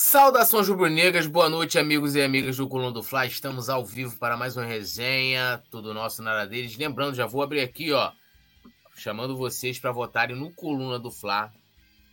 Saudações 0.00 0.68
rubro-negras, 0.68 1.26
boa 1.26 1.48
noite, 1.48 1.76
amigos 1.76 2.14
e 2.14 2.22
amigas 2.22 2.56
do 2.56 2.68
Coluna 2.68 2.92
do 2.92 3.02
Fla. 3.02 3.26
Estamos 3.26 3.68
ao 3.68 3.84
vivo 3.84 4.16
para 4.16 4.36
mais 4.36 4.56
uma 4.56 4.64
resenha, 4.64 5.60
tudo 5.72 5.92
nosso 5.92 6.22
na 6.22 6.44
deles. 6.44 6.76
Lembrando, 6.76 7.16
já 7.16 7.26
vou 7.26 7.42
abrir 7.42 7.62
aqui, 7.62 7.92
ó, 7.92 8.12
chamando 8.94 9.36
vocês 9.36 9.76
para 9.76 9.90
votarem 9.90 10.36
no 10.36 10.54
Coluna 10.54 11.00
do 11.00 11.10
Fla, 11.10 11.52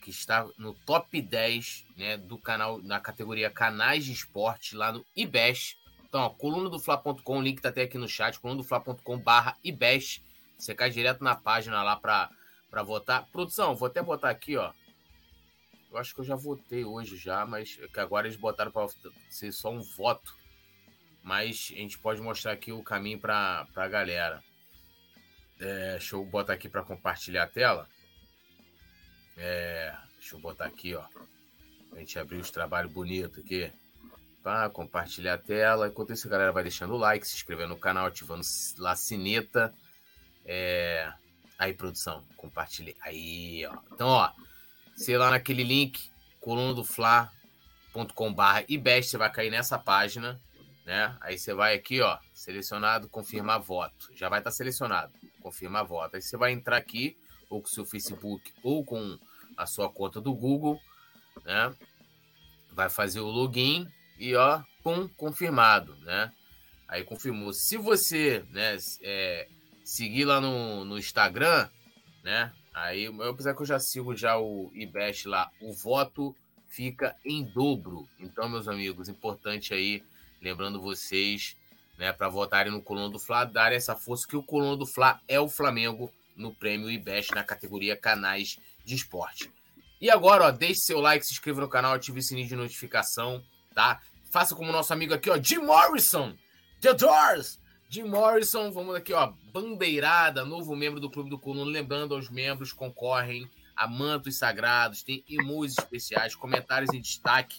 que 0.02 0.10
está 0.10 0.48
no 0.58 0.74
top 0.74 1.22
10, 1.22 1.86
né, 1.96 2.18
do 2.18 2.40
canal, 2.40 2.82
na 2.82 3.00
categoria 3.00 3.52
Canais 3.52 4.04
de 4.04 4.14
Esporte, 4.14 4.76
lá 4.76 4.92
no 4.92 5.06
IBEST. 5.16 5.78
Então, 6.10 6.22
ó, 6.22 6.30
colunadofla.com, 6.30 7.38
o 7.38 7.42
link 7.42 7.62
tá 7.62 7.70
até 7.70 7.84
aqui 7.84 8.00
no 8.00 8.08
chat, 8.08 8.40
colunadofla.com 8.40 9.20
barra 9.20 9.56
IBEST. 9.64 10.24
Você 10.58 10.74
cai 10.74 10.90
direto 10.90 11.24
na 11.24 11.36
página 11.36 11.84
lá 11.84 11.96
para 11.96 12.82
votar. 12.84 13.28
Produção, 13.32 13.76
vou 13.76 13.86
até 13.86 14.02
botar 14.02 14.32
aqui, 14.32 14.58
ó, 14.58 14.72
eu 15.96 16.00
acho 16.02 16.14
que 16.14 16.20
eu 16.20 16.26
já 16.26 16.36
votei 16.36 16.84
hoje 16.84 17.16
já, 17.16 17.46
mas 17.46 17.80
é 17.82 17.88
que 17.88 18.00
agora 18.02 18.28
eles 18.28 18.38
botaram 18.38 18.70
para 18.70 18.88
ser 19.30 19.52
só 19.54 19.72
um 19.72 19.82
voto. 19.82 20.36
Mas 21.24 21.72
a 21.72 21.78
gente 21.78 21.98
pode 21.98 22.22
mostrar 22.22 22.52
aqui 22.52 22.72
o 22.72 22.84
caminho 22.84 23.20
para 23.20 23.66
a 23.74 23.88
galera. 23.88 24.44
É, 25.58 25.92
deixa 25.92 26.16
eu 26.16 26.26
botar 26.26 26.54
aqui 26.54 26.68
para 26.68 26.84
compartilhar 26.84 27.44
a 27.44 27.48
tela. 27.48 27.88
É, 29.38 29.96
deixa 30.20 30.36
eu 30.36 30.40
botar 30.40 30.66
aqui, 30.66 30.94
ó. 30.94 31.06
A 31.94 32.00
gente 32.00 32.20
abrir 32.20 32.38
os 32.38 32.52
trabalhos 32.52 32.92
bonitos 32.92 33.40
aqui. 33.40 33.72
Para 34.44 34.70
compartilhar 34.70 35.36
a 35.36 35.40
tela. 35.40 35.88
Enquanto 35.88 36.12
isso, 36.12 36.28
a 36.28 36.32
galera 36.32 36.52
vai 36.52 36.62
deixando 36.62 36.94
o 36.94 36.98
like, 36.98 37.26
se 37.26 37.36
inscrevendo 37.36 37.70
no 37.70 37.80
canal, 37.80 38.08
ativando 38.08 38.44
lá 38.78 38.92
a 38.92 38.96
sineta. 38.96 39.74
É... 40.44 41.12
Aí, 41.58 41.74
produção, 41.74 42.24
compartilhei. 42.36 42.98
Aí, 43.00 43.66
ó. 43.66 43.78
Então, 43.94 44.08
ó 44.10 44.32
sei 44.96 45.18
lá 45.18 45.30
naquele 45.30 45.64
link, 45.64 46.10
colunadofla.com.br 46.40 48.66
e 48.68 48.78
best, 48.78 49.12
você 49.12 49.18
vai 49.18 49.32
cair 49.32 49.52
nessa 49.52 49.78
página, 49.78 50.40
né? 50.86 51.16
Aí 51.22 51.38
você 51.38 51.54
vai 51.54 51.76
aqui, 51.76 52.02
ó, 52.02 52.18
selecionado, 52.34 53.10
confirmar 53.10 53.60
voto. 53.60 54.10
Já 54.16 54.30
vai 54.30 54.40
estar 54.40 54.52
tá 54.52 54.56
selecionado, 54.56 55.14
confirmar 55.42 55.86
voto. 55.86 56.16
Aí 56.16 56.22
você 56.22 56.38
vai 56.38 56.52
entrar 56.52 56.78
aqui, 56.78 57.18
ou 57.50 57.62
com 57.62 57.68
seu 57.68 57.86
Facebook, 57.86 58.54
ou 58.64 58.86
com 58.86 59.20
a 59.58 59.66
sua 59.66 59.90
conta 59.90 60.22
do 60.22 60.34
Google, 60.34 60.80
né? 61.44 61.74
Vai 62.72 62.90
fazer 62.90 63.20
o 63.20 63.28
login 63.28 63.88
e, 64.18 64.36
ó, 64.36 64.62
pum, 64.84 65.08
confirmado, 65.10 65.96
né? 65.98 66.32
Aí 66.88 67.04
confirmou. 67.04 67.54
Se 67.54 67.78
você, 67.78 68.46
né, 68.52 68.78
é, 69.02 69.48
seguir 69.84 70.26
lá 70.26 70.40
no, 70.40 70.86
no 70.86 70.98
Instagram, 70.98 71.70
né? 72.24 72.54
Aí, 72.76 73.08
apesar 73.08 73.56
que 73.56 73.62
eu 73.62 73.66
já 73.66 73.80
sigo 73.80 74.14
já 74.14 74.38
o 74.38 74.70
IBEST 74.74 75.30
lá, 75.30 75.50
o 75.62 75.72
voto 75.72 76.36
fica 76.68 77.16
em 77.24 77.42
dobro. 77.42 78.06
Então, 78.20 78.50
meus 78.50 78.68
amigos, 78.68 79.08
importante 79.08 79.74
aí, 79.74 80.04
lembrando 80.42 80.82
vocês, 80.82 81.56
né, 81.98 82.12
para 82.12 82.28
votarem 82.28 82.74
no 82.74 82.82
Coluna 82.82 83.10
do 83.10 83.18
Fla, 83.18 83.46
darem 83.46 83.78
essa 83.78 83.96
força 83.96 84.28
que 84.28 84.36
o 84.36 84.44
Coluna 84.44 84.76
do 84.76 84.86
Fla 84.86 85.22
é 85.26 85.40
o 85.40 85.48
Flamengo 85.48 86.14
no 86.36 86.54
prêmio 86.54 86.92
IBEST 86.92 87.34
na 87.34 87.46
categoria 87.46 87.96
Canais 87.96 88.60
de 88.84 88.94
Esporte. 88.94 89.50
E 90.02 90.10
agora, 90.10 90.44
ó, 90.44 90.52
deixe 90.52 90.82
seu 90.82 91.00
like, 91.00 91.26
se 91.26 91.32
inscreva 91.32 91.62
no 91.62 91.70
canal, 91.70 91.94
ative 91.94 92.20
o 92.20 92.22
sininho 92.22 92.50
de 92.50 92.58
notificação, 92.58 93.42
tá? 93.74 94.02
Faça 94.30 94.54
como 94.54 94.74
nosso 94.74 94.92
amigo 94.92 95.14
aqui, 95.14 95.30
ó, 95.30 95.42
Jim 95.42 95.60
Morrison, 95.60 96.36
The 96.82 96.94
Doors, 96.94 97.58
Jim 97.88 98.04
Morrison, 98.04 98.72
vamos 98.72 98.96
aqui, 98.96 99.14
ó, 99.14 99.32
bandeirada, 99.54 100.44
novo 100.44 100.76
membro 100.76 101.00
do 101.00 101.10
Clube 101.10 101.30
do 101.30 101.40
Coluna. 101.40 101.72
Lembrando 101.72 102.16
aos 102.16 102.30
membros, 102.30 102.74
concorrem 102.74 103.50
a 103.76 103.88
mantos 103.88 104.38
sagrados, 104.38 105.04
tem 105.04 105.24
emojis 105.30 105.78
especiais, 105.78 106.36
comentários 106.36 106.94
em 106.94 107.00
destaque. 107.02 107.58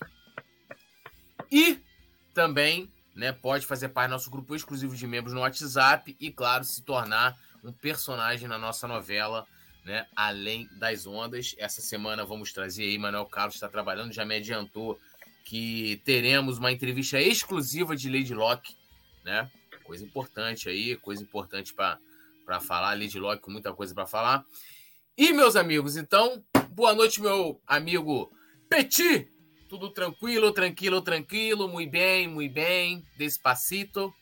E 1.51 1.79
também, 2.35 2.91
né, 3.15 3.33
pode 3.33 3.67
fazer 3.67 3.89
parte 3.91 4.09
do 4.09 4.13
nosso 4.13 4.31
grupo 4.31 4.55
exclusivo 4.55 4.97
de 4.97 5.07
membros 5.07 5.33
no 5.33 5.41
WhatsApp 5.41 6.17
e, 6.19 6.31
claro, 6.31 6.65
se 6.65 6.83
tornar 6.83 7.39
um 7.63 7.73
personagem 7.73 8.49
na 8.49 8.59
nossa 8.59 8.87
novela, 8.87 9.47
né, 9.85 10.07
Além 10.15 10.69
das 10.79 11.07
Ondas. 11.07 11.55
Essa 11.59 11.81
semana 11.81 12.25
vamos 12.25 12.53
trazer 12.53 12.85
aí, 12.85 12.99
Manuel 12.99 13.27
Carlos 13.27 13.55
está 13.55 13.69
trabalhando, 13.69 14.13
já 14.13 14.25
me 14.25 14.37
adiantou 14.37 14.99
que 15.45 16.03
teremos 16.05 16.59
uma 16.59 16.73
entrevista 16.73 17.21
exclusiva 17.21 17.97
de 17.97 18.11
Lady 18.11 18.35
Locke, 18.35 18.75
né? 19.25 19.49
Coisa 19.87 20.05
importante 20.05 20.69
aí, 20.69 20.97
coisa 20.97 21.23
importante 21.23 21.73
para 21.73 22.61
falar. 22.61 22.99
Lady 22.99 23.19
Locke 23.19 23.43
com 23.43 23.51
muita 23.51 23.73
coisa 23.73 23.95
para 23.95 24.07
falar. 24.07 24.45
E, 25.17 25.33
meus 25.33 25.57
amigos, 25.57 25.97
então, 25.97 26.45
boa 26.71 26.93
noite, 26.93 27.23
meu 27.23 27.61
amigo 27.67 28.31
Petit. 28.69 29.31
Tudo 29.69 29.91
tranquilo, 29.91 30.53
tranquilo, 30.53 31.01
tranquilo, 31.03 31.69
muito 31.69 31.91
bem, 31.91 32.29
muito 32.29 32.53
bem, 32.53 33.05
despacito. 33.17 34.13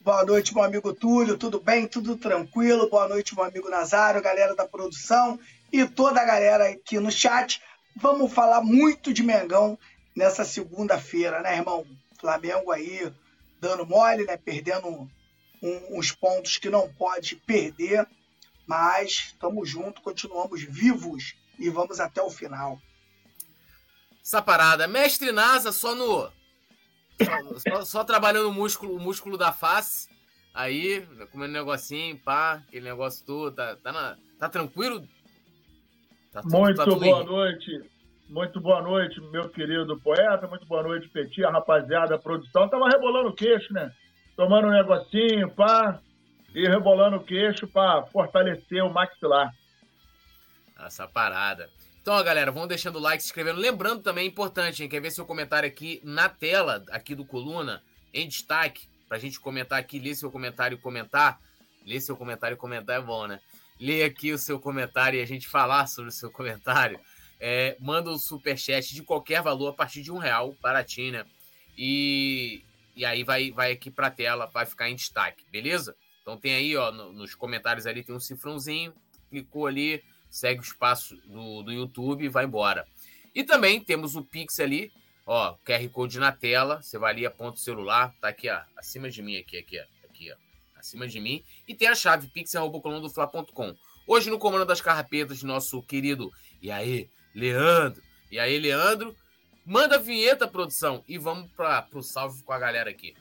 Boa 0.00 0.24
noite, 0.24 0.54
meu 0.54 0.64
amigo 0.64 0.92
Túlio, 0.94 1.38
tudo 1.38 1.60
bem, 1.60 1.86
tudo 1.86 2.16
tranquilo. 2.16 2.88
Boa 2.88 3.08
noite, 3.08 3.34
meu 3.34 3.44
amigo 3.44 3.70
Nazário, 3.70 4.22
galera 4.22 4.54
da 4.54 4.66
produção 4.66 5.38
e 5.72 5.86
toda 5.86 6.20
a 6.20 6.24
galera 6.24 6.70
aqui 6.70 6.98
no 6.98 7.10
chat. 7.10 7.60
Vamos 7.96 8.32
falar 8.32 8.62
muito 8.62 9.12
de 9.12 9.22
Mengão 9.22 9.78
nessa 10.16 10.44
segunda-feira, 10.44 11.40
né, 11.40 11.56
irmão? 11.56 11.86
Flamengo 12.18 12.70
aí 12.70 13.10
dando 13.60 13.86
mole, 13.86 14.24
né? 14.24 14.36
Perdendo 14.36 14.88
um, 15.62 15.98
uns 15.98 16.12
pontos 16.12 16.58
que 16.58 16.70
não 16.70 16.92
pode 16.94 17.36
perder, 17.36 18.06
mas 18.66 19.32
estamos 19.32 19.68
juntos, 19.68 20.02
continuamos 20.02 20.62
vivos 20.62 21.34
e 21.58 21.68
vamos 21.68 22.00
até 22.00 22.22
o 22.22 22.30
final. 22.30 22.80
Essa 24.24 24.40
parada, 24.40 24.88
mestre 24.88 25.32
Nasa 25.32 25.72
só 25.72 25.94
no 25.94 26.30
só, 27.22 27.58
só, 27.58 27.84
só 27.84 28.04
trabalhando 28.04 28.48
o 28.48 28.52
músculo, 28.52 28.94
o 28.94 29.00
músculo 29.00 29.36
da 29.36 29.52
face. 29.52 30.08
Aí, 30.52 31.06
comendo 31.30 31.50
um 31.50 31.58
negocinho, 31.58 32.18
pá, 32.18 32.54
aquele 32.66 32.84
negócio 32.84 33.24
todo, 33.24 33.54
tá, 33.54 33.76
tá, 33.76 33.92
na, 33.92 34.16
tá 34.38 34.48
tranquilo? 34.48 35.06
Tá 36.32 36.42
tudo, 36.42 36.58
Muito 36.58 36.76
tá 36.76 36.86
boa 36.86 37.24
noite. 37.24 37.82
Muito 38.30 38.60
boa 38.60 38.80
noite, 38.80 39.20
meu 39.32 39.48
querido 39.48 39.98
poeta. 39.98 40.46
Muito 40.46 40.64
boa 40.64 40.84
noite, 40.84 41.08
Petit, 41.08 41.44
a 41.44 41.50
rapaziada, 41.50 42.14
a 42.14 42.18
produção. 42.18 42.68
Tava 42.68 42.88
rebolando 42.88 43.30
o 43.30 43.34
queixo, 43.34 43.72
né? 43.72 43.92
Tomando 44.36 44.68
um 44.68 44.70
negocinho, 44.70 45.50
pá. 45.50 46.00
E 46.54 46.64
rebolando 46.68 47.16
o 47.16 47.24
queixo 47.24 47.66
para 47.66 48.04
fortalecer 48.04 48.84
o 48.84 48.92
maxilar. 48.92 49.52
Essa 50.78 51.08
parada. 51.08 51.68
Então, 52.00 52.22
galera, 52.22 52.52
vão 52.52 52.68
deixando 52.68 52.96
o 52.96 53.00
like, 53.00 53.20
se 53.20 53.30
inscrevendo. 53.30 53.58
Lembrando 53.58 54.00
também, 54.00 54.26
é 54.26 54.28
importante, 54.28 54.84
hein? 54.84 54.88
Quer 54.88 55.00
ver 55.00 55.10
seu 55.10 55.26
comentário 55.26 55.68
aqui 55.68 56.00
na 56.04 56.28
tela, 56.28 56.84
aqui 56.92 57.16
do 57.16 57.24
Coluna, 57.24 57.82
em 58.14 58.28
destaque, 58.28 58.88
pra 59.08 59.18
gente 59.18 59.40
comentar 59.40 59.80
aqui, 59.80 59.98
ler 59.98 60.14
seu 60.14 60.30
comentário 60.30 60.76
e 60.76 60.80
comentar. 60.80 61.40
Ler 61.84 62.00
seu 62.00 62.16
comentário 62.16 62.54
e 62.54 62.58
comentar 62.58 62.96
é 62.96 63.02
bom, 63.02 63.26
né? 63.26 63.40
Ler 63.80 64.04
aqui 64.04 64.32
o 64.32 64.38
seu 64.38 64.60
comentário 64.60 65.18
e 65.18 65.22
a 65.22 65.26
gente 65.26 65.48
falar 65.48 65.88
sobre 65.88 66.10
o 66.10 66.14
seu 66.14 66.30
comentário 66.30 67.00
é, 67.40 67.74
manda 67.80 68.10
um 68.10 68.18
superchat 68.18 68.94
de 68.94 69.02
qualquer 69.02 69.42
valor 69.42 69.68
a 69.68 69.72
partir 69.72 70.02
de 70.02 70.12
um 70.12 70.18
real, 70.18 70.54
baratinho, 70.60 71.12
né? 71.12 71.24
E, 71.76 72.62
e 72.94 73.04
aí 73.04 73.24
vai, 73.24 73.50
vai 73.50 73.72
aqui 73.72 73.92
a 73.96 74.10
tela, 74.10 74.46
vai 74.46 74.66
ficar 74.66 74.90
em 74.90 74.94
destaque, 74.94 75.42
beleza? 75.50 75.96
Então 76.20 76.36
tem 76.36 76.54
aí, 76.54 76.76
ó, 76.76 76.92
no, 76.92 77.12
nos 77.12 77.34
comentários 77.34 77.86
ali 77.86 78.04
tem 78.04 78.14
um 78.14 78.20
cifrãozinho, 78.20 78.92
clicou 79.30 79.66
ali, 79.66 80.04
segue 80.28 80.60
o 80.60 80.62
espaço 80.62 81.16
do, 81.26 81.62
do 81.62 81.72
YouTube 81.72 82.24
e 82.24 82.28
vai 82.28 82.44
embora. 82.44 82.86
E 83.34 83.42
também 83.42 83.80
temos 83.80 84.16
o 84.16 84.22
Pix 84.22 84.60
ali, 84.60 84.92
ó, 85.24 85.56
QR 85.64 85.88
Code 85.88 86.18
na 86.18 86.32
tela, 86.32 86.82
você 86.82 86.98
vai 86.98 87.12
ali, 87.12 87.24
aponta 87.24 87.56
o 87.56 87.60
celular, 87.60 88.14
tá 88.20 88.28
aqui, 88.28 88.50
ó, 88.50 88.60
acima 88.76 89.08
de 89.08 89.22
mim, 89.22 89.38
aqui, 89.38 89.56
aqui, 89.56 89.80
ó, 89.80 90.06
aqui, 90.06 90.30
ó, 90.30 90.36
acima 90.78 91.08
de 91.08 91.18
mim, 91.18 91.42
e 91.66 91.74
tem 91.74 91.88
a 91.88 91.94
chave 91.94 92.28
pix.colondofla.com. 92.28 93.74
Hoje 94.06 94.28
no 94.28 94.38
Comando 94.38 94.66
das 94.66 94.80
Carrapetas, 94.80 95.42
nosso 95.42 95.82
querido, 95.82 96.30
e 96.60 96.70
aí, 96.70 97.08
Leandro. 97.34 98.02
E 98.30 98.38
aí, 98.38 98.58
Leandro, 98.58 99.16
manda 99.64 99.96
a 99.96 99.98
vinheta, 99.98 100.48
produção, 100.48 101.04
e 101.08 101.18
vamos 101.18 101.50
para 101.52 101.86
o 101.94 102.02
salve 102.02 102.42
com 102.42 102.52
a 102.52 102.58
galera 102.58 102.90
aqui. 102.90 103.14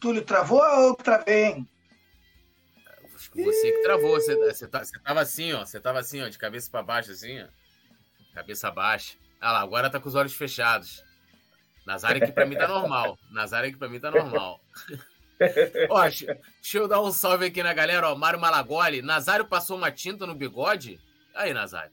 Túlio 0.00 0.24
travou 0.24 0.62
ou 0.62 0.88
eu 0.88 0.94
travei, 0.94 1.44
hein? 1.44 1.68
Você 3.34 3.72
que 3.72 3.82
travou, 3.82 4.12
você, 4.12 4.36
você, 4.36 4.68
tá, 4.68 4.84
você 4.84 4.98
tava 5.00 5.20
assim, 5.20 5.52
ó. 5.52 5.64
Você 5.64 5.80
tava 5.80 5.98
assim, 5.98 6.22
ó, 6.22 6.28
de 6.28 6.38
cabeça 6.38 6.70
para 6.70 6.82
baixo, 6.82 7.10
assim, 7.10 7.42
ó. 7.42 7.48
Cabeça 8.32 8.70
baixa. 8.70 9.16
Ah 9.40 9.52
lá, 9.52 9.60
agora 9.60 9.90
tá 9.90 9.98
com 9.98 10.08
os 10.08 10.14
olhos 10.14 10.34
fechados. 10.34 11.04
Nazário 11.84 12.22
aqui 12.22 12.32
pra 12.32 12.46
mim 12.46 12.56
tá 12.56 12.68
normal. 12.68 13.18
Nazário 13.30 13.68
aqui 13.68 13.78
pra 13.78 13.88
mim 13.88 13.98
tá 13.98 14.10
normal. 14.10 14.60
Ó, 15.90 16.02
deixa 16.02 16.38
eu 16.74 16.88
dar 16.88 17.00
um 17.00 17.12
salve 17.12 17.46
aqui 17.46 17.62
na 17.62 17.72
galera, 17.72 18.10
ó. 18.10 18.14
Mário 18.14 18.40
Malagoli. 18.40 19.02
Nazário 19.02 19.46
passou 19.46 19.76
uma 19.76 19.90
tinta 19.90 20.26
no 20.26 20.34
bigode? 20.34 20.98
Aí, 21.34 21.54
Nazário. 21.54 21.92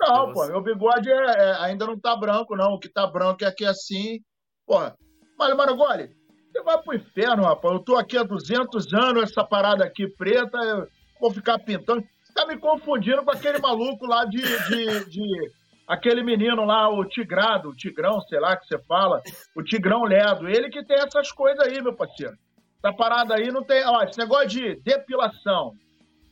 Não, 0.00 0.32
pô, 0.32 0.46
meu 0.46 0.60
bigode 0.60 1.10
é, 1.10 1.14
é, 1.14 1.56
ainda 1.60 1.86
não 1.86 1.98
tá 1.98 2.14
branco, 2.16 2.56
não. 2.56 2.74
O 2.74 2.78
que 2.78 2.88
tá 2.88 3.06
branco 3.06 3.44
é 3.44 3.46
aqui 3.46 3.64
assim. 3.64 4.20
Porra, 4.66 4.96
Mário 5.38 5.56
Malagoli, 5.56 6.10
você 6.52 6.62
vai 6.62 6.80
pro 6.80 6.94
inferno, 6.94 7.44
rapaz. 7.44 7.74
Eu 7.74 7.80
tô 7.80 7.96
aqui 7.96 8.16
há 8.16 8.22
200 8.22 8.92
anos, 8.94 9.22
essa 9.24 9.44
parada 9.44 9.84
aqui 9.84 10.06
preta, 10.08 10.56
eu 10.58 10.88
vou 11.20 11.30
ficar 11.32 11.58
pintando. 11.58 12.04
tá 12.34 12.46
me 12.46 12.56
confundindo 12.56 13.24
com 13.24 13.30
aquele 13.30 13.58
maluco 13.58 14.06
lá 14.06 14.24
de, 14.24 14.40
de, 14.40 15.04
de 15.10 15.52
aquele 15.86 16.22
menino 16.22 16.64
lá, 16.64 16.88
o 16.88 17.04
Tigrado, 17.04 17.70
o 17.70 17.76
Tigrão, 17.76 18.20
sei 18.22 18.40
lá 18.40 18.56
que 18.56 18.66
você 18.66 18.78
fala, 18.84 19.22
o 19.54 19.62
Tigrão 19.62 20.04
Ledo, 20.04 20.48
ele 20.48 20.70
que 20.70 20.84
tem 20.84 20.96
essas 20.96 21.30
coisas 21.32 21.66
aí, 21.66 21.80
meu 21.82 21.94
parceiro. 21.94 22.36
Essa 22.82 22.92
parada 22.92 23.34
aí 23.34 23.50
não 23.50 23.62
tem. 23.62 23.84
Ó, 23.86 24.02
esse 24.02 24.18
negócio 24.18 24.48
de 24.48 24.76
depilação, 24.82 25.74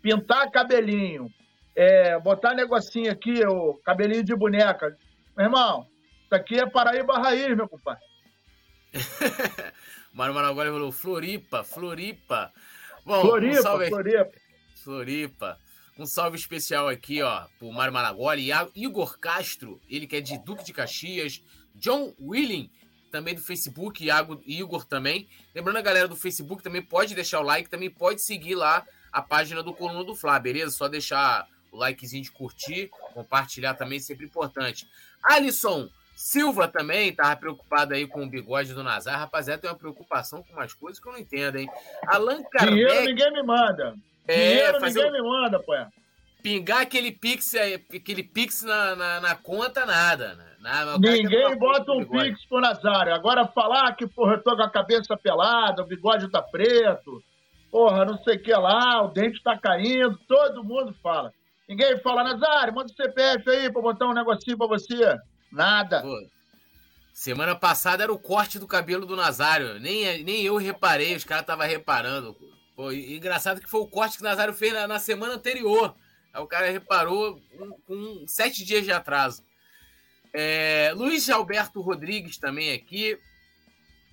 pintar 0.02 0.50
cabelinho, 0.50 1.28
é, 1.74 2.18
botar 2.18 2.54
negocinho 2.54 3.10
aqui, 3.10 3.44
o 3.46 3.74
cabelinho 3.84 4.24
de 4.24 4.34
boneca. 4.34 4.96
Meu 5.36 5.46
irmão, 5.46 5.86
isso 6.24 6.34
aqui 6.34 6.58
é 6.58 6.68
Paraíba 6.68 7.18
Raiz, 7.18 7.56
meu 7.56 7.68
compadre. 7.68 8.02
Mário 10.12 10.34
Maragoli 10.34 10.68
falou 10.68 10.92
Floripa, 10.92 11.64
Floripa. 11.64 12.52
Bom, 13.04 13.22
Floripa, 13.22 13.58
um 13.58 13.62
salve... 13.62 13.88
Floripa. 13.88 14.30
Floripa. 14.76 15.58
Um 16.02 16.06
salve 16.06 16.36
especial 16.36 16.88
aqui, 16.88 17.22
ó, 17.22 17.44
pro 17.60 17.70
Mário 17.70 17.92
Maragoli, 17.92 18.50
Igor 18.74 19.20
Castro, 19.20 19.80
ele 19.88 20.04
que 20.04 20.16
é 20.16 20.20
de 20.20 20.36
Duque 20.36 20.64
de 20.64 20.72
Caxias, 20.72 21.40
John 21.76 22.12
Willing, 22.20 22.68
também 23.12 23.36
do 23.36 23.40
Facebook, 23.40 24.04
Iago, 24.04 24.42
Igor 24.44 24.84
também. 24.84 25.28
Lembrando 25.54 25.76
a 25.76 25.80
galera 25.80 26.08
do 26.08 26.16
Facebook 26.16 26.60
também 26.60 26.82
pode 26.82 27.14
deixar 27.14 27.38
o 27.38 27.44
like, 27.44 27.70
também 27.70 27.88
pode 27.88 28.20
seguir 28.20 28.56
lá 28.56 28.84
a 29.12 29.22
página 29.22 29.62
do 29.62 29.72
Coluna 29.72 30.02
do 30.02 30.16
Flá, 30.16 30.40
beleza? 30.40 30.72
Só 30.72 30.88
deixar 30.88 31.46
o 31.70 31.76
likezinho 31.76 32.24
de 32.24 32.32
curtir, 32.32 32.90
compartilhar 33.14 33.74
também, 33.74 34.00
sempre 34.00 34.26
importante. 34.26 34.88
Alisson 35.22 35.88
Silva 36.16 36.66
também 36.66 37.14
tava 37.14 37.36
preocupado 37.36 37.94
aí 37.94 38.08
com 38.08 38.24
o 38.24 38.28
bigode 38.28 38.74
do 38.74 38.82
Nazar. 38.82 39.20
Rapaziada, 39.20 39.62
tem 39.62 39.70
uma 39.70 39.78
preocupação 39.78 40.42
com 40.42 40.52
umas 40.52 40.74
coisas 40.74 41.00
que 41.00 41.08
eu 41.08 41.12
não 41.12 41.20
entendo, 41.20 41.58
hein? 41.58 41.70
Alan 42.08 42.42
Kardec... 42.42 42.74
Dinheiro 42.74 43.04
ninguém 43.04 43.32
me 43.32 43.42
manda. 43.44 43.96
É, 44.26 44.48
Dinheiro 44.48 44.80
fazer... 44.80 45.04
ninguém 45.04 45.22
me 45.22 45.28
manda, 45.28 45.58
pô. 45.60 45.72
Pingar 46.42 46.80
aquele 46.80 47.12
pix, 47.12 47.54
aquele 47.54 48.22
pix 48.22 48.62
na, 48.62 48.96
na, 48.96 49.20
na 49.20 49.34
conta, 49.36 49.86
nada. 49.86 50.34
Né? 50.34 50.44
Na, 50.60 50.98
ninguém 50.98 51.56
bota 51.56 51.92
um 51.92 52.04
pix 52.04 52.44
pro 52.46 52.60
Nazário. 52.60 53.14
Agora 53.14 53.46
falar 53.46 53.94
que, 53.94 54.06
porra, 54.06 54.34
eu 54.34 54.42
tô 54.42 54.56
com 54.56 54.62
a 54.62 54.70
cabeça 54.70 55.16
pelada, 55.16 55.82
o 55.82 55.86
bigode 55.86 56.30
tá 56.30 56.42
preto, 56.42 57.22
porra, 57.70 58.04
não 58.04 58.18
sei 58.24 58.36
o 58.36 58.42
que 58.42 58.52
lá, 58.52 59.02
o 59.02 59.08
dente 59.08 59.42
tá 59.42 59.56
caindo, 59.56 60.18
todo 60.26 60.64
mundo 60.64 60.94
fala. 61.02 61.32
Ninguém 61.68 61.98
fala, 62.00 62.24
Nazário, 62.24 62.74
manda 62.74 62.92
o 62.92 62.94
CPF 62.94 63.48
aí 63.48 63.72
pra 63.72 63.80
botar 63.80 64.06
um 64.06 64.12
negocinho 64.12 64.58
pra 64.58 64.66
você. 64.66 65.16
Nada. 65.50 66.02
Pô, 66.02 66.26
semana 67.12 67.54
passada 67.54 68.02
era 68.02 68.12
o 68.12 68.18
corte 68.18 68.58
do 68.58 68.66
cabelo 68.66 69.06
do 69.06 69.16
Nazário. 69.16 69.78
Nem, 69.80 70.22
nem 70.24 70.42
eu 70.42 70.56
reparei, 70.56 71.14
os 71.14 71.24
caras 71.24 71.42
estavam 71.42 71.66
reparando. 71.66 72.36
Pô, 72.82 72.90
engraçado 72.90 73.60
que 73.60 73.70
foi 73.70 73.80
o 73.80 73.86
corte 73.86 74.16
que 74.16 74.24
Nazário 74.24 74.52
fez 74.52 74.72
na, 74.72 74.88
na 74.88 74.98
semana 74.98 75.34
anterior. 75.34 75.94
Aí 76.34 76.42
o 76.42 76.48
cara 76.48 76.68
reparou 76.68 77.40
com 77.86 77.94
um, 77.94 78.26
sete 78.26 78.64
dias 78.64 78.82
de 78.82 78.90
atraso. 78.90 79.44
É, 80.34 80.92
Luiz 80.96 81.30
Alberto 81.30 81.80
Rodrigues 81.80 82.38
também 82.38 82.72
aqui. 82.72 83.16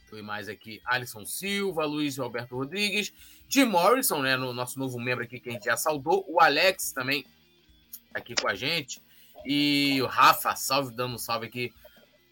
Foi 0.07 0.21
mais 0.21 0.48
aqui. 0.48 0.80
Alisson 0.86 1.25
Silva, 1.25 1.83
Luiz 1.83 2.19
Alberto 2.19 2.56
Rodrigues. 2.57 3.12
Tim 3.48 3.63
Morrison, 3.63 4.21
né? 4.21 4.38
No 4.38 4.54
nosso 4.54 4.77
novo 4.77 5.00
membro 5.00 5.24
aqui 5.24 5.39
que 5.39 5.50
a 5.50 5.54
gente 5.54 5.66
já 5.66 5.75
saudou. 5.75 6.24
O 6.27 6.39
Alex 6.39 6.92
também 6.92 7.25
aqui 8.13 8.36
com 8.39 8.48
a 8.48 8.54
gente. 8.54 9.01
E 9.48 10.00
o 10.00 10.06
Rafa, 10.06 10.56
salve, 10.56 10.94
dando 10.94 11.16
um 11.16 11.18
salve 11.18 11.48
aqui 11.48 11.74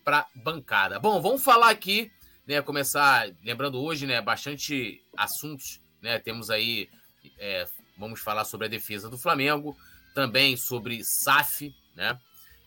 para 0.03 0.27
bancada. 0.35 0.99
Bom, 0.99 1.19
vamos 1.19 1.43
falar 1.43 1.71
aqui, 1.71 2.11
né? 2.45 2.61
Começar, 2.61 3.27
lembrando 3.43 3.81
hoje, 3.81 4.05
né? 4.05 4.21
Bastante 4.21 5.01
assuntos, 5.17 5.81
né? 6.01 6.19
Temos 6.19 6.49
aí, 6.49 6.89
é, 7.37 7.67
vamos 7.97 8.19
falar 8.19 8.45
sobre 8.45 8.67
a 8.67 8.69
defesa 8.69 9.09
do 9.09 9.17
Flamengo, 9.17 9.77
também 10.13 10.57
sobre 10.57 11.03
SAF, 11.03 11.73
né? 11.95 12.19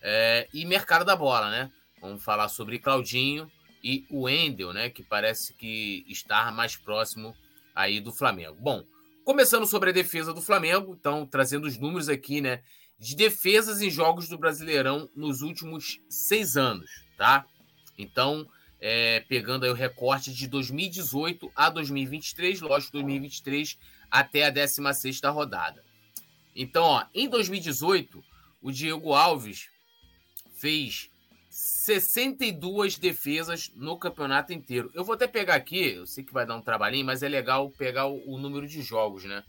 É, 0.03 0.49
e 0.53 0.65
mercado 0.65 1.05
da 1.05 1.17
bola, 1.17 1.51
né? 1.51 1.71
Vamos 2.01 2.23
falar 2.23 2.49
sobre 2.49 2.79
Claudinho 2.79 3.51
e 3.83 4.07
o 4.11 4.29
Endel, 4.29 4.73
né? 4.73 4.91
Que 4.91 5.03
parece 5.03 5.55
que 5.55 6.05
está 6.09 6.51
mais 6.51 6.77
próximo 6.77 7.37
aí 7.75 8.01
do 8.01 8.13
Flamengo. 8.13 8.57
Bom, 8.61 8.85
começando 9.25 9.67
sobre 9.67 9.91
a 9.91 9.93
defesa 9.93 10.33
do 10.33 10.41
Flamengo, 10.41 10.97
então 10.99 11.27
trazendo 11.27 11.67
os 11.67 11.79
números 11.79 12.09
aqui, 12.09 12.41
né? 12.41 12.63
de 13.01 13.17
defesas 13.17 13.81
em 13.81 13.91
jogos 13.91 14.29
do 14.29 14.37
Brasileirão 14.37 15.09
nos 15.17 15.41
últimos 15.41 15.99
seis 16.09 16.57
anos, 16.57 16.91
tá? 17.17 17.47
Então, 17.97 18.47
é, 18.81 19.21
pegando 19.21 19.65
aí 19.65 19.71
o 19.71 19.75
recorte 19.75 20.33
de 20.33 20.49
2018 20.49 21.53
a 21.55 21.69
2023, 21.69 22.61
lógico, 22.63 22.93
2023 22.93 23.79
até 24.11 24.45
a 24.45 24.51
16 24.51 25.21
rodada. 25.25 25.85
Então, 26.57 26.83
ó, 26.85 27.05
em 27.15 27.29
2018, 27.29 28.25
o 28.63 28.73
Diego 28.73 29.13
Alves 29.13 29.69
fez 30.55 31.11
62 31.51 32.99
defesas 32.99 33.71
no 33.75 33.99
campeonato 33.99 34.53
inteiro. 34.53 34.91
Eu 34.95 35.05
vou 35.05 35.15
até 35.15 35.27
pegar 35.27 35.55
aqui, 35.55 35.93
eu 35.93 36.07
sei 36.07 36.25
que 36.25 36.33
vai 36.33 36.47
dar 36.47 36.57
um 36.57 36.63
trabalhinho, 36.63 37.05
mas 37.05 37.23
é 37.23 37.29
legal 37.29 37.71
pegar 37.71 38.07
o, 38.07 38.35
o 38.35 38.39
número 38.39 38.67
de 38.67 38.83
jogos, 38.83 39.25
né? 39.25 39.45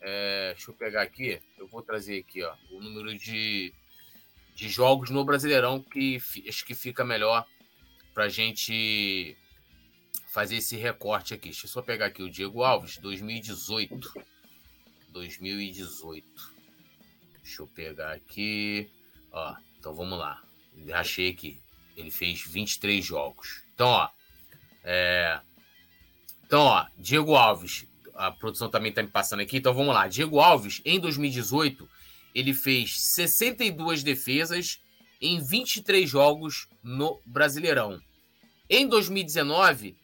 É, 0.00 0.52
deixa 0.54 0.70
eu 0.70 0.74
pegar 0.74 1.02
aqui. 1.02 1.40
Eu 1.58 1.66
vou 1.66 1.82
trazer 1.82 2.20
aqui 2.20 2.42
ó, 2.42 2.54
o 2.70 2.80
número 2.80 3.16
de, 3.18 3.72
de 4.54 4.68
jogos 4.68 5.10
no 5.10 5.24
Brasileirão 5.24 5.80
que 5.80 6.20
acho 6.48 6.64
que 6.64 6.74
fica 6.74 7.04
melhor 7.04 7.44
para 8.18 8.24
a 8.24 8.28
gente 8.28 9.36
fazer 10.26 10.56
esse 10.56 10.76
recorte 10.76 11.34
aqui. 11.34 11.50
Deixa 11.50 11.66
eu 11.66 11.70
só 11.70 11.80
pegar 11.80 12.06
aqui 12.06 12.20
o 12.20 12.28
Diego 12.28 12.64
Alves, 12.64 12.98
2018. 12.98 14.12
2018. 15.10 16.26
Deixa 17.40 17.62
eu 17.62 17.68
pegar 17.68 18.10
aqui. 18.10 18.90
Ó, 19.30 19.54
então 19.78 19.94
vamos 19.94 20.18
lá. 20.18 20.42
Achei 20.94 21.30
aqui. 21.30 21.60
Ele 21.96 22.10
fez 22.10 22.42
23 22.42 23.04
jogos. 23.04 23.62
Então, 23.72 23.86
ó. 23.86 24.10
É... 24.82 25.40
Então, 26.44 26.62
ó, 26.62 26.86
Diego 26.98 27.36
Alves, 27.36 27.86
a 28.16 28.32
produção 28.32 28.68
também 28.68 28.90
está 28.90 29.00
me 29.00 29.10
passando 29.10 29.42
aqui, 29.42 29.58
então 29.58 29.72
vamos 29.72 29.94
lá. 29.94 30.08
Diego 30.08 30.40
Alves, 30.40 30.82
em 30.84 30.98
2018, 30.98 31.88
ele 32.34 32.52
fez 32.52 33.00
62 33.00 34.02
defesas 34.02 34.80
em 35.20 35.40
23 35.40 36.10
jogos 36.10 36.66
no 36.82 37.22
Brasileirão. 37.24 38.02
Em 38.68 38.86
2019, 38.86 39.96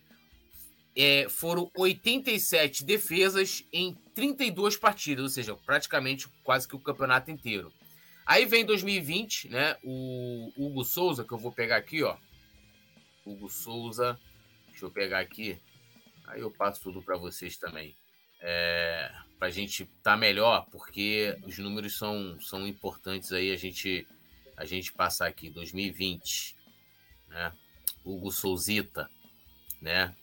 é, 0.97 1.29
foram 1.29 1.71
87 1.77 2.85
defesas 2.85 3.65
em 3.73 3.95
32 4.15 4.77
partidas, 4.77 5.23
ou 5.23 5.29
seja, 5.29 5.55
praticamente 5.55 6.29
quase 6.43 6.67
que 6.69 6.77
o 6.77 6.81
campeonato 6.81 7.31
inteiro. 7.31 7.73
Aí 8.27 8.47
vem 8.47 8.65
2020, 8.65 9.49
né? 9.49 9.77
O 9.83 10.53
Hugo 10.57 10.85
Souza, 10.85 11.25
que 11.25 11.33
eu 11.33 11.39
vou 11.39 11.53
pegar 11.53 11.77
aqui, 11.77 12.03
ó. 12.03 12.17
Hugo 13.25 13.51
Souza, 13.51 14.19
deixa 14.71 14.87
eu 14.87 14.91
pegar 14.91 15.21
aqui. 15.21 15.59
Aí 16.27 16.41
eu 16.41 16.51
passo 16.51 16.81
tudo 16.81 17.03
para 17.03 17.17
vocês 17.17 17.57
também 17.59 17.95
é, 18.47 19.11
para 19.39 19.49
a 19.49 19.51
gente 19.51 19.87
tá 20.03 20.19
melhor, 20.19 20.67
porque 20.71 21.37
os 21.47 21.59
números 21.59 21.97
são, 21.97 22.39
são 22.41 22.67
importantes 22.67 23.33
aí 23.33 23.51
a 23.51 23.57
gente 23.57 24.07
a 24.57 24.65
gente 24.67 24.93
passar 24.93 25.27
aqui 25.27 25.51
2020, 25.51 26.55
né? 27.29 27.53
Hugo 28.05 28.31
Souzita, 28.31 29.11
né? 29.81 30.15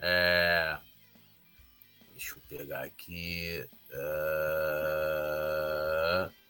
É, 0.00 0.78
deixa 2.12 2.34
eu 2.34 2.42
pegar 2.48 2.84
aqui 2.84 3.64
uh, 3.92 3.98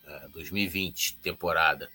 é, 0.06 0.28
2020 0.32 1.18
temporada. 1.18 1.90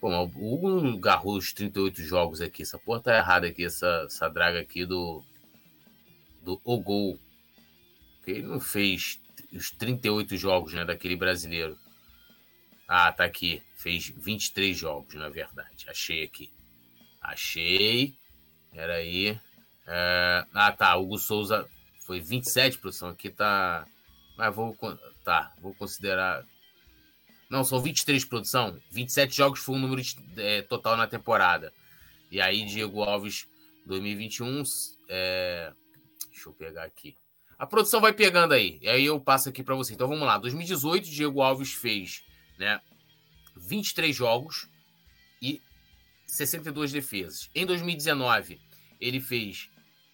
Bom, 0.00 0.30
o 0.36 0.54
Hugo 0.54 0.96
agarrou 0.96 1.36
os 1.36 1.52
38 1.52 2.02
jogos 2.02 2.40
aqui. 2.40 2.62
Essa 2.62 2.78
porra 2.78 3.00
tá 3.00 3.16
errada 3.16 3.48
aqui, 3.48 3.64
essa, 3.64 4.04
essa 4.06 4.28
draga 4.28 4.60
aqui 4.60 4.86
do 4.86 5.22
do 6.42 6.60
O 6.64 6.78
Gol 6.78 7.18
ele 8.30 8.42
não 8.42 8.60
fez 8.60 9.20
os 9.52 9.70
38 9.70 10.36
jogos 10.36 10.74
né, 10.74 10.84
daquele 10.84 11.16
brasileiro. 11.16 11.78
Ah, 12.86 13.12
tá 13.12 13.24
aqui. 13.24 13.62
Fez 13.76 14.08
23 14.08 14.76
jogos, 14.76 15.14
na 15.14 15.28
verdade. 15.28 15.88
Achei 15.88 16.24
aqui. 16.24 16.52
Achei. 17.20 18.17
Peraí. 18.72 19.40
É... 19.86 20.44
Ah, 20.54 20.72
tá. 20.72 20.96
Hugo 20.96 21.18
Souza 21.18 21.68
foi 22.06 22.20
27 22.20 22.78
produção. 22.78 23.10
Aqui 23.10 23.30
tá. 23.30 23.86
Mas 24.36 24.54
vou. 24.54 24.76
Tá, 25.24 25.52
vou 25.60 25.74
considerar. 25.74 26.44
Não, 27.50 27.64
são 27.64 27.80
23 27.80 28.24
produção. 28.24 28.78
27 28.90 29.36
jogos 29.36 29.60
foi 29.60 29.76
o 29.76 29.78
número 29.78 30.02
de, 30.02 30.16
é, 30.36 30.62
total 30.62 30.96
na 30.96 31.06
temporada. 31.06 31.72
E 32.30 32.40
aí, 32.40 32.64
Diego 32.64 33.02
Alves, 33.02 33.46
2021. 33.86 34.62
É... 35.08 35.72
Deixa 36.30 36.48
eu 36.48 36.52
pegar 36.52 36.84
aqui. 36.84 37.16
A 37.58 37.66
produção 37.66 38.00
vai 38.00 38.12
pegando 38.12 38.54
aí. 38.54 38.78
E 38.80 38.88
aí 38.88 39.04
eu 39.04 39.18
passo 39.18 39.48
aqui 39.48 39.62
para 39.62 39.74
você. 39.74 39.92
Então 39.92 40.06
vamos 40.06 40.26
lá. 40.26 40.38
2018, 40.38 41.10
Diego 41.10 41.42
Alves 41.42 41.72
fez 41.72 42.22
né, 42.58 42.80
23 43.56 44.14
jogos 44.14 44.68
e 45.42 45.60
62 46.28 46.92
defesas. 46.92 47.50
Em 47.54 47.66
2019, 47.66 48.60
ele 49.00 49.20
fez 49.20 49.68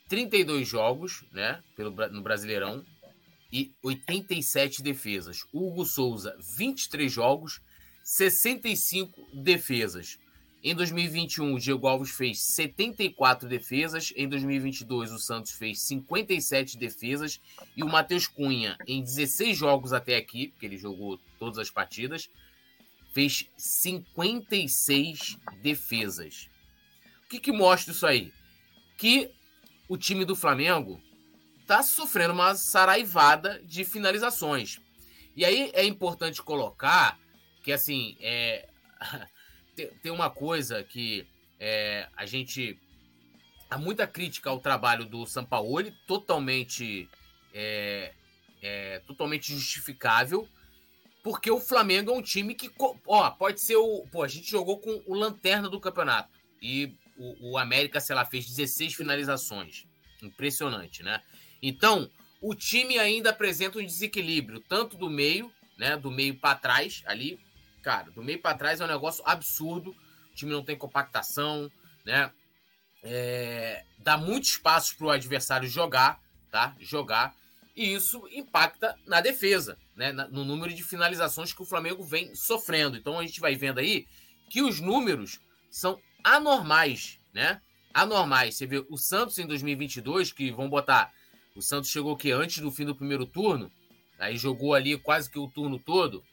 32 0.09 0.67
jogos 0.67 1.25
né, 1.33 1.63
pelo, 1.77 1.91
no 2.09 2.23
Brasileirão 2.23 2.85
e 3.53 3.73
87 3.83 4.83
defesas. 4.83 5.45
Hugo 5.53 5.85
Souza, 5.85 6.37
23 6.57 7.13
jogos, 7.13 7.61
65 8.03 9.29
defesas. 9.35 10.19
Em 10.63 10.75
2021, 10.75 11.55
o 11.55 11.61
Diego 11.61 11.87
Alves 11.87 12.11
fez 12.11 12.41
74 12.41 13.47
defesas. 13.47 14.13
Em 14.17 14.27
2022, 14.27 15.13
o 15.13 15.19
Santos 15.19 15.53
fez 15.53 15.83
57 15.83 16.79
defesas. 16.79 17.39
E 17.77 17.83
o 17.83 17.89
Matheus 17.89 18.27
Cunha, 18.27 18.79
em 18.87 19.03
16 19.03 19.59
jogos 19.59 19.93
até 19.93 20.17
aqui, 20.17 20.49
porque 20.49 20.65
ele 20.65 20.79
jogou 20.79 21.21
todas 21.39 21.59
as 21.59 21.71
partidas, 21.71 22.31
fez 23.15 23.49
56 23.57 25.39
defesas. 25.63 26.51
O 27.25 27.29
que, 27.29 27.39
que 27.39 27.53
mostra 27.53 27.93
isso 27.93 28.05
aí? 28.05 28.33
Que 28.99 29.31
o 29.89 29.97
time 29.97 30.25
do 30.25 30.35
Flamengo 30.35 31.01
está 31.63 31.83
sofrendo 31.83 32.35
uma 32.35 32.57
saraivada 32.57 33.63
de 33.65 33.85
finalizações. 33.85 34.81
E 35.37 35.45
aí 35.45 35.71
é 35.75 35.85
importante 35.85 36.43
colocar 36.43 37.19
que, 37.63 37.73
assim, 37.73 38.17
é, 38.21 38.69
tem 40.03 40.11
uma 40.11 40.29
coisa 40.29 40.83
que 40.83 41.27
é, 41.59 42.09
a 42.17 42.27
gente. 42.27 42.79
Há 43.71 43.79
muita 43.79 44.07
crítica 44.07 44.51
ao 44.51 44.61
trabalho 44.61 45.05
do 45.05 45.27
Sampaoli, 45.27 45.93
totalmente, 46.07 47.09
é, 47.53 48.13
é, 48.63 48.99
totalmente 49.01 49.53
justificável, 49.53 50.49
porque 51.25 51.51
o 51.51 51.59
Flamengo 51.59 52.13
é 52.13 52.15
um 52.15 52.21
time 52.21 52.55
que. 52.55 52.71
Ó, 53.07 53.31
pode 53.31 53.59
ser 53.59 53.77
o. 53.77 54.07
Pô, 54.13 54.23
a 54.23 54.29
gente 54.29 54.51
jogou 54.51 54.79
com 54.79 55.03
o 55.07 55.15
lanterna 55.15 55.71
do 55.71 55.81
campeonato. 55.81 56.29
E 56.61 56.95
o, 57.17 57.53
o 57.53 57.59
América, 57.59 57.99
sei 57.99 58.15
lá, 58.15 58.27
fez 58.27 58.47
16 58.47 58.93
finalizações. 58.93 59.87
Impressionante, 60.23 61.03
né? 61.03 61.23
Então, 61.63 62.11
o 62.43 62.55
time 62.55 62.99
ainda 62.99 63.31
apresenta 63.31 63.79
um 63.79 63.85
desequilíbrio, 63.85 64.61
tanto 64.69 64.99
do 64.99 65.09
meio, 65.09 65.51
né? 65.79 65.97
Do 65.97 66.11
meio 66.11 66.39
para 66.39 66.59
trás, 66.59 67.03
ali. 67.07 67.41
Cara, 67.83 68.11
do 68.11 68.23
meio 68.23 68.43
para 68.43 68.59
trás 68.59 68.83
é 68.83 68.85
um 68.85 68.89
negócio 68.89 69.25
absurdo. 69.27 69.97
O 70.31 70.35
time 70.35 70.53
não 70.53 70.63
tem 70.63 70.77
compactação, 70.77 71.73
né? 72.05 72.31
É, 73.03 73.83
dá 73.99 74.19
muito 74.19 74.45
espaço 74.45 74.95
para 74.99 75.07
o 75.07 75.11
adversário 75.11 75.67
jogar, 75.67 76.21
tá? 76.51 76.77
Jogar. 76.81 77.35
E 77.75 77.95
isso 77.95 78.29
impacta 78.31 78.95
na 79.07 79.23
defesa, 79.23 79.79
né? 79.97 80.13
No 80.13 80.45
número 80.45 80.73
de 80.73 80.83
finalizações 80.83 81.53
que 81.53 81.63
o 81.63 81.67
Flamengo 81.67 82.03
vem 82.03 82.35
sofrendo. 82.35 82.97
Então 82.97 83.19
a 83.19 83.23
gente 83.27 83.41
vai 83.41 83.55
vendo 83.55 83.79
aí 83.79 84.07
que 84.51 84.63
os 84.63 84.81
números 84.81 85.41
são 85.71 85.99
anormais, 86.23 87.19
né? 87.33 87.61
Anormais. 87.93 88.57
Você 88.57 88.67
vê 88.67 88.85
o 88.89 88.97
Santos 88.97 89.39
em 89.39 89.47
2022, 89.47 90.33
que 90.33 90.51
vão 90.51 90.69
botar. 90.69 91.13
O 91.55 91.63
Santos 91.63 91.91
chegou 91.91 92.17
que 92.17 92.33
antes 92.33 92.59
do 92.59 92.71
fim 92.71 92.85
do 92.85 92.97
primeiro 92.97 93.27
turno, 93.27 93.71
aí 94.19 94.37
jogou 94.37 94.75
ali 94.75 94.97
quase 94.99 95.31
que 95.31 95.39
o 95.39 95.49
turno 95.49 95.79
todo. 95.79 96.25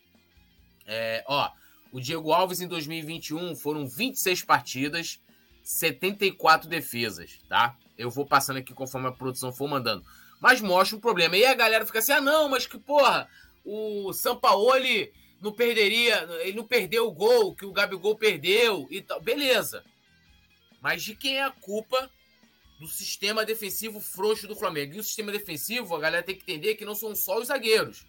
É, 0.88 1.24
ó, 1.28 1.52
o 1.92 2.00
Diego 2.00 2.32
Alves 2.32 2.62
em 2.62 2.68
2021 2.68 3.56
foram 3.56 3.88
26 3.88 4.44
partidas, 4.44 5.20
74 5.64 6.68
defesas, 6.68 7.40
tá? 7.48 7.76
Eu 7.98 8.10
vou 8.10 8.26
passando 8.26 8.58
aqui 8.58 8.74
conforme 8.74 9.08
a 9.08 9.12
produção 9.12 9.54
for 9.54 9.68
mandando. 9.68 10.04
Mas 10.40 10.60
mostra 10.60 10.98
um 10.98 11.00
problema. 11.00 11.38
E 11.38 11.46
a 11.46 11.54
galera 11.54 11.86
fica 11.86 12.00
assim: 12.00 12.14
ah, 12.14 12.22
não, 12.22 12.50
mas 12.50 12.66
que 12.66 12.80
porra, 12.80 13.30
o 13.64 14.12
Sampaoli 14.14 15.12
não 15.42 15.52
perderia, 15.52 16.28
ele 16.42 16.58
não 16.58 16.68
perdeu 16.68 17.08
o 17.08 17.12
gol 17.12 17.56
que 17.56 17.66
o 17.66 17.72
Gabigol 17.72 18.16
perdeu 18.16 18.88
e 18.92 19.02
tal. 19.02 19.20
Beleza. 19.20 19.84
Mas 20.80 21.04
de 21.04 21.16
quem 21.16 21.38
é 21.38 21.44
a 21.44 21.52
culpa 21.52 22.10
do 22.80 22.88
sistema 22.88 23.46
defensivo 23.46 24.00
frouxo 24.00 24.48
do 24.48 24.56
Flamengo? 24.56 24.96
E 24.96 25.00
o 25.00 25.04
sistema 25.04 25.32
defensivo, 25.32 25.96
a 25.96 26.00
galera 26.00 26.24
tem 26.24 26.36
que 26.36 26.42
entender 26.42 26.76
que 26.76 26.86
não 26.86 26.96
são 26.96 27.16
só 27.16 27.40
os 27.40 27.48
zagueiros. 27.48 28.06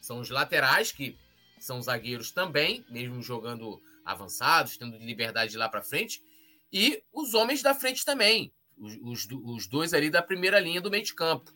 São 0.00 0.20
os 0.20 0.28
laterais, 0.28 0.92
que 0.92 1.16
são 1.58 1.80
zagueiros 1.80 2.30
também, 2.30 2.84
mesmo 2.90 3.22
jogando 3.22 3.80
avançados, 4.04 4.76
tendo 4.76 4.98
liberdade 4.98 5.56
lá 5.56 5.68
para 5.68 5.82
frente. 5.82 6.22
E 6.70 7.02
os 7.12 7.32
homens 7.32 7.62
da 7.62 7.74
frente 7.74 8.04
também. 8.04 8.52
Os, 8.76 8.96
os, 9.02 9.28
os, 9.30 9.66
dois 9.66 9.94
ali 9.94 10.10
da 10.10 10.20
primeira 10.20 10.58
linha 10.58 10.80
do 10.80 10.90
meio 10.90 11.04
de 11.04 11.14
campo. 11.14 11.50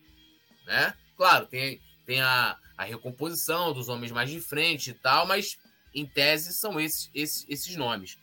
Né? 0.65 0.93
Claro, 1.15 1.45
tem, 1.45 1.81
tem 2.05 2.21
a, 2.21 2.57
a 2.79 2.85
recomposição 2.85 3.73
dos 3.73 3.89
homens 3.89 4.09
mais 4.09 4.29
de 4.29 4.39
frente 4.39 4.91
e 4.91 4.93
tal, 4.93 5.27
mas 5.27 5.57
em 5.93 6.05
tese 6.05 6.53
são 6.53 6.79
esses, 6.79 7.09
esses, 7.13 7.45
esses 7.49 7.75
nomes. 7.75 8.17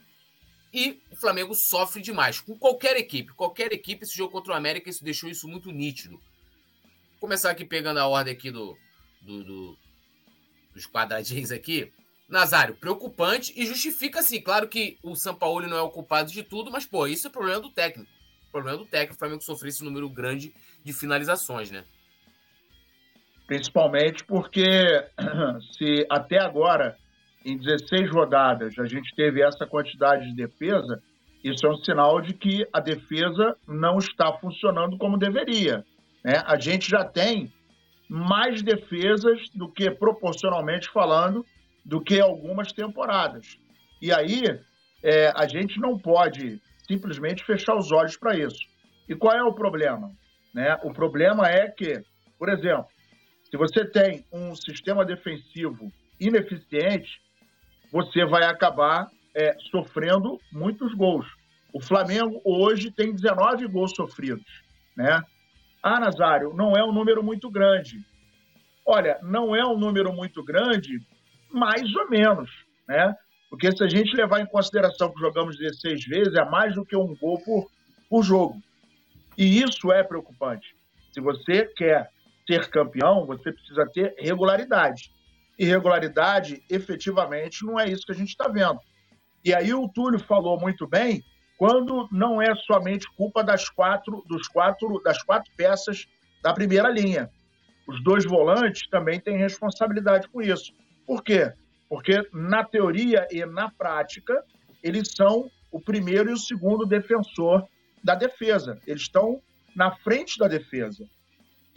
E 0.72 1.02
o 1.10 1.16
Flamengo 1.16 1.54
sofre 1.54 2.00
demais. 2.00 2.40
Com 2.40 2.58
qualquer 2.58 2.96
equipe, 2.96 3.34
qualquer 3.34 3.70
equipe, 3.70 4.04
esse 4.04 4.16
jogo 4.16 4.32
contra 4.32 4.54
o 4.54 4.56
América, 4.56 4.88
isso 4.88 5.04
deixou 5.04 5.28
isso 5.28 5.46
muito 5.46 5.70
nítido. 5.70 6.16
Vou 6.16 7.20
começar 7.20 7.50
aqui 7.50 7.66
pegando 7.66 7.98
a 7.98 8.06
ordem 8.06 8.32
aqui 8.32 8.50
do, 8.50 8.74
do, 9.20 9.44
do 9.44 9.78
dos 10.72 10.86
quadradinhos 10.86 11.52
aqui. 11.52 11.92
Nazário, 12.26 12.76
preocupante 12.76 13.52
e 13.54 13.66
justifica 13.66 14.20
assim. 14.20 14.40
Claro 14.40 14.68
que 14.68 14.98
o 15.02 15.14
São 15.14 15.34
Paulo 15.34 15.66
não 15.66 15.76
é 15.76 15.82
o 15.82 15.90
culpado 15.90 16.32
de 16.32 16.42
tudo, 16.42 16.70
mas, 16.70 16.86
pô, 16.86 17.06
isso 17.06 17.26
é 17.26 17.30
problema 17.30 17.60
do 17.60 17.70
técnico. 17.70 18.10
Problema 18.50 18.78
do 18.78 18.86
técnico, 18.86 19.16
o 19.16 19.18
Flamengo 19.18 19.42
sofrer 19.42 19.68
esse 19.68 19.84
número 19.84 20.08
grande 20.08 20.54
de 20.82 20.94
finalizações, 20.94 21.70
né? 21.70 21.84
Principalmente 23.46 24.24
porque 24.24 24.64
se 25.72 26.06
até 26.10 26.40
agora, 26.40 26.96
em 27.44 27.56
16 27.56 28.10
rodadas, 28.10 28.78
a 28.78 28.86
gente 28.86 29.14
teve 29.14 29.42
essa 29.42 29.66
quantidade 29.66 30.26
de 30.28 30.34
defesa, 30.34 31.00
isso 31.44 31.66
é 31.66 31.70
um 31.70 31.76
sinal 31.76 32.20
de 32.20 32.34
que 32.34 32.66
a 32.72 32.80
defesa 32.80 33.56
não 33.68 33.98
está 33.98 34.32
funcionando 34.32 34.98
como 34.98 35.16
deveria. 35.16 35.84
Né? 36.24 36.42
A 36.44 36.58
gente 36.58 36.90
já 36.90 37.04
tem 37.04 37.52
mais 38.08 38.62
defesas 38.62 39.48
do 39.54 39.70
que, 39.70 39.90
proporcionalmente 39.90 40.88
falando, 40.90 41.44
do 41.84 42.00
que 42.00 42.20
algumas 42.20 42.72
temporadas. 42.72 43.58
E 44.02 44.12
aí, 44.12 44.42
é, 45.02 45.32
a 45.36 45.46
gente 45.46 45.80
não 45.80 45.96
pode 45.96 46.60
simplesmente 46.86 47.44
fechar 47.44 47.76
os 47.76 47.92
olhos 47.92 48.16
para 48.16 48.36
isso. 48.36 48.58
E 49.08 49.14
qual 49.14 49.36
é 49.36 49.42
o 49.42 49.54
problema? 49.54 50.10
Né? 50.52 50.76
O 50.82 50.92
problema 50.92 51.48
é 51.48 51.68
que, 51.68 52.02
por 52.38 52.48
exemplo, 52.48 52.86
se 53.50 53.56
você 53.56 53.84
tem 53.84 54.24
um 54.32 54.54
sistema 54.54 55.04
defensivo 55.04 55.92
ineficiente, 56.18 57.20
você 57.92 58.24
vai 58.24 58.44
acabar 58.44 59.08
é, 59.34 59.56
sofrendo 59.70 60.40
muitos 60.52 60.92
gols. 60.94 61.26
O 61.72 61.80
Flamengo 61.80 62.40
hoje 62.44 62.90
tem 62.90 63.14
19 63.14 63.66
gols 63.68 63.92
sofridos, 63.94 64.46
né? 64.96 65.22
Ah, 65.82 66.00
Nazário, 66.00 66.52
não 66.54 66.76
é 66.76 66.82
um 66.84 66.92
número 66.92 67.22
muito 67.22 67.50
grande. 67.50 68.04
Olha, 68.84 69.18
não 69.22 69.54
é 69.54 69.64
um 69.64 69.78
número 69.78 70.12
muito 70.12 70.42
grande, 70.42 71.00
mais 71.52 71.94
ou 71.94 72.08
menos, 72.10 72.50
né? 72.88 73.14
Porque 73.48 73.70
se 73.70 73.84
a 73.84 73.88
gente 73.88 74.16
levar 74.16 74.40
em 74.40 74.46
consideração 74.46 75.12
que 75.12 75.20
jogamos 75.20 75.56
16 75.56 76.04
vezes, 76.06 76.34
é 76.34 76.44
mais 76.44 76.74
do 76.74 76.84
que 76.84 76.96
um 76.96 77.14
gol 77.14 77.38
por, 77.44 77.70
por 78.08 78.24
jogo. 78.24 78.60
E 79.38 79.62
isso 79.62 79.92
é 79.92 80.02
preocupante. 80.02 80.74
Se 81.12 81.20
você 81.20 81.64
quer 81.76 82.10
ser 82.46 82.68
campeão, 82.68 83.26
você 83.26 83.52
precisa 83.52 83.86
ter 83.92 84.14
regularidade. 84.18 85.10
E 85.58 85.64
regularidade, 85.64 86.62
efetivamente, 86.68 87.64
não 87.64 87.80
é 87.80 87.88
isso 87.88 88.06
que 88.06 88.12
a 88.12 88.16
gente 88.16 88.28
está 88.28 88.48
vendo. 88.48 88.78
E 89.44 89.54
aí 89.54 89.72
o 89.72 89.88
Túlio 89.88 90.18
falou 90.18 90.58
muito 90.58 90.86
bem, 90.86 91.22
quando 91.56 92.08
não 92.12 92.42
é 92.42 92.54
somente 92.54 93.06
culpa 93.16 93.42
das 93.42 93.68
quatro, 93.68 94.22
dos 94.28 94.46
quatro, 94.48 95.00
das 95.02 95.22
quatro 95.22 95.50
peças 95.56 96.06
da 96.42 96.52
primeira 96.52 96.88
linha. 96.88 97.30
Os 97.86 98.02
dois 98.02 98.24
volantes 98.24 98.88
também 98.88 99.20
têm 99.20 99.38
responsabilidade 99.38 100.28
com 100.28 100.42
isso. 100.42 100.72
Por 101.06 101.22
quê? 101.22 101.52
Porque 101.88 102.28
na 102.32 102.64
teoria 102.64 103.26
e 103.30 103.44
na 103.46 103.70
prática, 103.70 104.44
eles 104.82 105.12
são 105.16 105.50
o 105.70 105.80
primeiro 105.80 106.30
e 106.30 106.32
o 106.32 106.38
segundo 106.38 106.84
defensor 106.84 107.66
da 108.02 108.14
defesa. 108.14 108.78
Eles 108.86 109.02
estão 109.02 109.40
na 109.74 109.94
frente 109.96 110.38
da 110.38 110.48
defesa. 110.48 111.04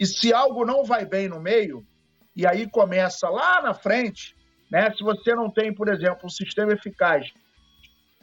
E 0.00 0.06
se 0.06 0.32
algo 0.32 0.64
não 0.64 0.82
vai 0.82 1.04
bem 1.04 1.28
no 1.28 1.38
meio, 1.38 1.86
e 2.34 2.46
aí 2.46 2.66
começa 2.66 3.28
lá 3.28 3.60
na 3.60 3.74
frente, 3.74 4.34
né? 4.70 4.90
Se 4.94 5.04
você 5.04 5.34
não 5.34 5.50
tem, 5.50 5.74
por 5.74 5.90
exemplo, 5.90 6.24
um 6.24 6.30
sistema 6.30 6.72
eficaz 6.72 7.30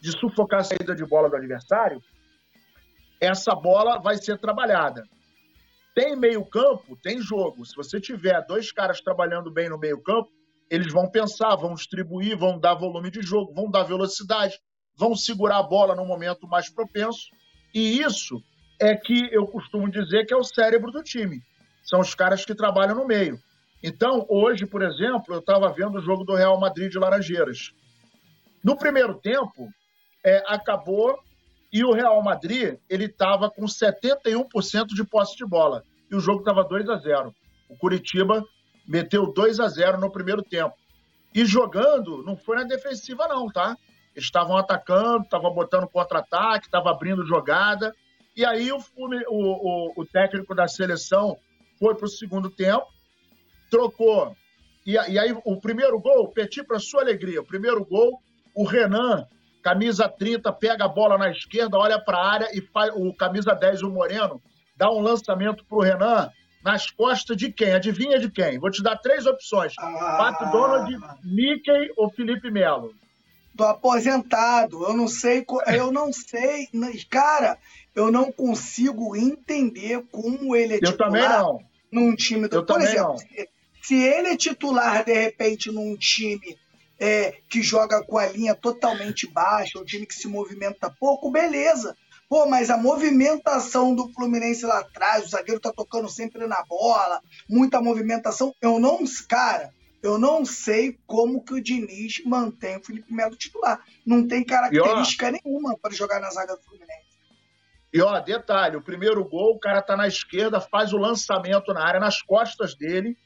de 0.01 0.11
sufocar 0.11 0.61
a 0.61 0.63
saída 0.63 0.95
de 0.95 1.05
bola 1.05 1.29
do 1.29 1.35
adversário, 1.35 2.01
essa 3.21 3.53
bola 3.53 3.99
vai 3.99 4.17
ser 4.17 4.39
trabalhada. 4.39 5.03
Tem 5.93 6.15
meio-campo, 6.15 6.97
tem 7.03 7.21
jogo. 7.21 7.63
Se 7.63 7.75
você 7.75 8.01
tiver 8.01 8.43
dois 8.47 8.71
caras 8.71 8.99
trabalhando 8.99 9.51
bem 9.51 9.69
no 9.69 9.77
meio-campo, 9.77 10.31
eles 10.71 10.91
vão 10.91 11.07
pensar, 11.07 11.55
vão 11.55 11.75
distribuir, 11.75 12.35
vão 12.35 12.59
dar 12.59 12.73
volume 12.73 13.11
de 13.11 13.21
jogo, 13.21 13.53
vão 13.53 13.69
dar 13.69 13.83
velocidade, 13.83 14.59
vão 14.95 15.15
segurar 15.15 15.59
a 15.59 15.63
bola 15.63 15.95
no 15.95 16.05
momento 16.05 16.47
mais 16.47 16.71
propenso. 16.71 17.29
E 17.71 17.99
isso 18.01 18.41
é 18.81 18.95
que 18.95 19.31
eu 19.31 19.45
costumo 19.45 19.91
dizer 19.91 20.25
que 20.25 20.33
é 20.33 20.37
o 20.37 20.43
cérebro 20.43 20.91
do 20.91 21.03
time 21.03 21.39
são 21.87 22.01
os 22.01 22.13
caras 22.13 22.43
que 22.43 22.53
trabalham 22.53 22.95
no 22.95 23.07
meio. 23.07 23.39
Então, 23.81 24.25
hoje, 24.27 24.65
por 24.65 24.81
exemplo, 24.81 25.33
eu 25.33 25.39
estava 25.39 25.71
vendo 25.71 25.97
o 25.97 26.01
jogo 26.01 26.25
do 26.25 26.35
Real 26.35 26.59
Madrid 26.59 26.91
de 26.91 26.99
Laranjeiras. 26.99 27.71
No 28.63 28.75
primeiro 28.75 29.15
tempo, 29.15 29.69
é, 30.25 30.43
acabou 30.47 31.17
e 31.71 31.83
o 31.83 31.93
Real 31.93 32.21
Madrid 32.21 32.77
ele 32.89 33.05
estava 33.05 33.49
com 33.49 33.65
71% 33.65 34.87
de 34.87 35.03
posse 35.05 35.37
de 35.37 35.45
bola 35.45 35.83
e 36.11 36.15
o 36.15 36.19
jogo 36.19 36.39
estava 36.39 36.63
2 36.63 36.89
a 36.89 36.97
0. 36.97 37.33
O 37.69 37.77
Curitiba 37.77 38.43
meteu 38.85 39.31
2 39.31 39.59
a 39.59 39.67
0 39.67 39.99
no 39.99 40.11
primeiro 40.11 40.43
tempo. 40.43 40.75
E 41.33 41.45
jogando, 41.45 42.23
não 42.23 42.35
foi 42.35 42.57
na 42.57 42.63
defensiva, 42.63 43.27
não, 43.27 43.47
tá? 43.47 43.77
Estavam 44.15 44.57
atacando, 44.57 45.23
estavam 45.23 45.53
botando 45.53 45.87
contra-ataque, 45.87 46.65
estavam 46.65 46.91
abrindo 46.91 47.25
jogada. 47.25 47.93
E 48.35 48.43
aí 48.43 48.71
o, 48.71 48.77
o, 48.77 49.07
o, 49.29 49.93
o 50.01 50.05
técnico 50.05 50.55
da 50.55 50.67
seleção 50.67 51.37
foi 51.79 51.95
para 51.95 52.05
o 52.05 52.09
segundo 52.09 52.49
tempo, 52.49 52.85
trocou. 53.69 54.35
E, 54.85 54.93
e, 54.93 55.19
aí 55.19 55.35
o 55.43 55.59
primeiro 55.59 55.99
gol, 55.99 56.29
Petit, 56.29 56.63
para 56.63 56.79
sua 56.79 57.01
alegria, 57.01 57.41
o 57.41 57.45
primeiro 57.45 57.83
gol, 57.85 58.19
o 58.55 58.63
Renan, 58.63 59.27
camisa 59.61 60.07
30, 60.07 60.51
pega 60.53 60.85
a 60.85 60.87
bola 60.87 61.17
na 61.17 61.29
esquerda, 61.29 61.77
olha 61.77 61.99
para 61.99 62.17
a 62.17 62.31
área 62.31 62.49
e 62.53 62.61
faz 62.61 62.91
o 62.95 63.13
camisa 63.13 63.53
10, 63.53 63.83
o 63.83 63.89
Moreno, 63.89 64.41
dá 64.75 64.89
um 64.89 65.01
lançamento 65.01 65.65
para 65.65 65.77
o 65.77 65.81
Renan 65.81 66.29
nas 66.63 66.89
costas 66.89 67.37
de 67.37 67.51
quem? 67.51 67.73
Adivinha 67.73 68.19
de 68.19 68.29
quem? 68.29 68.59
Vou 68.59 68.71
te 68.71 68.81
dar 68.81 68.97
três 68.97 69.25
opções: 69.25 69.73
ah. 69.79 70.15
Pato 70.17 70.51
Donald, 70.51 70.97
Mickey 71.23 71.91
ou 71.97 72.09
Felipe 72.09 72.49
Melo? 72.51 72.93
Do 73.57 73.65
aposentado. 73.65 74.83
Eu 74.83 74.93
não 74.93 75.07
sei, 75.07 75.45
eu 75.75 75.91
não 75.91 76.13
sei, 76.13 76.67
cara, 77.09 77.57
eu 77.95 78.11
não 78.11 78.31
consigo 78.31 79.15
entender 79.15 80.05
como 80.11 80.55
ele 80.55 80.75
é 80.75 80.77
eu 80.77 80.91
titular 80.91 81.43
num 81.91 82.15
time 82.15 82.47
do. 82.47 82.57
Eu 82.57 82.65
Por 82.65 82.79
exemplo, 82.79 83.15
não. 83.15 83.45
se 83.81 83.95
ele 83.95 84.29
é 84.29 84.37
titular 84.37 85.03
de 85.03 85.13
repente 85.13 85.71
num 85.71 85.95
time 85.97 86.55
é, 86.99 87.33
que 87.49 87.61
joga 87.63 88.03
com 88.03 88.17
a 88.17 88.27
linha 88.27 88.53
totalmente 88.53 89.27
baixa, 89.27 89.79
um 89.79 89.85
time 89.85 90.05
que 90.05 90.13
se 90.13 90.27
movimenta 90.27 90.93
pouco, 90.99 91.31
beleza. 91.31 91.97
Pô, 92.29 92.45
mas 92.45 92.69
a 92.69 92.77
movimentação 92.77 93.95
do 93.95 94.11
Fluminense 94.13 94.65
lá 94.65 94.79
atrás, 94.79 95.25
o 95.25 95.29
zagueiro 95.29 95.61
tá 95.61 95.71
tocando 95.71 96.09
sempre 96.09 96.45
na 96.45 96.61
bola, 96.65 97.21
muita 97.49 97.81
movimentação. 97.81 98.53
Eu 98.61 98.79
não, 98.79 98.99
cara, 99.29 99.73
eu 100.01 100.17
não 100.17 100.45
sei 100.45 100.97
como 101.05 101.43
que 101.43 101.53
o 101.53 101.61
Diniz 101.61 102.23
mantém 102.25 102.77
o 102.77 102.83
Felipe 102.83 103.13
Melo 103.13 103.35
titular. 103.35 103.83
Não 104.05 104.27
tem 104.27 104.43
característica 104.43 105.27
ó, 105.27 105.31
nenhuma 105.31 105.77
para 105.77 105.93
jogar 105.93 106.19
na 106.19 106.29
zaga 106.29 106.55
do 106.55 106.63
Fluminense. 106.63 107.07
E 107.93 108.01
ó, 108.01 108.19
detalhe, 108.19 108.77
o 108.77 108.81
primeiro 108.81 109.23
gol, 109.25 109.55
o 109.55 109.59
cara 109.59 109.81
tá 109.81 109.95
na 109.95 110.07
esquerda, 110.07 110.61
faz 110.61 110.93
o 110.93 110.97
lançamento 110.97 111.73
na 111.73 111.83
área, 111.83 111.99
nas 111.99 112.21
costas 112.21 112.75
dele. 112.75 113.17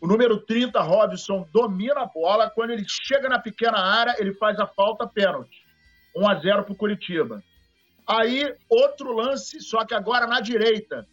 O 0.00 0.06
número 0.06 0.40
30, 0.46 0.80
Robson, 0.80 1.46
domina 1.52 2.02
a 2.02 2.06
bola. 2.06 2.48
Quando 2.50 2.70
ele 2.70 2.84
chega 2.86 3.28
na 3.28 3.38
pequena 3.38 3.78
área, 3.78 4.14
ele 4.18 4.32
faz 4.34 4.58
a 4.58 4.66
falta 4.66 5.06
pênalti. 5.06 5.62
1 6.16 6.28
a 6.28 6.34
0 6.40 6.64
pro 6.64 6.76
Curitiba. 6.76 7.42
Aí, 8.06 8.54
outro 8.68 9.12
lance, 9.12 9.60
só 9.60 9.84
que 9.84 9.94
agora 9.94 10.26
na 10.26 10.40
direita. 10.40 11.06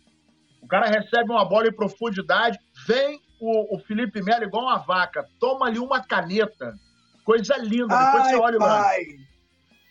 O 0.62 0.68
cara 0.68 0.88
recebe 0.88 1.32
uma 1.32 1.44
bola 1.44 1.68
em 1.68 1.75
profundidade, 1.75 2.58
vem 2.88 3.20
o, 3.39 3.75
o 3.75 3.80
Felipe 3.80 4.22
Melo 4.22 4.44
igual 4.44 4.65
uma 4.65 4.77
vaca, 4.77 5.25
toma 5.39 5.68
ali 5.68 5.80
uma 5.80 6.01
caneta. 6.01 6.74
Coisa 7.24 7.58
linda. 7.58 7.96
Ai, 7.96 8.06
Depois 8.06 8.30
você 8.30 8.36
olha 8.36 8.58
o 8.58 8.62
lance. 8.62 9.27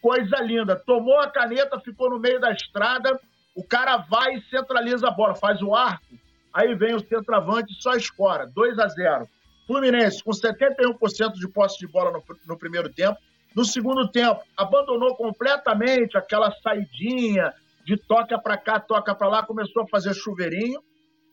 Coisa 0.01 0.37
linda. 0.43 0.77
Tomou 0.77 1.19
a 1.21 1.31
caneta, 1.31 1.81
ficou 1.81 2.11
no 2.11 2.19
meio 2.19 2.41
da 2.41 2.53
estrada, 2.53 3.19
o 3.55 3.65
cara 3.65 3.97
vai 3.97 4.37
e 4.37 4.43
centraliza 4.51 5.09
a 5.09 5.11
bola, 5.11 5.35
faz 5.35 5.61
o 5.63 5.75
arco. 5.75 6.05
Aí 6.53 6.75
vem 6.75 6.95
o 6.95 7.01
centroavante 7.01 7.73
e 7.73 7.83
só 7.83 7.95
escora. 7.95 8.47
2 8.47 8.79
a 8.79 8.89
0 8.89 9.29
Fluminense 9.67 10.23
com 10.23 10.31
71% 10.31 11.33
de 11.35 11.49
posse 11.49 11.79
de 11.79 11.87
bola 11.87 12.11
no, 12.13 12.23
no 12.47 12.59
primeiro 12.59 12.93
tempo, 12.93 13.19
no 13.57 13.65
segundo 13.65 14.09
tempo, 14.09 14.41
abandonou 14.57 15.17
completamente 15.17 16.19
aquela 16.19 16.51
saidinha 16.63 17.53
de 17.85 17.97
toca 17.97 18.39
para 18.39 18.57
cá, 18.57 18.81
toca 18.81 19.15
para 19.15 19.29
lá, 19.29 19.43
começou 19.43 19.85
a 19.85 19.89
fazer 19.89 20.15
chuveirinho. 20.15 20.83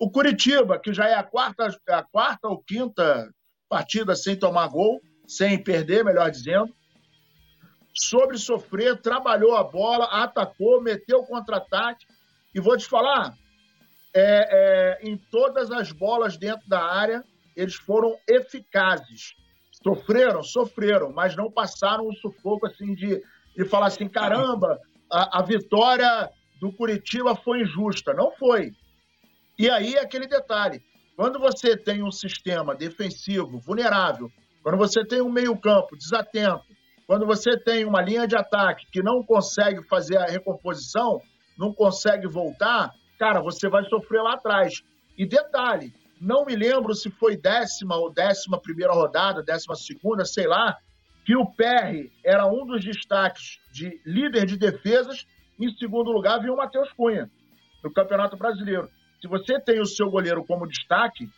O 0.02 0.10
Curitiba, 0.10 0.80
que 0.80 0.92
já 0.92 1.08
é 1.08 1.14
a 1.14 1.22
quarta, 1.22 1.78
a 1.90 2.02
quarta 2.02 2.48
ou 2.48 2.58
quinta 2.58 3.32
partida 3.70 4.16
sem 4.16 4.36
tomar 4.36 4.68
gol, 4.68 5.00
sem 5.28 5.64
perder, 5.64 6.04
melhor 6.04 6.32
dizendo, 6.32 6.74
sobre 7.94 8.40
sofrer, 8.40 9.00
trabalhou 9.00 9.56
a 9.56 9.64
bola, 9.64 10.06
atacou, 10.06 10.82
meteu 10.82 11.22
contra-ataque. 11.22 12.08
E 12.52 12.60
vou 12.60 12.76
te 12.76 12.88
falar, 12.88 13.36
é, 14.12 14.98
é, 15.04 15.08
em 15.08 15.16
todas 15.30 15.70
as 15.70 15.92
bolas 15.92 16.36
dentro 16.36 16.68
da 16.68 16.84
área, 16.84 17.24
eles 17.56 17.76
foram 17.76 18.18
eficazes. 18.28 19.36
Sofreram, 19.84 20.42
sofreram, 20.42 21.14
mas 21.14 21.36
não 21.36 21.52
passaram 21.52 22.08
o 22.08 22.16
sufoco 22.16 22.66
assim 22.66 22.96
de, 22.96 23.22
de 23.56 23.66
falar 23.66 23.86
assim: 23.86 24.10
caramba, 24.10 24.80
a, 25.12 25.38
a 25.38 25.42
vitória 25.44 26.28
do 26.60 26.74
Curitiba 26.74 27.36
foi 27.36 27.62
injusta. 27.62 28.16
Não 28.16 28.32
foi. 28.32 28.74
E 29.62 29.70
aí 29.70 29.96
aquele 29.96 30.26
detalhe: 30.26 30.82
quando 31.16 31.38
você 31.38 31.78
tem 31.78 32.02
um 32.02 32.10
sistema 32.10 32.74
defensivo 32.74 33.60
vulnerável, 33.60 34.28
quando 34.64 34.76
você 34.76 35.06
tem 35.06 35.22
um 35.22 35.32
meio-campo 35.32 35.96
desatento, 35.96 36.64
quando 37.06 37.28
você 37.28 37.56
tem 37.56 37.86
uma 37.86 38.02
linha 38.02 38.26
de 38.26 38.36
ataque 38.36 38.88
que 38.92 39.04
não 39.04 39.22
consegue 39.22 39.88
fazer 39.88 40.18
a 40.18 40.26
recomposição, 40.26 41.22
não 41.60 41.72
consegue 41.72 42.26
voltar, 42.28 42.90
cara, 43.20 43.40
você 43.40 43.70
vai 43.70 43.86
sofrer 43.86 44.24
lá 44.24 44.34
atrás. 44.34 44.82
E 45.16 45.28
detalhe, 45.28 45.94
não 46.20 46.44
me 46.44 46.56
lembro 46.56 46.96
se 46.96 47.12
foi 47.12 47.38
décima 47.38 47.98
ou 47.98 48.12
décima 48.12 48.60
primeira 48.60 48.94
rodada, 48.94 49.44
décima 49.44 49.76
segunda, 49.76 50.26
sei 50.26 50.48
lá, 50.48 50.76
que 51.24 51.36
o 51.36 51.46
PR 51.46 52.10
era 52.26 52.48
um 52.48 52.66
dos 52.66 52.84
destaques 52.84 53.60
de 53.72 54.02
líder 54.04 54.48
de 54.48 54.58
defesas. 54.58 55.24
Em 55.60 55.72
segundo 55.76 56.12
lugar, 56.12 56.42
viu 56.42 56.56
o 56.56 56.58
Matheus 56.58 56.92
Cunha, 56.94 57.30
no 57.84 57.94
Campeonato 57.94 58.36
Brasileiro. 58.36 58.90
Se 59.22 59.28
você 59.28 59.60
tem 59.60 59.80
o 59.80 59.86
seu 59.86 60.10
goleiro 60.10 60.44
como 60.44 60.68
destaque, 60.68 61.30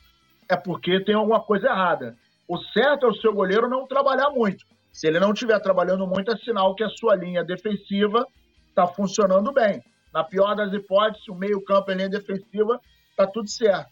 é 0.50 0.56
porque 0.56 1.04
tem 1.04 1.16
alguma 1.16 1.42
coisa 1.42 1.68
errada. 1.68 2.16
O 2.48 2.58
certo 2.58 3.06
é 3.06 3.10
o 3.10 3.16
seu 3.16 3.34
goleiro 3.34 3.70
não 3.70 3.86
trabalhar 3.86 4.30
muito. 4.30 4.66
Se 4.92 5.08
ele 5.08 5.20
não 5.20 5.34
estiver 5.34 5.60
trabalhando 5.60 6.08
muito, 6.08 6.32
é 6.32 6.38
sinal 6.38 6.76
que 6.76 6.84
a 6.84 6.90
sua 6.90 7.16
linha 7.16 7.44
defensiva 7.44 8.26
está 8.70 8.88
funcionando 8.88 9.52
bem. 9.52 9.84
Na 10.14 10.24
pior 10.24 10.56
das 10.56 10.72
hipóteses, 10.72 11.28
o 11.28 11.36
meio-campo 11.36 11.92
e 11.92 11.96
linha 11.96 12.10
defensiva 12.10 12.80
está 13.10 13.28
tudo 13.28 13.50
certo. 13.50 13.92